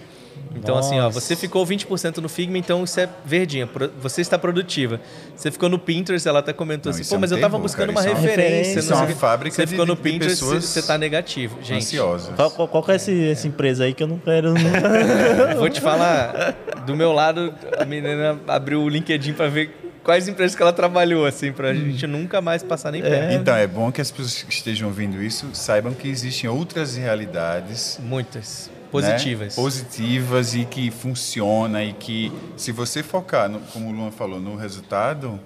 Então, 0.54 0.74
Nossa. 0.74 0.88
assim, 0.88 1.00
ó, 1.00 1.08
você 1.08 1.36
ficou 1.36 1.64
20% 1.64 2.18
no 2.18 2.28
Figma, 2.28 2.58
então 2.58 2.82
isso 2.82 2.98
é 2.98 3.08
verdinha. 3.24 3.68
Você 4.00 4.20
está 4.20 4.38
produtiva. 4.38 5.00
Você 5.36 5.50
ficou 5.50 5.68
no 5.68 5.78
Pinterest, 5.78 6.26
ela 6.28 6.40
até 6.40 6.52
comentou 6.52 6.92
não, 6.92 6.98
assim, 6.98 7.08
pô, 7.08 7.14
é 7.14 7.18
um 7.18 7.20
mas 7.20 7.30
eu 7.30 7.36
estava 7.36 7.58
buscando 7.58 7.92
cara, 7.92 8.06
uma 8.06 8.18
é 8.18 8.20
referência. 8.20 8.80
Isso 8.80 8.92
é 8.92 8.96
uma 8.96 9.06
fábrica 9.08 9.54
Você 9.54 9.66
ficou 9.66 9.84
de, 9.84 9.90
no 9.90 9.96
Pinterest, 9.96 10.42
você 10.44 10.80
está 10.80 10.98
negativo. 10.98 11.58
Gente, 11.62 11.78
ansiosas. 11.78 12.34
Qual, 12.34 12.50
qual, 12.50 12.68
qual 12.68 12.84
é 12.88 12.96
esse, 12.96 13.30
essa 13.30 13.46
empresa 13.46 13.84
aí 13.84 13.94
que 13.94 14.02
eu 14.02 14.08
não 14.08 14.18
quero... 14.18 14.54
Vou 15.56 15.70
te 15.70 15.80
falar, 15.80 16.56
do 16.84 16.96
meu 16.96 17.12
lado, 17.12 17.54
a 17.78 17.84
menina 17.84 18.38
abriu 18.48 18.82
o 18.82 18.88
LinkedIn 18.88 19.34
para 19.34 19.48
ver 19.48 19.70
quais 20.02 20.26
empresas 20.26 20.56
que 20.56 20.62
ela 20.62 20.72
trabalhou, 20.72 21.26
assim, 21.26 21.52
pra 21.52 21.72
gente 21.72 22.06
nunca 22.06 22.40
mais 22.40 22.62
passar 22.62 22.90
nem 22.90 23.02
perto. 23.02 23.34
Então, 23.34 23.54
é 23.54 23.66
bom 23.66 23.92
que 23.92 24.00
as 24.00 24.10
pessoas 24.10 24.42
que 24.42 24.52
estejam 24.52 24.88
ouvindo 24.88 25.22
isso 25.22 25.50
saibam 25.52 25.94
que 25.94 26.08
existem 26.08 26.48
outras 26.50 26.96
realidades 26.96 27.98
Muitas. 28.02 28.70
Né, 28.92 29.10
Positivas. 29.12 29.54
positivas 29.54 30.54
e 30.54 30.64
que 30.64 30.90
funciona 30.90 31.84
e 31.84 31.92
que 31.92 32.32
se 32.56 32.72
você 32.72 33.02
focar, 33.02 33.48
no, 33.48 33.60
como 33.60 33.88
o 33.88 33.92
Luan 33.92 34.10
falou, 34.10 34.40
no 34.40 34.56
resultado, 34.56 35.38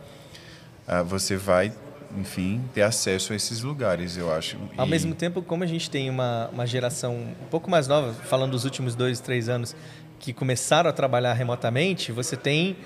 ah, 0.86 1.02
você 1.02 1.36
vai, 1.36 1.72
enfim, 2.16 2.62
ter 2.72 2.82
acesso 2.82 3.32
a 3.32 3.36
esses 3.36 3.60
lugares, 3.62 4.16
eu 4.16 4.32
acho. 4.34 4.56
Ao 4.76 4.86
E- 4.86 4.90
mesmo 4.90 5.14
tempo, 5.14 5.42
como 5.42 5.62
a 5.64 5.66
gente 5.66 5.90
tem 5.90 6.08
uma, 6.10 6.48
uma 6.52 6.66
geração 6.66 7.14
um 7.14 7.46
pouco 7.50 7.70
mais 7.70 7.86
nova, 7.88 8.12
falando 8.12 8.52
dos 8.52 8.64
últimos 8.64 8.94
dois, 8.94 9.20
três 9.20 9.48
anos, 9.48 9.74
que 10.20 10.32
começaram 10.32 10.88
a 10.88 10.92
trabalhar 10.92 11.34
remotamente, 11.34 12.10
você 12.12 12.36
tem, 12.36 12.76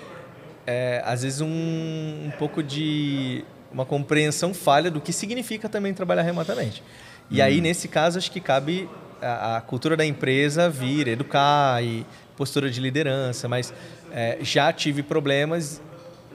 é, 0.67 1.01
às 1.05 1.23
vezes, 1.23 1.39
um, 1.41 1.47
um 1.47 2.31
pouco 2.37 2.61
de 2.61 3.45
uma 3.71 3.85
compreensão 3.85 4.53
falha 4.53 4.89
do 4.91 4.99
que 4.99 5.13
significa 5.13 5.69
também 5.69 5.93
trabalhar 5.93 6.23
remotamente. 6.23 6.83
E 7.31 7.41
aí, 7.41 7.61
nesse 7.61 7.87
caso, 7.87 8.17
acho 8.17 8.31
que 8.31 8.39
cabe 8.41 8.89
a, 9.21 9.57
a 9.57 9.61
cultura 9.61 9.95
da 9.95 10.05
empresa 10.05 10.69
vir, 10.69 11.07
educar 11.07 11.83
e 11.83 12.05
postura 12.35 12.69
de 12.69 12.79
liderança, 12.79 13.47
mas 13.47 13.73
é, 14.11 14.37
já 14.41 14.71
tive 14.71 15.03
problemas 15.03 15.81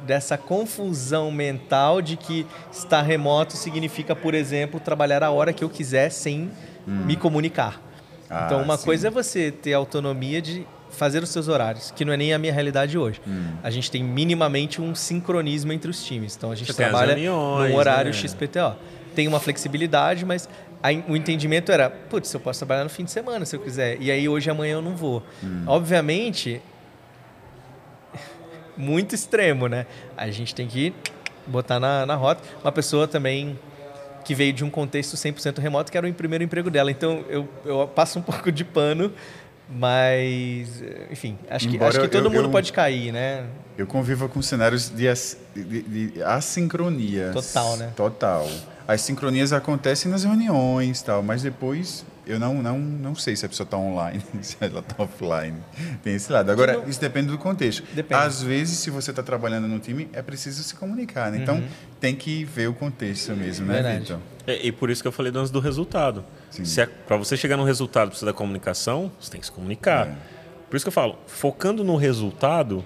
dessa 0.07 0.37
confusão 0.37 1.31
mental 1.31 2.03
de 2.03 2.16
que 2.16 2.47
estar 2.70 3.03
remoto 3.03 3.57
significa, 3.57 4.14
por 4.14 4.35
exemplo, 4.35 4.79
trabalhar 4.79 5.23
a 5.23 5.31
hora 5.31 5.53
que 5.53 5.64
eu 5.64 5.70
quiser 5.70 6.11
sem 6.11 6.51
me 6.87 7.16
comunicar. 7.16 7.81
Ah, 8.29 8.44
então, 8.47 8.62
uma 8.62 8.77
sim. 8.77 8.85
coisa 8.85 9.09
é 9.09 9.11
você 9.11 9.51
ter 9.51 9.73
autonomia 9.73 10.42
de 10.42 10.66
fazer 10.90 11.23
os 11.23 11.31
seus 11.31 11.49
horários, 11.49 11.90
que 11.90 12.05
não 12.05 12.12
é 12.12 12.16
nem 12.16 12.33
a 12.33 12.38
minha 12.38 12.53
realidade 12.53 12.97
hoje. 12.97 13.20
Hum. 13.27 13.53
A 13.62 13.70
gente 13.70 13.90
tem 13.90 14.03
minimamente 14.03 14.81
um 14.81 14.94
sincronismo 14.94 15.73
entre 15.73 15.90
os 15.90 16.05
times. 16.05 16.37
Então, 16.37 16.51
a 16.53 16.55
gente 16.55 16.73
Você 16.73 16.83
trabalha 16.83 17.14
reuniões, 17.14 17.73
no 17.73 17.79
horário 17.79 18.12
né? 18.12 18.16
XPTO. 18.16 18.77
Tem 19.14 19.27
uma 19.29 19.40
flexibilidade, 19.40 20.25
mas 20.25 20.49
o 21.09 21.16
entendimento 21.16 21.73
era, 21.73 21.88
putz, 21.88 22.33
eu 22.35 22.40
posso 22.40 22.61
trabalhar 22.61 22.85
no 22.85 22.90
fim 22.90 23.05
de 23.05 23.11
semana 23.11 23.44
se 23.47 23.57
eu 23.57 23.61
quiser. 23.61 23.97
E 24.01 24.11
aí, 24.11 24.29
hoje 24.29 24.49
e 24.49 24.51
amanhã 24.51 24.75
eu 24.75 24.83
não 24.83 24.94
vou. 24.94 25.23
Hum. 25.42 25.64
Obviamente, 25.66 26.61
muito 28.77 29.14
extremo, 29.14 29.66
né? 29.68 29.87
A 30.16 30.31
gente 30.31 30.55
tem 30.55 30.66
que 30.66 30.92
botar 31.47 31.79
na, 31.81 32.05
na 32.05 32.14
rota. 32.16 32.42
Uma 32.62 32.73
pessoa 32.73 33.07
também 33.07 33.59
que 34.25 34.35
veio 34.35 34.53
de 34.53 34.64
um 34.64 34.70
contexto 34.70 35.16
100% 35.16 35.59
remoto, 35.59 35.92
que 35.92 35.99
era 35.99 36.09
o 36.09 36.12
primeiro 36.14 36.42
emprego 36.44 36.70
dela. 36.70 36.90
Então, 36.90 37.25
eu, 37.29 37.49
eu 37.64 37.87
passo 37.88 38.18
um 38.18 38.23
pouco 38.23 38.51
de 38.51 38.64
pano, 38.64 39.12
mas, 39.68 40.83
enfim, 41.11 41.38
acho 41.49 41.68
que, 41.68 41.77
Embora 41.77 41.90
acho 41.90 42.01
que 42.01 42.09
todo 42.09 42.27
eu- 42.27 42.31
mundo 42.31 42.44
eu- 42.44 42.51
pode 42.51 42.73
cair, 42.73 43.12
né? 43.12 43.47
Eu 43.77 43.87
convivo 43.87 44.29
com 44.29 44.40
cenários 44.40 44.88
de, 44.88 45.07
de, 45.55 45.83
de 46.11 46.23
assincronias. 46.23 47.33
Total, 47.35 47.77
né? 47.77 47.92
Total. 47.97 48.49
As 48.87 49.01
sincronias 49.01 49.53
acontecem 49.53 50.11
nas 50.11 50.25
reuniões 50.25 51.01
tal, 51.01 51.23
mas 51.23 51.42
depois 51.42 52.05
eu 52.27 52.38
não, 52.38 52.55
não, 52.62 52.79
não 52.79 53.14
sei 53.14 53.35
se 53.37 53.44
a 53.47 53.49
pessoa 53.49 53.64
está 53.64 53.77
online, 53.79 54.23
se 54.42 54.57
ela 54.61 54.81
está 54.81 55.03
offline. 55.03 55.57
Tem 56.03 56.14
esse 56.14 56.31
lado. 56.31 56.51
Agora, 56.51 56.75
não- 56.75 56.88
isso 56.88 57.01
depende 57.01 57.29
do 57.29 57.38
contexto. 57.38 57.83
Depende. 57.94 58.20
Às 58.20 58.42
vezes, 58.42 58.79
se 58.79 58.90
você 58.90 59.11
está 59.11 59.23
trabalhando 59.23 59.66
no 59.66 59.79
time, 59.79 60.09
é 60.12 60.20
preciso 60.23 60.62
se 60.62 60.75
comunicar, 60.75 61.31
né? 61.31 61.38
Então, 61.42 61.62
tem 62.01 62.14
que 62.14 62.44
ver 62.44 62.68
o 62.68 62.75
contexto 62.75 63.33
mesmo, 63.33 63.66
né, 63.66 63.77
Uhum. 63.77 63.83
Verdade. 63.83 64.01
Vitor? 64.01 64.18
É, 64.47 64.66
e 64.66 64.70
por 64.73 64.90
isso 64.90 65.01
que 65.03 65.09
eu 65.09 65.12
falei 65.12 65.33
antes 65.35 65.51
do 65.51 65.61
resultado. 65.61 66.23
Se 66.51 66.87
para 67.07 67.16
você 67.16 67.37
chegar 67.37 67.57
no 67.57 67.64
resultado 67.64 68.09
precisa 68.09 68.27
da 68.27 68.33
comunicação, 68.35 69.11
você 69.18 69.31
tem 69.31 69.40
que 69.40 69.47
se 69.47 69.53
comunicar. 69.53 70.09
É. 70.09 70.14
Por 70.68 70.77
isso 70.77 70.85
que 70.85 70.88
eu 70.88 70.92
falo, 70.92 71.18
focando 71.27 71.83
no 71.83 71.97
resultado, 71.97 72.85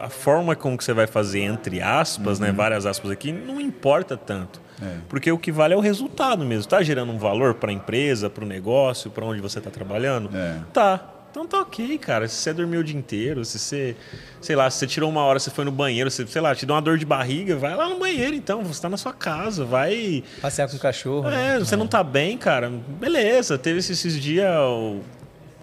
a 0.00 0.08
forma 0.08 0.54
como 0.56 0.76
que 0.78 0.84
você 0.84 0.92
vai 0.92 1.06
fazer 1.06 1.40
entre 1.40 1.80
aspas, 1.82 2.38
Uhum. 2.38 2.46
né, 2.46 2.52
várias 2.52 2.84
aspas 2.86 3.10
aqui, 3.10 3.32
não 3.32 3.60
importa 3.60 4.16
tanto. 4.16 4.60
É. 4.82 4.96
Porque 5.08 5.30
o 5.30 5.38
que 5.38 5.52
vale 5.52 5.74
é 5.74 5.76
o 5.76 5.80
resultado 5.80 6.44
mesmo. 6.44 6.62
Está 6.62 6.82
gerando 6.82 7.12
um 7.12 7.18
valor 7.18 7.54
para 7.54 7.70
a 7.70 7.72
empresa, 7.72 8.28
para 8.28 8.44
o 8.44 8.46
negócio, 8.46 9.10
para 9.10 9.24
onde 9.24 9.40
você 9.40 9.58
está 9.58 9.70
trabalhando? 9.70 10.28
É. 10.36 10.56
Tá. 10.72 11.08
Então 11.30 11.46
tá 11.46 11.60
ok, 11.62 11.96
cara. 11.96 12.28
Se 12.28 12.34
você 12.34 12.52
dormiu 12.52 12.80
o 12.80 12.84
dia 12.84 12.94
inteiro, 12.98 13.42
se 13.42 13.58
você, 13.58 13.96
sei 14.40 14.54
lá, 14.54 14.68
se 14.68 14.78
você 14.80 14.86
tirou 14.86 15.08
uma 15.08 15.22
hora, 15.22 15.38
você 15.38 15.50
foi 15.50 15.64
no 15.64 15.72
banheiro, 15.72 16.10
você, 16.10 16.26
sei 16.26 16.42
lá, 16.42 16.54
te 16.54 16.66
deu 16.66 16.74
uma 16.74 16.82
dor 16.82 16.98
de 16.98 17.06
barriga, 17.06 17.56
vai 17.56 17.74
lá 17.74 17.88
no 17.88 17.98
banheiro 17.98 18.34
então. 18.34 18.62
Você 18.64 18.72
está 18.72 18.88
na 18.90 18.98
sua 18.98 19.14
casa, 19.14 19.64
vai 19.64 20.22
Passear 20.42 20.68
com 20.68 20.76
o 20.76 20.78
cachorro. 20.78 21.30
né? 21.30 21.56
é, 21.56 21.58
você 21.58 21.74
não 21.74 21.86
tá 21.86 22.04
bem, 22.04 22.36
cara. 22.36 22.68
Beleza, 22.70 23.56
teve 23.56 23.78
esses, 23.78 23.98
esses 24.04 24.20
dias 24.20 24.46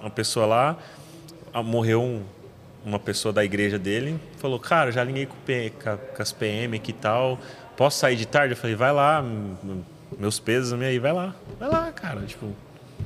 uma 0.01 0.09
pessoa 0.09 0.45
lá, 0.47 0.77
morreu 1.63 2.01
um- 2.01 2.23
uma 2.85 2.97
pessoa 2.97 3.31
da 3.33 3.43
igreja 3.43 3.77
dele, 3.77 4.17
falou, 4.37 4.57
cara, 4.57 4.91
já 4.91 5.01
alinhei 5.01 5.25
com, 5.27 5.35
com 6.15 6.21
as 6.21 6.31
PM 6.31 6.77
aqui 6.77 6.91
e 6.91 6.93
tal, 6.93 7.37
posso 7.79 7.97
sair 7.97 8.17
de 8.17 8.25
tarde? 8.27 8.53
Eu 8.53 8.57
falei, 8.57 8.75
vai 8.75 8.91
lá, 8.91 9.23
meus 10.19 10.37
pesos 10.39 10.79
aí, 10.81 10.99
vai 10.99 11.13
lá. 11.13 11.33
Vai 11.57 11.69
lá, 11.69 11.91
cara, 11.93 12.19
tipo... 12.27 12.47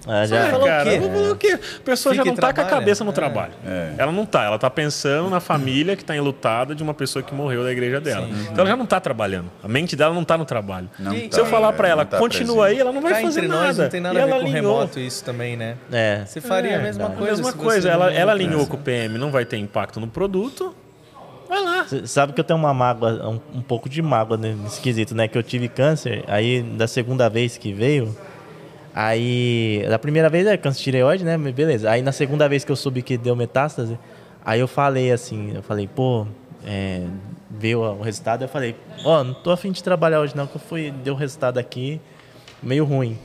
Ah, 0.07 0.23
É, 0.23 0.27
já, 0.27 0.49
falou 0.49 0.65
o 0.65 0.67
cara, 0.67 0.89
quê? 0.89 0.95
eu 0.97 1.01
vou 1.01 1.11
falar 1.11 1.31
o 1.31 1.35
quê? 1.35 1.59
A 1.77 1.81
pessoa 1.85 2.13
Fica 2.13 2.25
já 2.25 2.31
não 2.31 2.35
tá 2.35 2.51
com 2.51 2.61
a 2.61 2.65
cabeça 2.65 3.03
no 3.03 3.11
É. 3.11 3.13
trabalho. 3.13 3.53
É. 3.65 3.93
Ela 3.99 4.11
não 4.11 4.25
tá, 4.25 4.43
ela 4.43 4.57
tá 4.57 4.67
pensando 4.69 5.29
na 5.29 5.39
família 5.39 5.95
que 5.95 6.03
tá 6.03 6.15
enlutada 6.15 6.73
de 6.73 6.81
uma 6.81 6.93
pessoa 6.95 7.21
que 7.21 7.33
morreu 7.33 7.63
da 7.63 7.71
igreja 7.71 8.01
dela. 8.01 8.27
Então 8.27 8.61
ela 8.63 8.69
já 8.69 8.75
não 8.75 8.87
tá 8.87 8.99
trabalhando. 8.99 9.51
A 9.63 9.67
mente 9.67 9.95
dela 9.95 10.13
não 10.13 10.23
tá 10.25 10.35
no 10.37 10.43
trabalho. 10.45 10.89
Não 10.97 11.13
E- 11.13 11.29
tá, 11.29 11.35
Se 11.35 11.39
eu 11.41 11.45
falar 11.45 11.69
é, 11.69 11.71
pra 11.73 11.87
ela, 11.87 12.03
tá 12.05 12.17
continua 12.17 12.63
presente. 12.63 12.75
aí, 12.75 12.81
ela 12.81 12.91
não 12.91 13.01
vai 13.01 13.21
fazer 13.21 13.39
entre 13.41 13.47
nada. 13.47 13.63
nós 13.67 13.77
não 13.77 13.89
tem 13.89 14.01
nada 14.01 14.15
E 14.15 14.21
a 14.21 14.25
ver 14.25 14.31
ela 14.31 14.41
com 14.41 14.47
alinhou. 14.47 14.73
remoto 14.79 14.99
isso 14.99 15.23
também, 15.23 15.55
né? 15.55 15.77
é. 15.91 16.23
Você 16.25 16.41
faria 16.41 16.71
É, 16.71 16.75
a 16.75 16.81
mesma 16.81 17.05
a 17.05 17.09
coisa. 17.11 17.31
mesma 17.31 17.51
se 17.51 17.57
você 17.57 17.63
coisa. 17.63 17.89
Ela, 17.89 18.11
ela 18.11 18.31
alinhou 18.33 18.65
com 18.65 18.75
o 18.75 18.79
PM, 18.79 19.17
não 19.19 19.29
vai 19.31 19.45
ter 19.45 19.57
impacto 19.57 19.99
no 20.01 20.07
produto. 20.07 20.75
Vai 21.53 21.61
lá. 21.61 21.85
Sabe 22.05 22.33
que 22.33 22.39
eu 22.39 22.43
tenho 22.43 22.57
uma 22.57 22.73
mágoa, 22.73 23.29
um, 23.29 23.59
um 23.59 23.61
pouco 23.61 23.87
de 23.87 24.01
mágoa 24.01 24.35
nesse 24.37 24.81
quesito, 24.81 25.13
né? 25.13 25.27
Que 25.27 25.37
eu 25.37 25.43
tive 25.43 25.67
câncer, 25.67 26.23
aí 26.27 26.63
da 26.63 26.87
segunda 26.87 27.29
vez 27.29 27.59
que 27.59 27.71
veio, 27.71 28.15
aí. 28.95 29.85
Da 29.87 29.99
primeira 29.99 30.31
vez 30.31 30.47
é 30.47 30.57
câncer 30.57 30.79
de 30.79 30.83
tireoide, 30.85 31.23
né? 31.23 31.37
Beleza. 31.37 31.91
Aí 31.91 32.01
na 32.01 32.11
segunda 32.11 32.49
vez 32.49 32.65
que 32.65 32.71
eu 32.71 32.75
soube 32.75 33.03
que 33.03 33.19
deu 33.19 33.35
metástase, 33.35 33.99
aí 34.43 34.59
eu 34.59 34.67
falei 34.67 35.11
assim, 35.11 35.51
eu 35.53 35.61
falei, 35.61 35.87
pô, 35.87 36.25
é, 36.65 37.03
veio 37.51 37.81
o 37.81 38.01
resultado, 38.01 38.45
eu 38.45 38.49
falei, 38.49 38.75
ó, 39.05 39.23
não 39.23 39.35
tô 39.35 39.51
afim 39.51 39.71
de 39.71 39.83
trabalhar 39.83 40.21
hoje 40.21 40.35
não, 40.35 40.47
que 40.47 40.55
eu 40.55 40.61
fui, 40.61 40.89
deu 41.03 41.13
resultado 41.13 41.59
aqui 41.59 42.01
meio 42.63 42.83
ruim. 42.83 43.15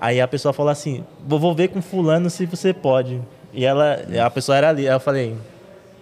Aí 0.00 0.20
a 0.20 0.28
pessoa 0.28 0.52
falou 0.52 0.70
assim, 0.70 1.04
vou, 1.26 1.40
vou 1.40 1.52
ver 1.52 1.66
com 1.66 1.82
fulano 1.82 2.30
se 2.30 2.46
você 2.46 2.72
pode. 2.72 3.20
E 3.52 3.64
ela, 3.64 3.98
a 4.24 4.30
pessoa 4.30 4.56
era 4.56 4.68
ali, 4.68 4.86
aí 4.86 4.94
eu 4.94 5.00
falei, 5.00 5.36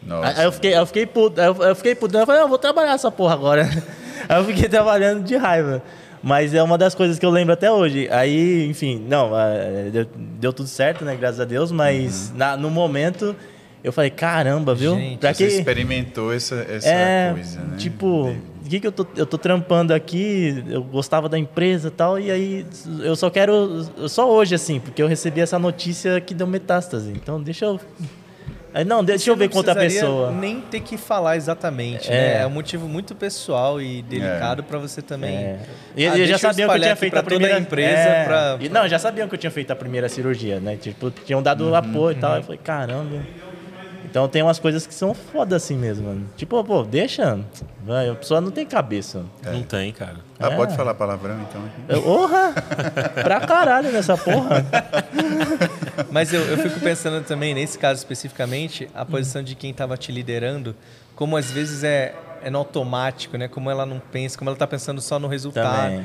Nossa. 0.03 0.41
Aí 0.41 0.45
eu 0.47 0.53
fiquei, 0.53 0.77
eu 0.77 0.87
fiquei 0.87 1.07
puto, 1.07 1.41
eu, 1.41 1.55
eu 1.57 1.75
fiquei 1.77 1.95
puto, 1.95 2.17
eu 2.17 2.25
falei, 2.27 2.41
não, 2.41 2.47
eu 2.47 2.49
vou 2.49 2.59
trabalhar 2.59 2.93
essa 2.95 3.11
porra 3.11 3.35
agora. 3.35 3.63
Aí 4.29 4.39
eu 4.39 4.45
fiquei 4.45 4.69
trabalhando 4.69 5.23
de 5.25 5.37
raiva. 5.37 5.83
Mas 6.23 6.53
é 6.53 6.63
uma 6.63 6.77
das 6.77 6.95
coisas 6.95 7.19
que 7.19 7.25
eu 7.25 7.31
lembro 7.31 7.55
até 7.55 7.73
hoje. 7.73 8.07
Aí, 8.11 8.67
enfim, 8.69 9.03
não, 9.09 9.31
é, 9.39 9.89
deu, 9.91 10.07
deu 10.39 10.53
tudo 10.53 10.69
certo, 10.69 11.03
né? 11.05 11.17
Graças 11.17 11.41
a 11.41 11.45
Deus, 11.47 11.73
mas 11.73 12.31
na- 12.37 12.57
no 12.59 12.69
momento 12.71 13.35
eu 13.83 13.91
falei, 13.91 14.11
caramba, 14.11 14.75
viu? 14.75 14.95
Gente, 14.97 15.19
pra 15.19 15.33
Você 15.33 15.47
que. 15.49 15.55
experimentou 15.55 16.31
essa, 16.35 16.57
essa 16.69 16.87
É, 16.89 17.31
coisa, 17.33 17.61
né? 17.61 17.77
tipo, 17.79 18.29
o 18.65 18.69
que, 18.69 18.79
que 18.81 18.87
eu 18.87 18.93
tô, 18.93 19.07
eu 19.17 19.25
tô 19.25 19.39
trampando 19.39 19.95
aqui, 19.95 20.63
eu 20.69 20.83
gostava 20.85 21.27
da 21.27 21.39
empresa 21.39 21.89
e 21.89 21.91
tal, 21.91 22.19
e 22.19 22.31
aí 22.31 22.67
eu 23.03 23.17
só 23.17 23.31
quero, 23.31 23.87
só 24.07 24.31
hoje 24.31 24.55
assim, 24.55 24.79
porque 24.79 25.03
eu 25.03 25.07
recebi 25.07 25.41
essa 25.41 25.59
notícia 25.59 26.21
que 26.21 26.35
deu 26.35 26.47
metástase. 26.47 27.11
Então 27.11 27.41
deixa 27.43 27.65
eu. 27.65 27.81
Aí, 28.73 28.85
não, 28.85 29.03
deixa 29.05 29.31
eu 29.31 29.37
ver 29.37 29.49
com 29.49 29.59
outra 29.59 29.75
pessoa. 29.75 30.31
nem 30.31 30.61
ter 30.61 30.81
que 30.81 30.97
falar 30.97 31.37
exatamente, 31.37 32.09
É. 32.09 32.13
né? 32.13 32.43
É 32.43 32.47
um 32.47 32.51
motivo 32.51 32.89
muito 32.89 33.15
pessoal 33.15 33.81
e 33.81 34.01
delicado 34.03 34.63
pra 34.63 34.79
você 34.79 35.03
também. 35.03 35.37
É. 35.37 35.59
E 35.97 36.07
Ah, 36.07 36.17
já 36.27 36.39
sabiam 36.39 36.69
que 36.69 36.77
eu 36.77 36.81
tinha 36.83 36.97
feito 36.97 37.17
a 37.19 37.23
primeira 37.23 37.57
a 37.57 37.59
empresa 37.61 37.91
É. 37.99 38.25
pra- 38.25 38.57
E, 38.61 38.69
não, 38.69 38.87
já 38.89 38.99
sabiam 38.99 39.29
que 39.29 39.35
eu 39.35 39.39
tinha 39.39 39.51
feito 39.51 39.71
a 39.73 39.77
primeira 39.77 40.09
cirurgia, 40.09 40.61
né? 40.61 40.77
Tipo, 40.77 41.11
tinham 41.11 41.43
dado 41.43 41.75
apoio 41.75 42.17
e 42.17 42.21
tal. 42.21 42.37
Eu 42.37 42.43
falei, 42.43 42.61
caramba. 42.63 43.21
Então 44.11 44.29
tem 44.29 44.43
umas 44.43 44.59
coisas 44.59 44.87
que 44.87 44.93
são 44.95 45.15
foda 45.15 45.55
assim 45.55 45.77
mesmo, 45.77 46.09
mano. 46.09 46.27
Tipo, 46.37 46.63
pô, 46.65 46.83
deixa. 46.83 47.39
Vai, 47.85 48.09
a 48.09 48.15
pessoa 48.15 48.41
não 48.41 48.51
tem 48.51 48.67
cabeça. 48.67 49.23
Não 49.45 49.63
tem, 49.63 49.93
cara. 49.93 50.17
Ah, 50.39 50.49
É. 50.49 50.57
pode 50.57 50.75
falar 50.77 50.95
palavrão 50.95 51.39
então? 51.49 51.63
Eu- 51.89 52.03
Porra! 52.03 52.53
pra 53.23 53.41
caralho 53.41 53.93
nessa 53.93 54.17
porra. 54.19 54.67
Mas 56.11 56.33
eu, 56.33 56.41
eu 56.43 56.59
fico 56.59 56.81
pensando 56.81 57.23
também, 57.25 57.55
nesse 57.55 57.79
caso 57.79 57.99
especificamente, 57.99 58.89
a 58.95 59.05
posição 59.05 59.43
de 59.43 59.55
quem 59.55 59.71
estava 59.71 59.97
te 59.97 60.11
liderando, 60.11 60.75
como 61.15 61.37
às 61.37 61.51
vezes 61.51 61.85
é, 61.85 62.15
é 62.43 62.51
no 62.51 62.59
automático, 62.59 63.37
né? 63.39 63.47
Como 63.49 63.71
ela 63.71 63.87
não 63.87 64.01
pensa, 64.01 64.37
como 64.37 64.51
ela 64.51 64.57
está 64.57 64.67
pensando 64.67 65.01
só 65.01 65.19
no 65.19 65.29
resultado. 65.29 65.91
Também. 65.93 66.05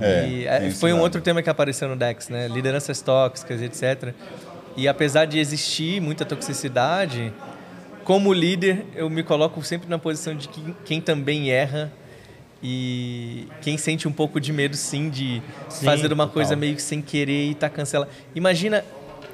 É, 0.00 0.28
E, 0.28 0.46
é, 0.46 0.70
foi 0.72 0.92
um 0.92 1.00
outro 1.00 1.20
tema 1.20 1.40
que 1.42 1.48
apareceu 1.48 1.88
no 1.88 1.96
Dex, 1.96 2.28
né? 2.28 2.48
Lideranças 2.48 3.00
tóxicas, 3.00 3.62
etc. 3.62 4.12
E 4.76 4.86
apesar 4.86 5.24
de 5.24 5.38
existir 5.38 6.00
muita 6.00 6.24
toxicidade, 6.24 7.32
como 8.04 8.32
líder, 8.32 8.84
eu 8.94 9.08
me 9.08 9.22
coloco 9.22 9.62
sempre 9.64 9.88
na 9.88 9.98
posição 9.98 10.34
de 10.34 10.48
quem, 10.48 10.76
quem 10.84 11.00
também 11.00 11.50
erra 11.50 11.92
e 12.62 13.48
quem 13.62 13.76
sente 13.76 14.06
um 14.08 14.12
pouco 14.12 14.40
de 14.40 14.52
medo, 14.52 14.76
sim, 14.76 15.08
de 15.08 15.42
Sim, 15.68 15.84
fazer 15.84 16.12
uma 16.12 16.24
total. 16.24 16.34
coisa 16.34 16.56
meio 16.56 16.74
que 16.74 16.82
sem 16.82 17.00
querer 17.02 17.50
e 17.50 17.54
tá 17.54 17.68
cancelado. 17.68 18.10
Imagina 18.34 18.84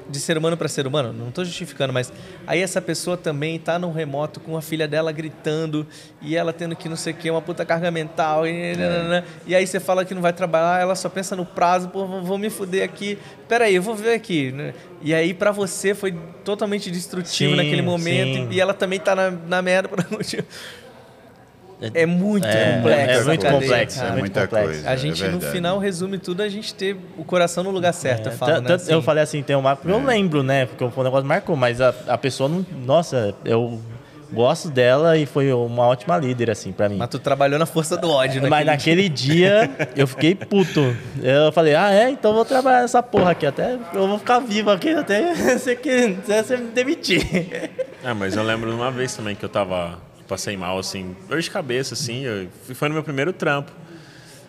de 0.09 0.19
ser 0.19 0.37
humano 0.37 0.57
para 0.57 0.67
ser 0.67 0.87
humano, 0.87 1.13
não 1.13 1.29
estou 1.29 1.43
justificando, 1.43 1.93
mas 1.93 2.11
aí 2.45 2.61
essa 2.61 2.81
pessoa 2.81 3.17
também 3.17 3.55
está 3.55 3.77
no 3.79 3.91
remoto 3.91 4.39
com 4.39 4.57
a 4.57 4.61
filha 4.61 4.87
dela 4.87 5.11
gritando 5.11 5.85
e 6.21 6.35
ela 6.35 6.53
tendo 6.53 6.75
que 6.75 6.87
não 6.87 6.95
sei 6.95 7.13
o 7.13 7.15
que, 7.15 7.29
uma 7.29 7.41
puta 7.41 7.65
carga 7.65 7.89
mental. 7.91 8.47
E, 8.47 8.51
é. 8.51 9.23
e 9.45 9.55
aí 9.55 9.65
você 9.65 9.79
fala 9.79 10.05
que 10.05 10.13
não 10.13 10.21
vai 10.21 10.33
trabalhar, 10.33 10.81
ela 10.81 10.95
só 10.95 11.09
pensa 11.09 11.35
no 11.35 11.45
prazo, 11.45 11.89
pô, 11.89 12.05
vou 12.05 12.37
me 12.37 12.49
fuder 12.49 12.83
aqui. 12.83 13.17
Peraí, 13.47 13.75
eu 13.75 13.81
vou 13.81 13.95
ver 13.95 14.13
aqui. 14.13 14.51
Né? 14.51 14.73
E 15.01 15.13
aí 15.13 15.33
para 15.33 15.51
você 15.51 15.93
foi 15.93 16.13
totalmente 16.43 16.89
destrutivo 16.89 17.51
sim, 17.51 17.57
naquele 17.57 17.81
momento 17.81 18.35
sim. 18.35 18.47
e 18.51 18.59
ela 18.59 18.73
também 18.73 18.99
está 18.99 19.15
na, 19.15 19.31
na 19.31 19.61
merda 19.61 19.89
por 19.89 19.99
um 19.99 20.17
motivo. 20.17 20.45
É 21.93 22.05
muito 22.05 22.47
é, 22.47 22.75
complexo. 22.75 23.19
É 23.19 23.23
muito 23.23 23.45
complexo. 23.45 24.03
É, 24.03 24.07
é 24.07 24.11
muito 24.11 24.39
complexo. 24.39 24.67
Coisa, 24.67 24.89
a 24.89 24.95
gente, 24.95 25.23
é 25.23 25.27
no 25.29 25.41
final, 25.41 25.79
resume 25.79 26.17
tudo 26.17 26.41
a 26.41 26.49
gente 26.49 26.73
ter 26.73 26.95
o 27.17 27.23
coração 27.23 27.63
no 27.63 27.71
lugar 27.71 27.93
certo. 27.93 28.29
É, 28.29 28.31
eu, 28.31 28.37
falo, 28.37 28.61
né? 28.61 28.73
assim. 28.73 28.91
eu 28.91 29.01
falei 29.01 29.23
assim, 29.23 29.43
tem 29.43 29.55
uma. 29.55 29.77
Eu 29.83 30.03
lembro, 30.03 30.43
né? 30.43 30.65
Porque 30.65 30.83
o 30.83 31.03
negócio 31.03 31.27
marcou, 31.27 31.55
mas 31.55 31.81
a, 31.81 31.93
a 32.07 32.17
pessoa 32.17 32.47
não. 32.47 32.65
Nossa, 32.85 33.35
eu 33.43 33.79
gosto 34.33 34.69
dela 34.69 35.17
e 35.17 35.25
foi 35.25 35.53
uma 35.53 35.85
ótima 35.87 36.17
líder, 36.17 36.49
assim, 36.49 36.71
para 36.71 36.89
mim. 36.89 36.97
Mas 36.97 37.09
tu 37.09 37.19
trabalhou 37.19 37.59
na 37.59 37.65
força 37.65 37.95
do 37.95 38.09
ódio, 38.09 38.41
né? 38.41 38.49
Mas 38.49 38.65
naquele 38.65 39.07
dia 39.07 39.69
eu 39.95 40.07
fiquei 40.07 40.33
puto. 40.33 40.95
Eu 41.21 41.51
falei, 41.51 41.75
ah, 41.75 41.91
é? 41.91 42.09
Então 42.09 42.31
eu 42.31 42.35
vou 42.35 42.45
trabalhar 42.45 42.81
nessa 42.81 43.03
porra 43.03 43.31
aqui. 43.31 43.45
Até 43.45 43.77
eu 43.93 44.07
vou 44.07 44.17
ficar 44.17 44.39
vivo 44.39 44.71
aqui 44.71 44.89
até 44.89 45.33
você, 45.57 45.75
que, 45.75 46.17
você 46.25 46.57
me 46.57 46.71
demitir. 46.71 47.21
É, 48.03 48.13
mas 48.13 48.35
eu 48.35 48.43
lembro 48.43 48.69
de 48.69 48.75
uma 48.75 48.91
vez 48.91 49.15
também 49.15 49.35
que 49.35 49.45
eu 49.45 49.49
tava 49.49 49.99
passei 50.27 50.57
mal, 50.57 50.77
assim, 50.77 51.15
dor 51.27 51.41
de 51.41 51.49
cabeça, 51.49 51.93
assim. 51.93 52.23
Eu, 52.23 52.47
foi 52.73 52.87
no 52.87 52.93
meu 52.93 53.03
primeiro 53.03 53.33
trampo. 53.33 53.71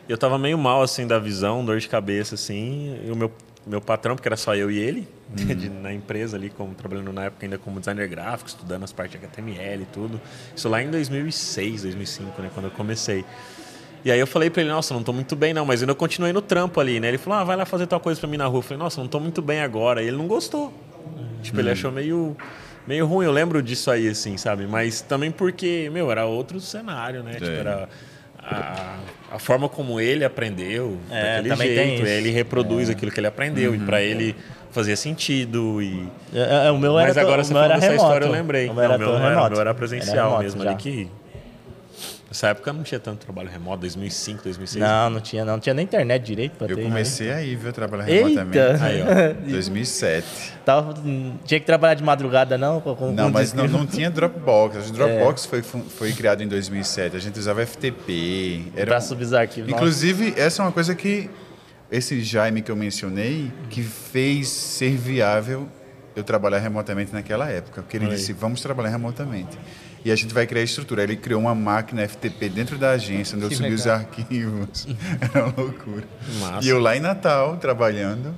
Eu 0.09 0.19
tava 0.19 0.39
meio 0.39 0.59
mal, 0.59 0.83
assim, 0.83 1.07
da 1.07 1.19
visão, 1.19 1.65
dor 1.65 1.79
de 1.79 1.89
cabeça, 1.89 2.35
assim. 2.35 3.01
E 3.07 3.11
o 3.11 3.17
meu, 3.17 3.33
meu 3.67 3.81
patrão, 3.81 4.15
porque 4.15 4.29
era 4.29 4.37
só 4.37 4.55
eu 4.55 4.71
e 4.71 4.79
ele, 4.79 5.09
uhum. 5.31 5.55
de, 5.55 5.69
na 5.69 5.93
empresa 5.93 6.37
ali, 6.37 6.51
como, 6.51 6.75
trabalhando 6.75 7.13
na 7.13 7.25
época 7.25 7.47
ainda 7.47 7.59
como 7.59 7.79
designer 7.79 8.09
gráfico, 8.09 8.49
estudando 8.49 8.85
as 8.85 8.93
partes 8.93 9.19
de 9.19 9.27
HTML 9.27 9.83
e 9.83 9.87
tudo. 9.87 10.21
Isso 10.55 10.69
lá 10.69 10.83
em 10.83 10.91
2006, 10.91 11.83
2005, 11.83 12.43
né, 12.43 12.51
quando 12.53 12.67
eu 12.67 12.73
comecei. 12.73 13.25
E 14.05 14.13
aí 14.13 14.21
eu 14.21 14.27
falei 14.27 14.51
pra 14.51 14.61
ele, 14.61 14.71
nossa, 14.71 14.93
não 14.93 15.03
tô 15.03 15.15
muito 15.15 15.35
bem 15.35 15.55
não, 15.55 15.65
mas 15.65 15.81
ainda 15.81 15.95
continuei 15.95 16.31
no 16.31 16.43
trampo 16.43 16.79
ali, 16.79 17.01
né? 17.01 17.09
Ele 17.09 17.17
falou, 17.17 17.39
ah, 17.39 17.45
vai 17.45 17.57
lá 17.57 17.65
fazer 17.65 17.87
tal 17.87 17.99
coisa 17.99 18.21
pra 18.21 18.29
mim 18.29 18.37
na 18.37 18.45
rua. 18.45 18.59
Eu 18.59 18.63
falei, 18.63 18.79
nossa, 18.79 19.01
não 19.01 19.09
tô 19.09 19.19
muito 19.19 19.41
bem 19.41 19.61
agora. 19.61 20.03
E 20.03 20.09
ele 20.09 20.17
não 20.19 20.27
gostou. 20.27 20.75
Tipo, 21.43 21.61
ele 21.61 21.69
uhum. 21.69 21.73
achou 21.73 21.91
meio 21.91 22.37
meio 22.87 23.07
ruim. 23.07 23.27
Eu 23.27 23.33
lembro 23.33 23.63
disso 23.63 23.91
aí, 23.91 24.09
assim, 24.09 24.37
sabe? 24.37 24.67
Mas 24.67 25.01
também 25.01 25.31
porque, 25.31 25.91
meu, 25.93 26.11
era 26.11 26.27
outro 26.27 26.61
cenário, 26.61 27.23
né? 27.23 27.33
Tipo, 27.33 27.47
era 27.47 27.89
a, 28.39 28.97
a, 29.33 29.39
forma 29.39 29.69
como 29.69 30.01
ele 30.01 30.25
aprendeu, 30.25 30.99
é, 31.11 31.43
daquele 31.43 31.75
jeito. 31.75 32.07
Ele 32.07 32.31
reproduz 32.31 32.89
é. 32.89 32.93
aquilo 32.93 33.11
que 33.11 33.21
ele 33.21 33.27
aprendeu. 33.27 33.71
Uhum, 33.71 33.77
e 33.77 33.81
para 33.81 34.03
ele 34.03 34.37
fazia 34.71 34.97
sentido. 34.97 35.81
E... 35.81 36.09
É, 36.35 36.67
é 36.67 36.71
o 36.71 36.79
meu 36.79 36.95
Mas 36.95 37.17
era 37.17 37.23
agora 37.27 37.43
você 37.43 37.53
falou 37.53 37.69
dessa 37.69 37.87
remoto. 37.87 38.03
história, 38.03 38.27
eu 38.27 38.33
lembrei. 38.33 38.69
O 38.69 38.75
meu 38.75 38.85
era, 38.85 38.99
Não, 38.99 39.07
meu, 39.07 39.17
era, 39.17 39.43
o 39.43 39.51
meu 39.51 39.61
era 39.61 39.75
presencial 39.75 40.33
era 40.33 40.43
mesmo, 40.43 40.63
já. 40.63 40.71
ali 40.71 40.79
que 40.79 41.11
Nessa 42.35 42.49
época 42.49 42.73
não 42.73 42.83
tinha 42.83 42.99
tanto 42.99 43.19
trabalho 43.19 43.49
remoto, 43.49 43.83
2005, 43.83 44.43
2006. 44.43 44.85
Não, 44.85 45.09
não 45.09 45.21
tinha, 45.21 45.45
não, 45.45 45.53
não 45.53 45.61
tinha 45.61 45.73
nem 45.73 45.85
internet 45.85 46.25
direito 46.25 46.57
para 46.57 46.67
ter. 46.67 46.73
Eu 46.73 46.83
comecei 46.83 47.29
né? 47.29 47.35
aí, 47.35 47.55
viu, 47.55 47.73
trabalhar 47.73 48.03
remotamente. 48.07 48.59
Eita. 48.59 48.85
Aí, 48.85 49.03
ó, 49.03 49.35
2007. 49.49 50.27
Tava, 50.65 50.95
tinha 51.45 51.61
que 51.61 51.65
trabalhar 51.65 51.95
de 51.95 52.03
madrugada, 52.03 52.59
não? 52.59 52.81
Com, 52.81 53.13
não, 53.13 53.31
mas 53.31 53.53
não, 53.53 53.69
não, 53.69 53.87
tinha 53.87 54.11
Dropbox. 54.11 54.89
O 54.89 54.93
Dropbox 54.93 55.45
é. 55.45 55.49
foi, 55.49 55.63
foi 55.63 56.13
criado 56.13 56.43
em 56.43 56.49
2007. 56.49 57.17
A 57.17 57.21
gente 57.21 57.39
usava 57.39 57.65
FTP. 57.65 58.73
Era 58.75 58.87
para 58.87 59.01
subir 59.01 59.27
os 59.27 59.33
arquivos. 59.33 59.71
Inclusive, 59.71 60.31
nossa. 60.31 60.41
essa 60.41 60.63
é 60.63 60.67
uma 60.67 60.73
coisa 60.73 60.93
que 60.93 61.31
esse 61.89 62.21
Jaime 62.21 62.63
que 62.63 62.71
eu 62.73 62.75
mencionei, 62.75 63.53
que 63.71 63.85
fez 63.85 64.49
ser 64.49 64.97
viável 64.97 65.69
eu 66.17 66.25
trabalhar 66.25 66.59
remotamente 66.59 67.13
naquela 67.13 67.49
época. 67.49 67.81
Porque 67.81 67.97
ele 67.97 68.07
Oi. 68.07 68.17
disse, 68.17 68.33
vamos 68.33 68.61
trabalhar 68.61 68.91
remotamente 68.91 69.57
e 70.05 70.13
a 70.13 70.17
gente 70.17 70.35
vai 70.35 70.47
criar 70.47 70.61
a 70.61 70.65
estrutura. 70.65 71.03
Ele 71.03 71.17
criou 71.17 71.41
uma 71.41 71.55
máquina 71.55 72.07
FTP 72.07 72.49
dentro 72.49 72.77
da 72.77 72.91
agência, 72.91 73.37
onde 73.37 73.47
eu 73.47 73.51
subi 73.51 73.73
os 73.73 73.87
arquivos. 73.87 74.87
Era 75.21 75.47
uma 75.47 75.55
loucura. 75.57 76.05
Massa. 76.41 76.67
E 76.67 76.69
eu 76.69 76.79
lá 76.79 76.97
em 76.97 77.01
Natal, 77.01 77.57
trabalhando. 77.57 78.35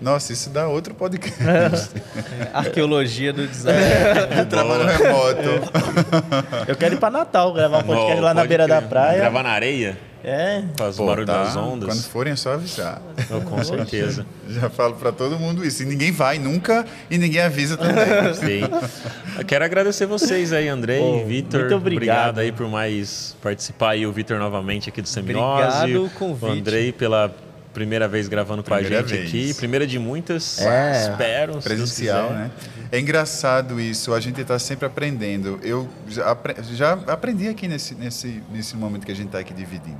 Nossa, 0.00 0.32
isso 0.32 0.50
dá 0.50 0.68
outro 0.68 0.94
podcast. 0.94 1.94
É, 2.40 2.50
arqueologia 2.52 3.32
do 3.32 3.46
design. 3.46 3.80
É, 3.80 4.44
trabalho 4.44 4.86
remoto. 4.86 5.70
Eu 6.66 6.76
quero 6.76 6.94
ir 6.94 6.98
para 6.98 7.10
Natal, 7.10 7.52
gravar 7.52 7.78
um 7.78 7.82
podcast 7.82 8.20
lá 8.20 8.34
na 8.34 8.44
beira 8.44 8.66
da 8.66 8.82
praia. 8.82 9.18
Gravar 9.18 9.42
na 9.42 9.50
areia? 9.50 9.98
É. 10.24 10.64
Faz 10.76 10.98
o 10.98 11.04
barulho 11.04 11.26
tá. 11.26 11.44
das 11.44 11.54
ondas. 11.54 11.88
Quando 11.88 12.02
forem 12.04 12.32
é 12.32 12.36
só 12.36 12.54
avisar. 12.54 13.02
Oh, 13.30 13.42
com 13.42 13.62
certeza. 13.62 14.24
Já 14.48 14.70
falo 14.70 14.94
para 14.94 15.12
todo 15.12 15.38
mundo 15.38 15.64
isso. 15.64 15.82
E 15.82 15.86
ninguém 15.86 16.10
vai 16.10 16.38
nunca 16.38 16.86
e 17.10 17.18
ninguém 17.18 17.42
avisa 17.42 17.76
também. 17.76 18.04
Sim. 18.34 18.62
Eu 19.38 19.44
quero 19.44 19.64
agradecer 19.64 20.06
vocês 20.06 20.52
aí, 20.52 20.66
Andrei 20.66 21.20
e 21.20 21.24
Vitor. 21.24 21.60
Muito 21.60 21.74
obrigado. 21.74 21.96
Obrigado 21.96 22.38
aí 22.38 22.52
por 22.52 22.68
mais 22.68 23.36
participar 23.42 23.90
aí, 23.90 24.06
o 24.06 24.12
Vitor 24.12 24.38
novamente 24.38 24.88
aqui 24.88 25.02
do 25.02 25.08
Semiose. 25.08 25.42
Obrigado 25.42 26.04
o 26.06 26.10
convite. 26.10 26.44
O 26.44 26.52
Andrei 26.52 26.92
pela 26.92 27.34
primeira 27.74 28.08
vez 28.08 28.28
gravando 28.28 28.62
primeira 28.62 29.00
com 29.00 29.04
a 29.04 29.08
gente 29.08 29.18
vez. 29.18 29.28
aqui. 29.28 29.52
Primeira 29.54 29.86
de 29.86 29.98
muitas. 29.98 30.58
É. 30.60 31.10
Espero. 31.10 31.60
Presencial, 31.60 32.30
né? 32.30 32.50
É 32.90 32.98
engraçado 33.00 33.78
isso, 33.80 34.14
a 34.14 34.20
gente 34.20 34.40
está 34.40 34.58
sempre 34.58 34.86
aprendendo. 34.86 35.58
Eu 35.62 35.88
já, 36.08 36.30
apre 36.30 36.54
já 36.72 36.92
aprendi 37.08 37.48
aqui 37.48 37.66
nesse, 37.68 37.94
nesse, 37.96 38.42
nesse 38.50 38.76
momento 38.76 39.04
que 39.04 39.12
a 39.12 39.16
gente 39.16 39.26
está 39.26 39.40
aqui 39.40 39.52
dividindo. 39.52 39.98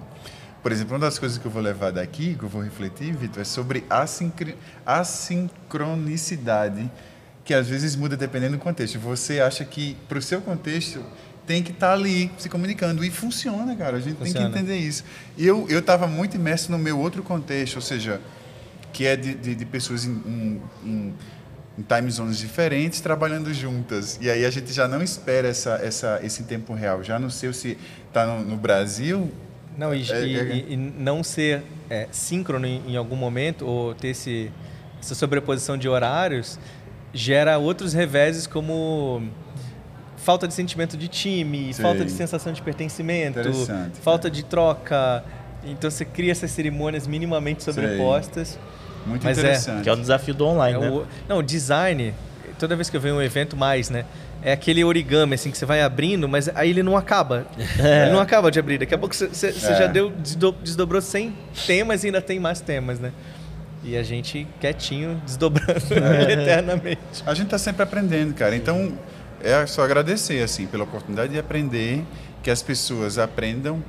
Por 0.63 0.73
exemplo, 0.73 0.95
uma 0.95 1.01
das 1.01 1.19
coisas 1.19 1.37
que 1.37 1.45
eu 1.45 1.51
vou 1.51 1.61
levar 1.61 1.93
daqui, 1.93 2.37
que 2.37 2.45
eu 2.45 2.49
vou 2.49 2.63
refletir, 2.63 3.13
Vitor, 3.15 3.43
é 3.43 3.45
sobre 3.45 3.85
assincronicidade, 4.87 6.91
que 7.45 7.53
às 7.53 7.69
vezes 7.69 7.95
muda 7.95 8.17
dependendo 8.17 8.57
do 8.57 8.61
contexto. 8.61 8.99
Você 9.01 9.41
acha 9.41 9.65
que, 9.65 9.97
para 10.09 10.19
o 10.19 10.23
seu 10.23 10.41
contexto, 10.41 11.05
tem 11.47 11.63
que 11.63 11.71
estar 11.71 11.89
tá 11.89 11.93
ali 11.93 12.31
se 12.39 12.49
comunicando. 12.49 13.05
E 13.05 13.11
funciona, 13.11 13.75
cara. 13.77 13.97
A 13.97 14.01
gente 14.01 14.17
funciona. 14.17 14.47
tem 14.47 14.53
que 14.53 14.59
entender 14.59 14.79
isso. 14.79 15.05
Eu 15.37 15.67
estava 15.69 16.07
muito 16.07 16.37
imerso 16.37 16.71
no 16.71 16.79
meu 16.79 16.99
outro 16.99 17.23
contexto, 17.23 17.77
ou 17.77 17.83
seja, 17.83 18.21
que 18.93 19.07
é 19.07 19.17
de, 19.17 19.35
de, 19.35 19.55
de 19.55 19.65
pessoas 19.65 20.05
em, 20.05 20.11
em, 20.11 20.63
em, 20.85 21.15
em 21.79 21.83
time 21.83 22.11
zones 22.11 22.39
diferentes 22.39 23.01
trabalhando 23.01 23.53
juntas. 23.53 24.19
E 24.21 24.31
aí 24.31 24.45
a 24.45 24.51
gente 24.51 24.73
já 24.73 24.87
não 24.87 25.03
espera 25.03 25.49
essa, 25.49 25.81
essa, 25.83 26.21
esse 26.23 26.45
tempo 26.45 26.73
real. 26.75 27.03
Já 27.03 27.19
não 27.19 27.31
sei 27.31 27.53
se 27.53 27.79
está 28.09 28.27
no, 28.27 28.45
no 28.45 28.57
Brasil 28.57 29.31
não, 29.77 29.95
e, 29.95 30.11
é, 30.11 30.27
e, 30.27 30.39
é... 30.39 30.57
e 30.71 30.77
não 30.77 31.23
ser 31.25 31.63
é, 31.91 32.07
síncrono 32.11 32.67
em, 32.67 32.93
em, 32.93 32.97
algum 32.97 33.17
momento, 33.17 33.67
ou 33.67 33.95
ter 33.95 34.09
esse, 34.09 34.51
essa 35.01 35.15
sobreposição 35.15 35.77
de 35.77 35.89
horários, 35.89 36.59
gera 37.13 37.59
outros 37.59 37.93
reveses 37.93 38.47
como 38.47 39.23
falta 40.25 40.49
de 40.49 40.55
sentimento 40.55 40.97
de 40.97 41.07
time, 41.07 41.73
Sim. 41.73 41.83
falta 41.83 42.05
de 42.05 42.11
sensação 42.11 42.53
de 42.53 42.63
pertencimento, 42.63 43.41
falta 44.01 44.31
de 44.31 44.43
troca. 44.43 45.23
Então 45.65 45.91
você 45.91 46.05
cria 46.05 46.33
essas 46.33 46.51
cerimônias 46.51 47.07
minimamente 47.07 47.63
sobrepostas. 47.63 48.49
Sim. 48.49 48.59
Muito 49.07 49.23
Mas 49.23 49.37
é 49.37 49.41
interessante. 49.43 49.81
É, 49.81 49.83
que 49.83 49.89
é 49.89 49.93
o 49.93 49.97
desafio 49.97 50.35
do 50.35 50.47
online, 50.47 50.79
é 50.79 50.81
né? 50.81 50.91
O, 50.91 51.07
não, 51.29 51.39
o 51.39 51.43
design, 51.43 52.15
toda 52.59 52.75
vez 52.75 52.89
que 52.89 52.97
eu 52.97 53.01
venho 53.01 53.17
um 53.17 53.23
evento 53.23 53.55
mais, 53.55 53.91
né? 53.91 54.07
é 54.43 54.53
aquele 54.53 54.85
origami, 54.85 55.35
assim, 55.35 55.51
que 55.51 55.57
você 55.57 55.65
vai 55.65 55.81
abrindo, 55.81 56.29
mas 56.29 56.51
aí 56.55 56.69
ele 56.69 56.83
não 56.83 56.99
acaba. 56.99 57.47
É. 57.79 58.03
Ele 58.05 58.13
não 58.13 58.21
acaba 58.21 58.51
de 58.51 58.59
abrir. 58.59 58.77
Daqui 58.77 58.95
a 58.95 58.99
pouco 58.99 59.15
você, 59.15 59.27
você 59.29 59.47
é. 59.49 59.75
já 59.75 59.87
deu, 59.87 60.13
desdobrou 60.63 61.01
100 61.01 61.35
temas 61.67 62.05
e 62.05 62.09
ainda 62.09 62.21
tem 62.21 62.39
mais 62.39 62.61
temas, 62.61 63.01
né? 63.01 63.11
E 63.83 63.97
a 63.97 64.03
gente 64.03 64.47
quietinho, 64.61 65.21
desdobrando 65.25 65.73
é. 65.73 66.33
eternamente. 66.43 67.01
A 67.25 67.33
gente 67.33 67.47
está 67.47 67.57
sempre 67.57 67.83
aprendendo, 67.83 68.35
cara. 68.35 68.55
Então, 68.55 68.93
é 69.45 69.67
só 69.67 69.83
agradecer, 69.83 70.43
assim, 70.43 70.67
pela 70.67 70.85
oportunidade 70.85 71.33
de 71.33 71.39
aprender, 71.39 72.05
que 72.43 72.51
as 72.51 72.63
pessoas 72.63 73.19
aprendam 73.19 73.83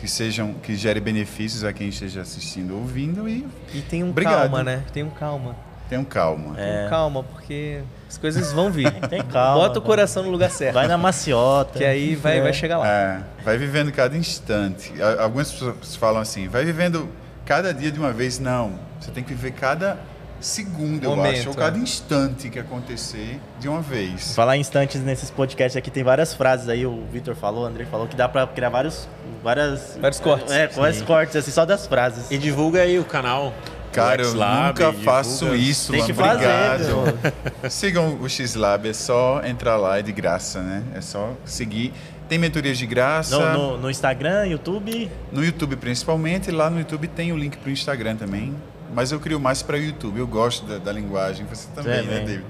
que 0.00 0.08
sejam 0.08 0.54
que 0.54 0.74
gere 0.74 0.98
benefícios 0.98 1.62
a 1.62 1.72
quem 1.72 1.88
esteja 1.88 2.22
assistindo 2.22 2.74
ou 2.74 2.80
ouvindo 2.80 3.28
e 3.28 3.46
e 3.72 3.80
tem 3.80 4.02
um 4.02 4.10
Obrigado. 4.10 4.40
calma 4.40 4.64
né 4.64 4.82
tem 4.92 5.04
um 5.04 5.10
calma 5.10 5.54
tem 5.88 5.96
um 5.96 6.04
calma 6.04 6.58
é. 6.58 6.78
tem 6.78 6.86
um 6.86 6.90
calma 6.90 7.22
porque 7.22 7.80
as 8.14 8.18
coisas 8.18 8.52
vão 8.52 8.70
vir. 8.70 8.92
Tem 9.10 9.22
calma. 9.22 9.66
Bota 9.66 9.80
o 9.80 9.82
coração 9.82 10.22
no 10.22 10.30
lugar 10.30 10.48
certo. 10.48 10.74
Vai 10.74 10.86
na 10.86 10.96
maciota. 10.96 11.78
Que 11.78 11.84
aí 11.84 12.14
vai, 12.14 12.38
é. 12.38 12.42
vai 12.42 12.52
chegar 12.52 12.78
lá. 12.78 12.88
É, 12.88 13.20
vai 13.42 13.58
vivendo 13.58 13.90
cada 13.90 14.16
instante. 14.16 14.92
Algumas 15.18 15.50
pessoas 15.50 15.96
falam 15.96 16.22
assim, 16.22 16.46
vai 16.48 16.64
vivendo 16.64 17.08
cada 17.44 17.74
dia 17.74 17.90
de 17.90 17.98
uma 17.98 18.12
vez. 18.12 18.38
Não, 18.38 18.78
você 19.00 19.10
tem 19.10 19.24
que 19.24 19.34
viver 19.34 19.52
cada 19.52 19.98
segundo, 20.44 21.08
Momento, 21.08 21.34
eu 21.34 21.40
acho, 21.40 21.48
ou 21.48 21.54
cada 21.54 21.78
instante 21.78 22.50
que 22.50 22.58
acontecer 22.58 23.40
de 23.58 23.68
uma 23.68 23.80
vez. 23.80 24.34
Falar 24.34 24.56
instantes 24.56 25.00
nesses 25.02 25.30
podcasts 25.30 25.76
aqui, 25.76 25.90
tem 25.90 26.04
várias 26.04 26.34
frases 26.34 26.68
aí, 26.68 26.84
o 26.84 27.04
Vitor 27.10 27.34
falou, 27.34 27.64
o 27.64 27.66
André 27.66 27.84
falou, 27.86 28.06
que 28.06 28.16
dá 28.16 28.28
pra 28.28 28.46
criar 28.46 28.68
vários... 28.68 29.08
Várias, 29.42 29.96
vários 30.00 30.20
cortes. 30.20 30.52
É, 30.52 30.68
vários 30.68 31.02
cortes, 31.02 31.36
assim, 31.36 31.50
só 31.50 31.64
das 31.64 31.86
frases. 31.86 32.30
E 32.30 32.38
divulga 32.38 32.80
aí 32.80 32.98
o 32.98 33.04
canal 33.04 33.52
Cara, 33.94 34.22
eu 34.22 34.34
nunca 34.34 34.92
faço 34.92 35.54
isso, 35.54 35.92
Tem 35.92 36.04
que 36.04 36.12
obrigado. 36.12 36.82
Fazer, 36.82 37.70
Sigam 37.70 38.18
o 38.20 38.28
X-Lab, 38.28 38.88
é 38.88 38.92
só 38.92 39.40
entrar 39.44 39.76
lá, 39.76 39.98
é 39.98 40.02
de 40.02 40.12
graça, 40.12 40.60
né? 40.60 40.82
É 40.94 41.00
só 41.00 41.32
seguir. 41.44 41.92
Tem 42.28 42.38
mentorias 42.38 42.76
de 42.76 42.86
graça. 42.86 43.38
No, 43.38 43.72
no, 43.72 43.78
no 43.82 43.90
Instagram, 43.90 44.46
YouTube? 44.46 45.10
No 45.30 45.44
YouTube 45.44 45.76
principalmente, 45.76 46.50
lá 46.50 46.68
no 46.68 46.78
YouTube 46.78 47.06
tem 47.06 47.32
o 47.32 47.36
link 47.36 47.56
para 47.56 47.68
o 47.68 47.72
Instagram 47.72 48.16
também. 48.16 48.54
Mas 48.92 49.12
eu 49.12 49.20
crio 49.20 49.40
mais 49.40 49.62
para 49.62 49.76
YouTube. 49.76 50.18
Eu 50.18 50.26
gosto 50.26 50.66
da, 50.66 50.78
da 50.78 50.92
linguagem, 50.92 51.46
você 51.46 51.68
também, 51.74 52.02
né, 52.02 52.20
David? 52.20 52.44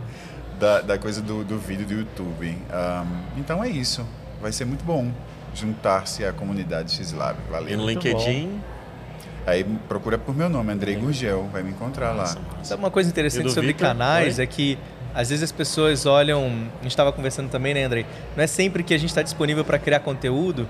Da, 0.58 0.80
da, 0.80 0.98
coisa 0.98 1.20
do, 1.20 1.44
do 1.44 1.58
vídeo 1.58 1.86
do 1.86 1.94
YouTube. 1.94 2.48
Um, 2.48 3.40
então 3.40 3.62
é 3.62 3.68
isso. 3.68 4.06
Vai 4.40 4.52
ser 4.52 4.64
muito 4.64 4.84
bom 4.84 5.10
juntar-se 5.54 6.24
à 6.24 6.32
comunidade 6.32 6.94
X-Lab. 6.94 7.38
Valeu. 7.50 7.72
E 7.72 7.76
no 7.76 7.86
LinkedIn? 7.86 8.60
Aí 9.46 9.64
procura 9.88 10.16
por 10.16 10.34
meu 10.34 10.48
nome, 10.48 10.72
Andrei 10.72 10.96
Gurgel, 10.96 11.48
vai 11.52 11.62
me 11.62 11.70
encontrar 11.70 12.12
lá. 12.12 12.34
Sabe 12.62 12.82
uma 12.82 12.90
coisa 12.90 13.10
interessante 13.10 13.50
sobre 13.50 13.68
Victor? 13.68 13.88
canais 13.88 14.38
Oi? 14.38 14.44
é 14.44 14.46
que 14.46 14.78
às 15.14 15.28
vezes 15.28 15.44
as 15.44 15.52
pessoas 15.52 16.06
olham, 16.06 16.46
a 16.46 16.82
gente 16.82 16.92
estava 16.92 17.12
conversando 17.12 17.50
também, 17.50 17.74
né, 17.74 17.84
Andrei? 17.84 18.06
Não 18.34 18.42
é 18.42 18.46
sempre 18.46 18.82
que 18.82 18.94
a 18.94 18.98
gente 18.98 19.10
está 19.10 19.22
disponível 19.22 19.64
para 19.64 19.78
criar 19.78 20.00
conteúdo, 20.00 20.66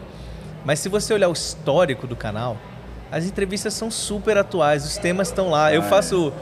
mas 0.64 0.80
se 0.80 0.88
você 0.88 1.14
olhar 1.14 1.28
o 1.28 1.32
histórico 1.32 2.06
do 2.06 2.16
canal, 2.16 2.56
as 3.14 3.24
entrevistas 3.24 3.72
são 3.74 3.92
super 3.92 4.36
atuais, 4.36 4.84
os 4.84 4.96
temas 4.96 5.28
estão 5.28 5.48
lá. 5.48 5.72
Eu 5.72 5.82
ah, 5.82 5.84
faço 5.84 6.32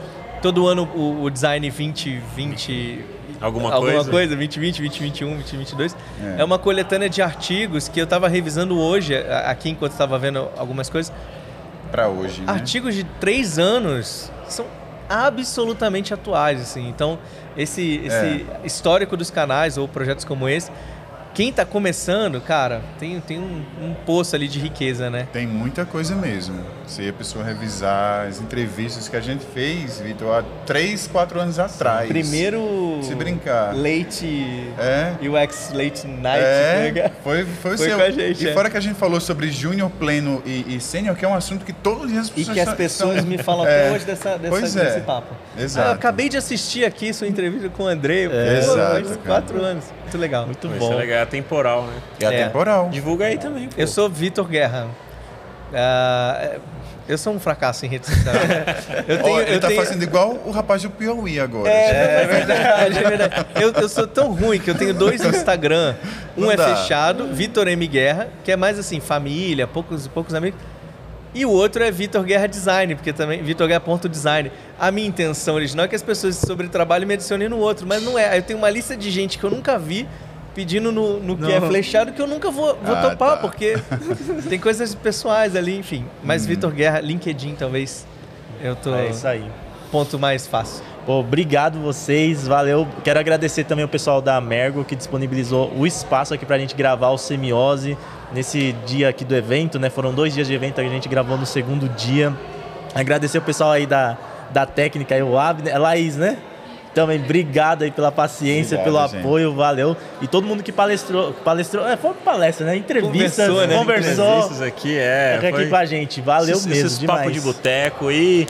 todo 0.41 0.67
ano 0.67 0.89
o, 0.95 1.23
o 1.23 1.29
design 1.29 1.69
2020 1.69 3.05
Alguma, 3.39 3.73
alguma 3.73 3.91
coisa? 3.91 4.09
coisa, 4.09 4.35
2020, 4.35 4.77
2021, 4.79 5.33
2022. 5.35 5.95
É. 6.37 6.41
é 6.41 6.43
uma 6.43 6.57
coletânea 6.57 7.09
de 7.09 7.21
artigos 7.21 7.87
que 7.87 7.99
eu 7.99 8.05
estava 8.05 8.27
revisando 8.27 8.79
hoje, 8.79 9.15
aqui 9.45 9.69
enquanto 9.69 9.91
estava 9.91 10.17
vendo 10.17 10.49
algumas 10.57 10.89
coisas. 10.89 11.13
Para 11.91 12.07
hoje. 12.07 12.41
Né? 12.41 12.51
Artigos 12.51 12.95
de 12.95 13.03
três 13.03 13.59
anos 13.59 14.31
são 14.47 14.65
absolutamente 15.07 16.11
atuais, 16.11 16.59
assim. 16.59 16.87
Então, 16.87 17.19
esse, 17.55 18.01
esse 18.03 18.15
é. 18.15 18.45
histórico 18.63 19.15
dos 19.15 19.29
canais 19.29 19.77
ou 19.77 19.87
projetos 19.87 20.25
como 20.25 20.49
esse 20.49 20.71
quem 21.33 21.49
está 21.49 21.65
começando, 21.65 22.39
cara, 22.39 22.81
tem, 22.99 23.19
tem 23.19 23.39
um, 23.39 23.63
um, 23.81 23.93
poço 24.05 24.35
ali 24.35 24.47
de 24.47 24.59
riqueza, 24.59 25.09
né? 25.09 25.27
Tem 25.33 25.47
muita 25.47 25.85
coisa 25.85 26.15
mesmo. 26.15 26.63
Se 26.85 27.07
a 27.09 27.13
pessoa 27.13 27.43
revisar 27.43 28.27
as 28.27 28.39
entrevistas 28.39 29.09
que 29.09 29.15
a 29.15 29.21
gente 29.21 29.43
fez, 29.53 29.99
Vitor, 29.99 30.39
há 30.39 30.43
três, 30.65 31.07
quatro 31.07 31.39
anos 31.39 31.57
atrás. 31.57 32.07
Primeiro. 32.07 32.99
Se 33.01 33.15
brincar. 33.15 33.73
Late. 33.75 34.67
É. 34.77 35.15
UX 35.21 35.71
Late 35.73 36.07
Night. 36.07 36.43
É. 36.43 36.91
Né? 36.91 37.11
Foi, 37.23 37.45
foi, 37.45 37.77
foi 37.77 37.87
seu. 37.87 37.97
com 37.97 38.03
a 38.03 38.11
gente. 38.11 38.43
E 38.43 38.49
é. 38.49 38.53
fora 38.53 38.69
que 38.69 38.77
a 38.77 38.81
gente 38.81 38.95
falou 38.95 39.19
sobre 39.19 39.51
Júnior 39.51 39.89
Pleno 39.89 40.41
e, 40.45 40.75
e 40.75 40.79
Sênior, 40.79 41.15
que 41.15 41.25
é 41.25 41.27
um 41.27 41.33
assunto 41.33 41.65
que 41.65 41.73
todos 41.73 42.15
as 42.15 42.29
pessoas. 42.29 42.47
E 42.47 42.53
que 42.53 42.59
as 42.59 42.73
pessoas 42.75 43.15
estão... 43.17 43.29
me 43.29 43.37
falam 43.41 43.65
é. 43.65 43.87
até 43.87 43.95
hoje 43.95 44.05
dessa, 44.05 44.37
dessa, 44.37 44.49
pois 44.49 44.75
é. 44.75 44.85
desse 44.85 45.01
papo. 45.01 45.33
Exato. 45.57 45.87
Ah, 45.87 45.91
eu 45.91 45.95
acabei 45.95 46.29
de 46.29 46.37
assistir 46.37 46.85
aqui 46.85 47.13
sua 47.13 47.27
entrevista 47.27 47.69
com 47.69 47.83
o 47.83 47.87
André. 47.87 48.25
É. 48.25 48.59
Exato. 48.59 49.19
Quatro 49.25 49.61
anos. 49.61 49.85
Muito 50.01 50.17
legal. 50.17 50.45
Muito 50.45 50.67
bom. 50.67 50.93
É 50.93 50.95
legal, 50.95 51.19
é 51.19 51.22
atemporal, 51.23 51.83
né? 51.83 51.93
É 52.19 52.25
atemporal. 52.25 52.89
Divulga 52.89 53.25
aí 53.25 53.37
também. 53.37 53.67
Pô. 53.67 53.75
Eu 53.77 53.87
sou 53.87 54.09
Vitor 54.09 54.47
Guerra. 54.47 54.87
Uh, 55.71 56.59
eu 57.07 57.17
sou 57.17 57.33
um 57.33 57.39
fracasso 57.39 57.85
em 57.85 57.89
rede 57.89 58.07
social. 58.07 58.33
eu 59.07 59.21
tenho, 59.21 59.35
oh, 59.35 59.41
ele 59.41 59.55
eu 59.55 59.59
tá 59.59 59.67
tenho... 59.67 59.81
fazendo 59.81 60.03
igual 60.03 60.39
o 60.45 60.51
rapaz 60.51 60.81
do 60.83 60.89
Piauí 60.89 61.39
agora. 61.39 61.69
É, 61.69 62.23
é 62.23 62.27
verdade, 62.27 62.97
é 62.97 63.03
verdade. 63.03 63.45
Eu, 63.55 63.71
eu, 63.73 63.89
sou 63.89 64.07
tão 64.07 64.31
ruim 64.31 64.59
que 64.59 64.69
eu 64.69 64.75
tenho 64.75 64.93
dois 64.93 65.23
Instagram. 65.23 65.95
Um 66.37 66.43
Não 66.43 66.51
é 66.51 66.55
dá. 66.55 66.75
fechado, 66.75 67.27
Vitor 67.27 67.67
M. 67.67 67.85
Guerra, 67.87 68.29
que 68.43 68.51
é 68.51 68.55
mais 68.55 68.79
assim, 68.79 68.99
família, 69.01 69.67
poucos, 69.67 70.07
poucos 70.07 70.33
amigos. 70.33 70.59
E 71.35 71.45
o 71.45 71.49
outro 71.49 71.83
é 71.83 71.91
Vitor 71.91 72.23
Guerra 72.23 72.47
Design, 72.47 72.95
porque 72.95 73.11
também 73.11 73.41
Vitor 73.41 73.67
Guerra 73.67 73.79
ponto 73.79 74.07
design. 74.07 74.51
A 74.79 74.91
minha 74.91 75.07
intenção 75.07 75.55
original 75.55 75.85
é 75.85 75.87
que 75.87 75.95
as 75.95 76.03
pessoas 76.03 76.35
sobre 76.35 76.67
trabalho 76.67 77.07
me 77.07 77.15
adicionem 77.15 77.49
no 77.49 77.57
outro, 77.57 77.87
mas 77.87 78.03
não 78.03 78.17
é. 78.17 78.37
Eu 78.37 78.43
tenho 78.43 78.59
uma 78.59 78.69
lista 78.69 78.95
de 78.95 79.09
gente 79.09 79.39
que 79.39 79.43
eu 79.43 79.49
nunca 79.49 79.79
vi 79.79 80.07
pedindo 80.53 80.91
no, 80.91 81.19
no 81.19 81.37
que 81.37 81.51
é 81.51 81.59
flechado 81.59 82.11
que 82.11 82.21
eu 82.21 82.27
nunca 82.27 82.51
vou, 82.51 82.77
vou 82.83 82.95
ah, 82.95 83.09
topar, 83.09 83.35
tá. 83.35 83.37
porque 83.37 83.75
tem 84.49 84.59
coisas 84.59 84.93
pessoais 84.95 85.55
ali, 85.55 85.77
enfim. 85.77 86.05
Mas 86.23 86.43
hum. 86.43 86.49
Vitor 86.49 86.71
Guerra, 86.71 86.99
LinkedIn 86.99 87.55
talvez 87.55 88.05
eu 88.61 88.75
tô. 88.75 88.93
É 88.95 89.09
isso 89.09 89.27
aí. 89.27 89.43
Ponto 89.91 90.17
mais 90.17 90.47
fácil. 90.47 90.83
Pô, 91.05 91.19
obrigado 91.19 91.79
vocês, 91.79 92.47
valeu. 92.47 92.87
Quero 93.03 93.19
agradecer 93.19 93.65
também 93.65 93.83
o 93.83 93.89
pessoal 93.89 94.21
da 94.21 94.39
Mergo 94.39 94.85
que 94.85 94.95
disponibilizou 94.95 95.71
o 95.75 95.85
espaço 95.85 96.33
aqui 96.33 96.45
pra 96.45 96.57
gente 96.57 96.73
gravar 96.75 97.09
o 97.09 97.17
Semiose 97.17 97.97
nesse 98.31 98.71
dia 98.85 99.09
aqui 99.09 99.25
do 99.25 99.35
evento, 99.35 99.77
né? 99.77 99.89
Foram 99.89 100.13
dois 100.13 100.33
dias 100.33 100.47
de 100.47 100.53
evento 100.53 100.75
que 100.75 100.81
a 100.81 100.89
gente 100.89 101.09
gravou 101.09 101.37
no 101.37 101.45
segundo 101.45 101.89
dia. 101.89 102.33
Agradecer 102.95 103.37
o 103.37 103.41
pessoal 103.41 103.71
aí 103.71 103.85
da, 103.85 104.17
da 104.51 104.65
técnica, 104.65 105.13
aí, 105.13 105.21
o 105.21 105.37
Abner, 105.37 105.75
a 105.75 105.77
Laís, 105.77 106.15
né? 106.15 106.37
Também, 106.93 107.19
obrigado 107.19 107.83
aí 107.83 107.91
pela 107.91 108.11
paciência, 108.11 108.77
obrigado, 108.77 109.09
pelo 109.11 109.21
apoio, 109.21 109.49
gente. 109.49 109.57
valeu. 109.57 109.97
E 110.21 110.27
todo 110.27 110.45
mundo 110.45 110.61
que 110.61 110.71
palestrou, 110.71 111.33
palestrou, 111.33 111.87
é, 111.87 111.97
foi 111.97 112.13
palestra, 112.13 112.67
né? 112.67 112.77
Entrevistas, 112.77 113.47
conversou, 113.47 113.67
né? 113.67 113.77
conversou. 113.77 114.65
Aqui, 114.65 114.97
é. 114.97 115.37
Foi... 115.39 115.49
aqui 115.49 115.65
com 115.67 115.75
a 115.75 115.85
gente, 115.85 116.21
valeu 116.21 116.55
esses, 116.55 116.65
mesmo 116.65 116.85
esses 116.85 116.99
demais. 116.99 117.21
papo 117.21 117.31
de 117.31 117.41
boteco 117.41 118.11
e 118.11 118.47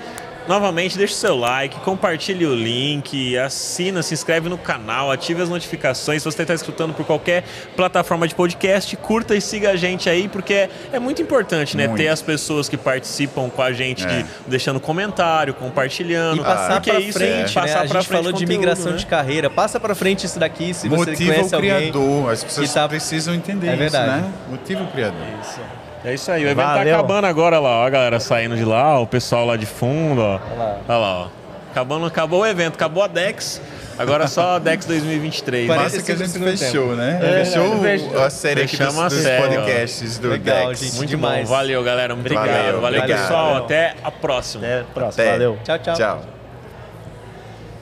Novamente, 0.48 0.98
deixe 0.98 1.14
o 1.14 1.18
seu 1.18 1.38
like, 1.38 1.80
compartilhe 1.80 2.46
o 2.46 2.54
link, 2.54 3.38
assina, 3.38 4.04
se 4.04 4.14
inscreve 4.14 4.50
no 4.50 4.58
canal, 4.58 5.12
ative 5.12 5.41
as 5.41 5.50
notificações. 5.50 6.22
Se 6.22 6.32
você 6.32 6.41
está 6.41 6.54
escutando 6.54 6.94
por 6.94 7.06
qualquer 7.06 7.44
plataforma 7.76 8.28
de 8.28 8.36
podcast, 8.36 8.96
curta 8.98 9.36
e 9.36 9.41
siga 9.41 9.72
a 9.72 9.76
gente 9.76 10.10
aí, 10.10 10.28
porque 10.28 10.70
é 10.91 11.00
muito 11.00 11.22
importante, 11.22 11.78
né? 11.78 11.88
Muito. 11.88 12.02
Ter 12.02 12.10
as 12.10 12.22
pessoas 12.22 12.68
que 12.68 12.76
participam 12.76 13.50
com 13.50 13.62
a 13.62 13.72
gente, 13.72 14.06
é. 14.06 14.08
de, 14.08 14.26
deixando 14.48 14.80
comentário, 14.80 15.54
compartilhando. 15.54 16.41
E 16.41 16.44
passar 16.44 16.82
para 16.82 16.94
frente, 17.02 17.24
é. 17.24 17.54
passar 17.54 17.66
né? 17.66 17.82
A 17.82 17.86
gente 17.86 18.08
falou 18.08 18.24
conteúdo, 18.24 18.39
de 18.39 18.46
migração 18.46 18.91
né? 18.91 18.98
de 18.98 19.06
carreira. 19.06 19.50
Passa 19.50 19.80
para 19.80 19.96
frente 19.96 20.26
isso 20.26 20.39
daqui, 20.39 20.74
se 20.74 20.89
Motiva 20.89 21.16
você 21.16 21.26
conhece 21.26 21.56
o 21.56 21.60
criador. 21.60 22.32
As 22.32 22.44
pessoas 22.44 22.74
tá... 22.74 22.88
precisam 22.88 23.34
entender 23.34 23.70
é 23.70 23.86
isso, 23.86 23.98
né? 23.98 24.34
Motiva 24.50 24.84
o 24.84 24.88
criador. 24.88 25.22
Isso. 25.41 25.82
É 26.06 26.14
isso 26.14 26.32
aí, 26.32 26.43
o 26.43 26.47
evento 26.49 26.66
tá 26.66 26.76
Valeu. 26.76 26.93
tá 26.93 26.99
acabando 26.99 27.26
agora 27.26 27.60
lá, 27.60 27.80
ó, 27.80 27.86
a 27.86 27.89
galera 27.89 28.20
saindo 28.20 28.56
de 28.58 28.66
lá, 28.66 28.99
o 28.99 29.08
pessoal 29.08 29.45
lá 29.45 29.56
de 29.56 29.66
fundo, 29.66 30.22
ó. 30.22 30.39
Olha 30.51 30.56
lá, 30.58 30.78
Olha 30.88 30.97
lá 30.97 31.22
ó. 31.24 31.28
Acabando, 31.72 32.06
acabou 32.06 32.41
o 32.41 32.45
evento, 32.45 32.76
acabou 32.76 33.04
a 33.04 33.08
Dex. 33.08 33.60
Agora 33.97 34.28
só 34.28 34.56
a 34.56 34.60
Dex 34.60 34.86
2023. 34.86 35.68
Parece 35.68 36.04
que 36.04 36.12
a 36.12 36.16
gente 36.16 36.32
fechou, 36.58 36.89
tempo. 36.89 36.95
né? 36.95 37.20
É, 37.22 37.45
fechou, 37.45 37.80
fechou 37.80 38.24
a 38.24 38.30
série 38.30 38.62
aqui 38.64 38.78
dos, 38.78 38.93
dos 38.95 39.14
série, 39.14 39.41
podcasts 39.41 40.18
do 40.20 40.30
Legal, 40.30 40.68
Dex. 40.68 40.80
Gente, 40.80 40.95
Muito 40.97 41.10
demais. 41.10 41.47
bom. 41.47 41.56
Valeu, 41.56 41.84
galera. 41.84 42.14
Muito 42.14 42.26
obrigado. 42.26 42.47
Valeu, 42.47 42.82
valeu, 42.82 43.01
valeu 43.01 43.16
pessoal. 43.18 43.45
Valeu. 43.47 43.64
Até 43.66 43.95
a 44.04 44.12
próxima. 44.12 44.66
Até 44.66 44.80
a 44.80 44.84
próxima. 44.84 45.24
Até. 45.24 45.32
Valeu. 45.32 45.58
Tchau, 45.64 45.80
tchau. 45.80 45.95
Tchau. 45.95 46.32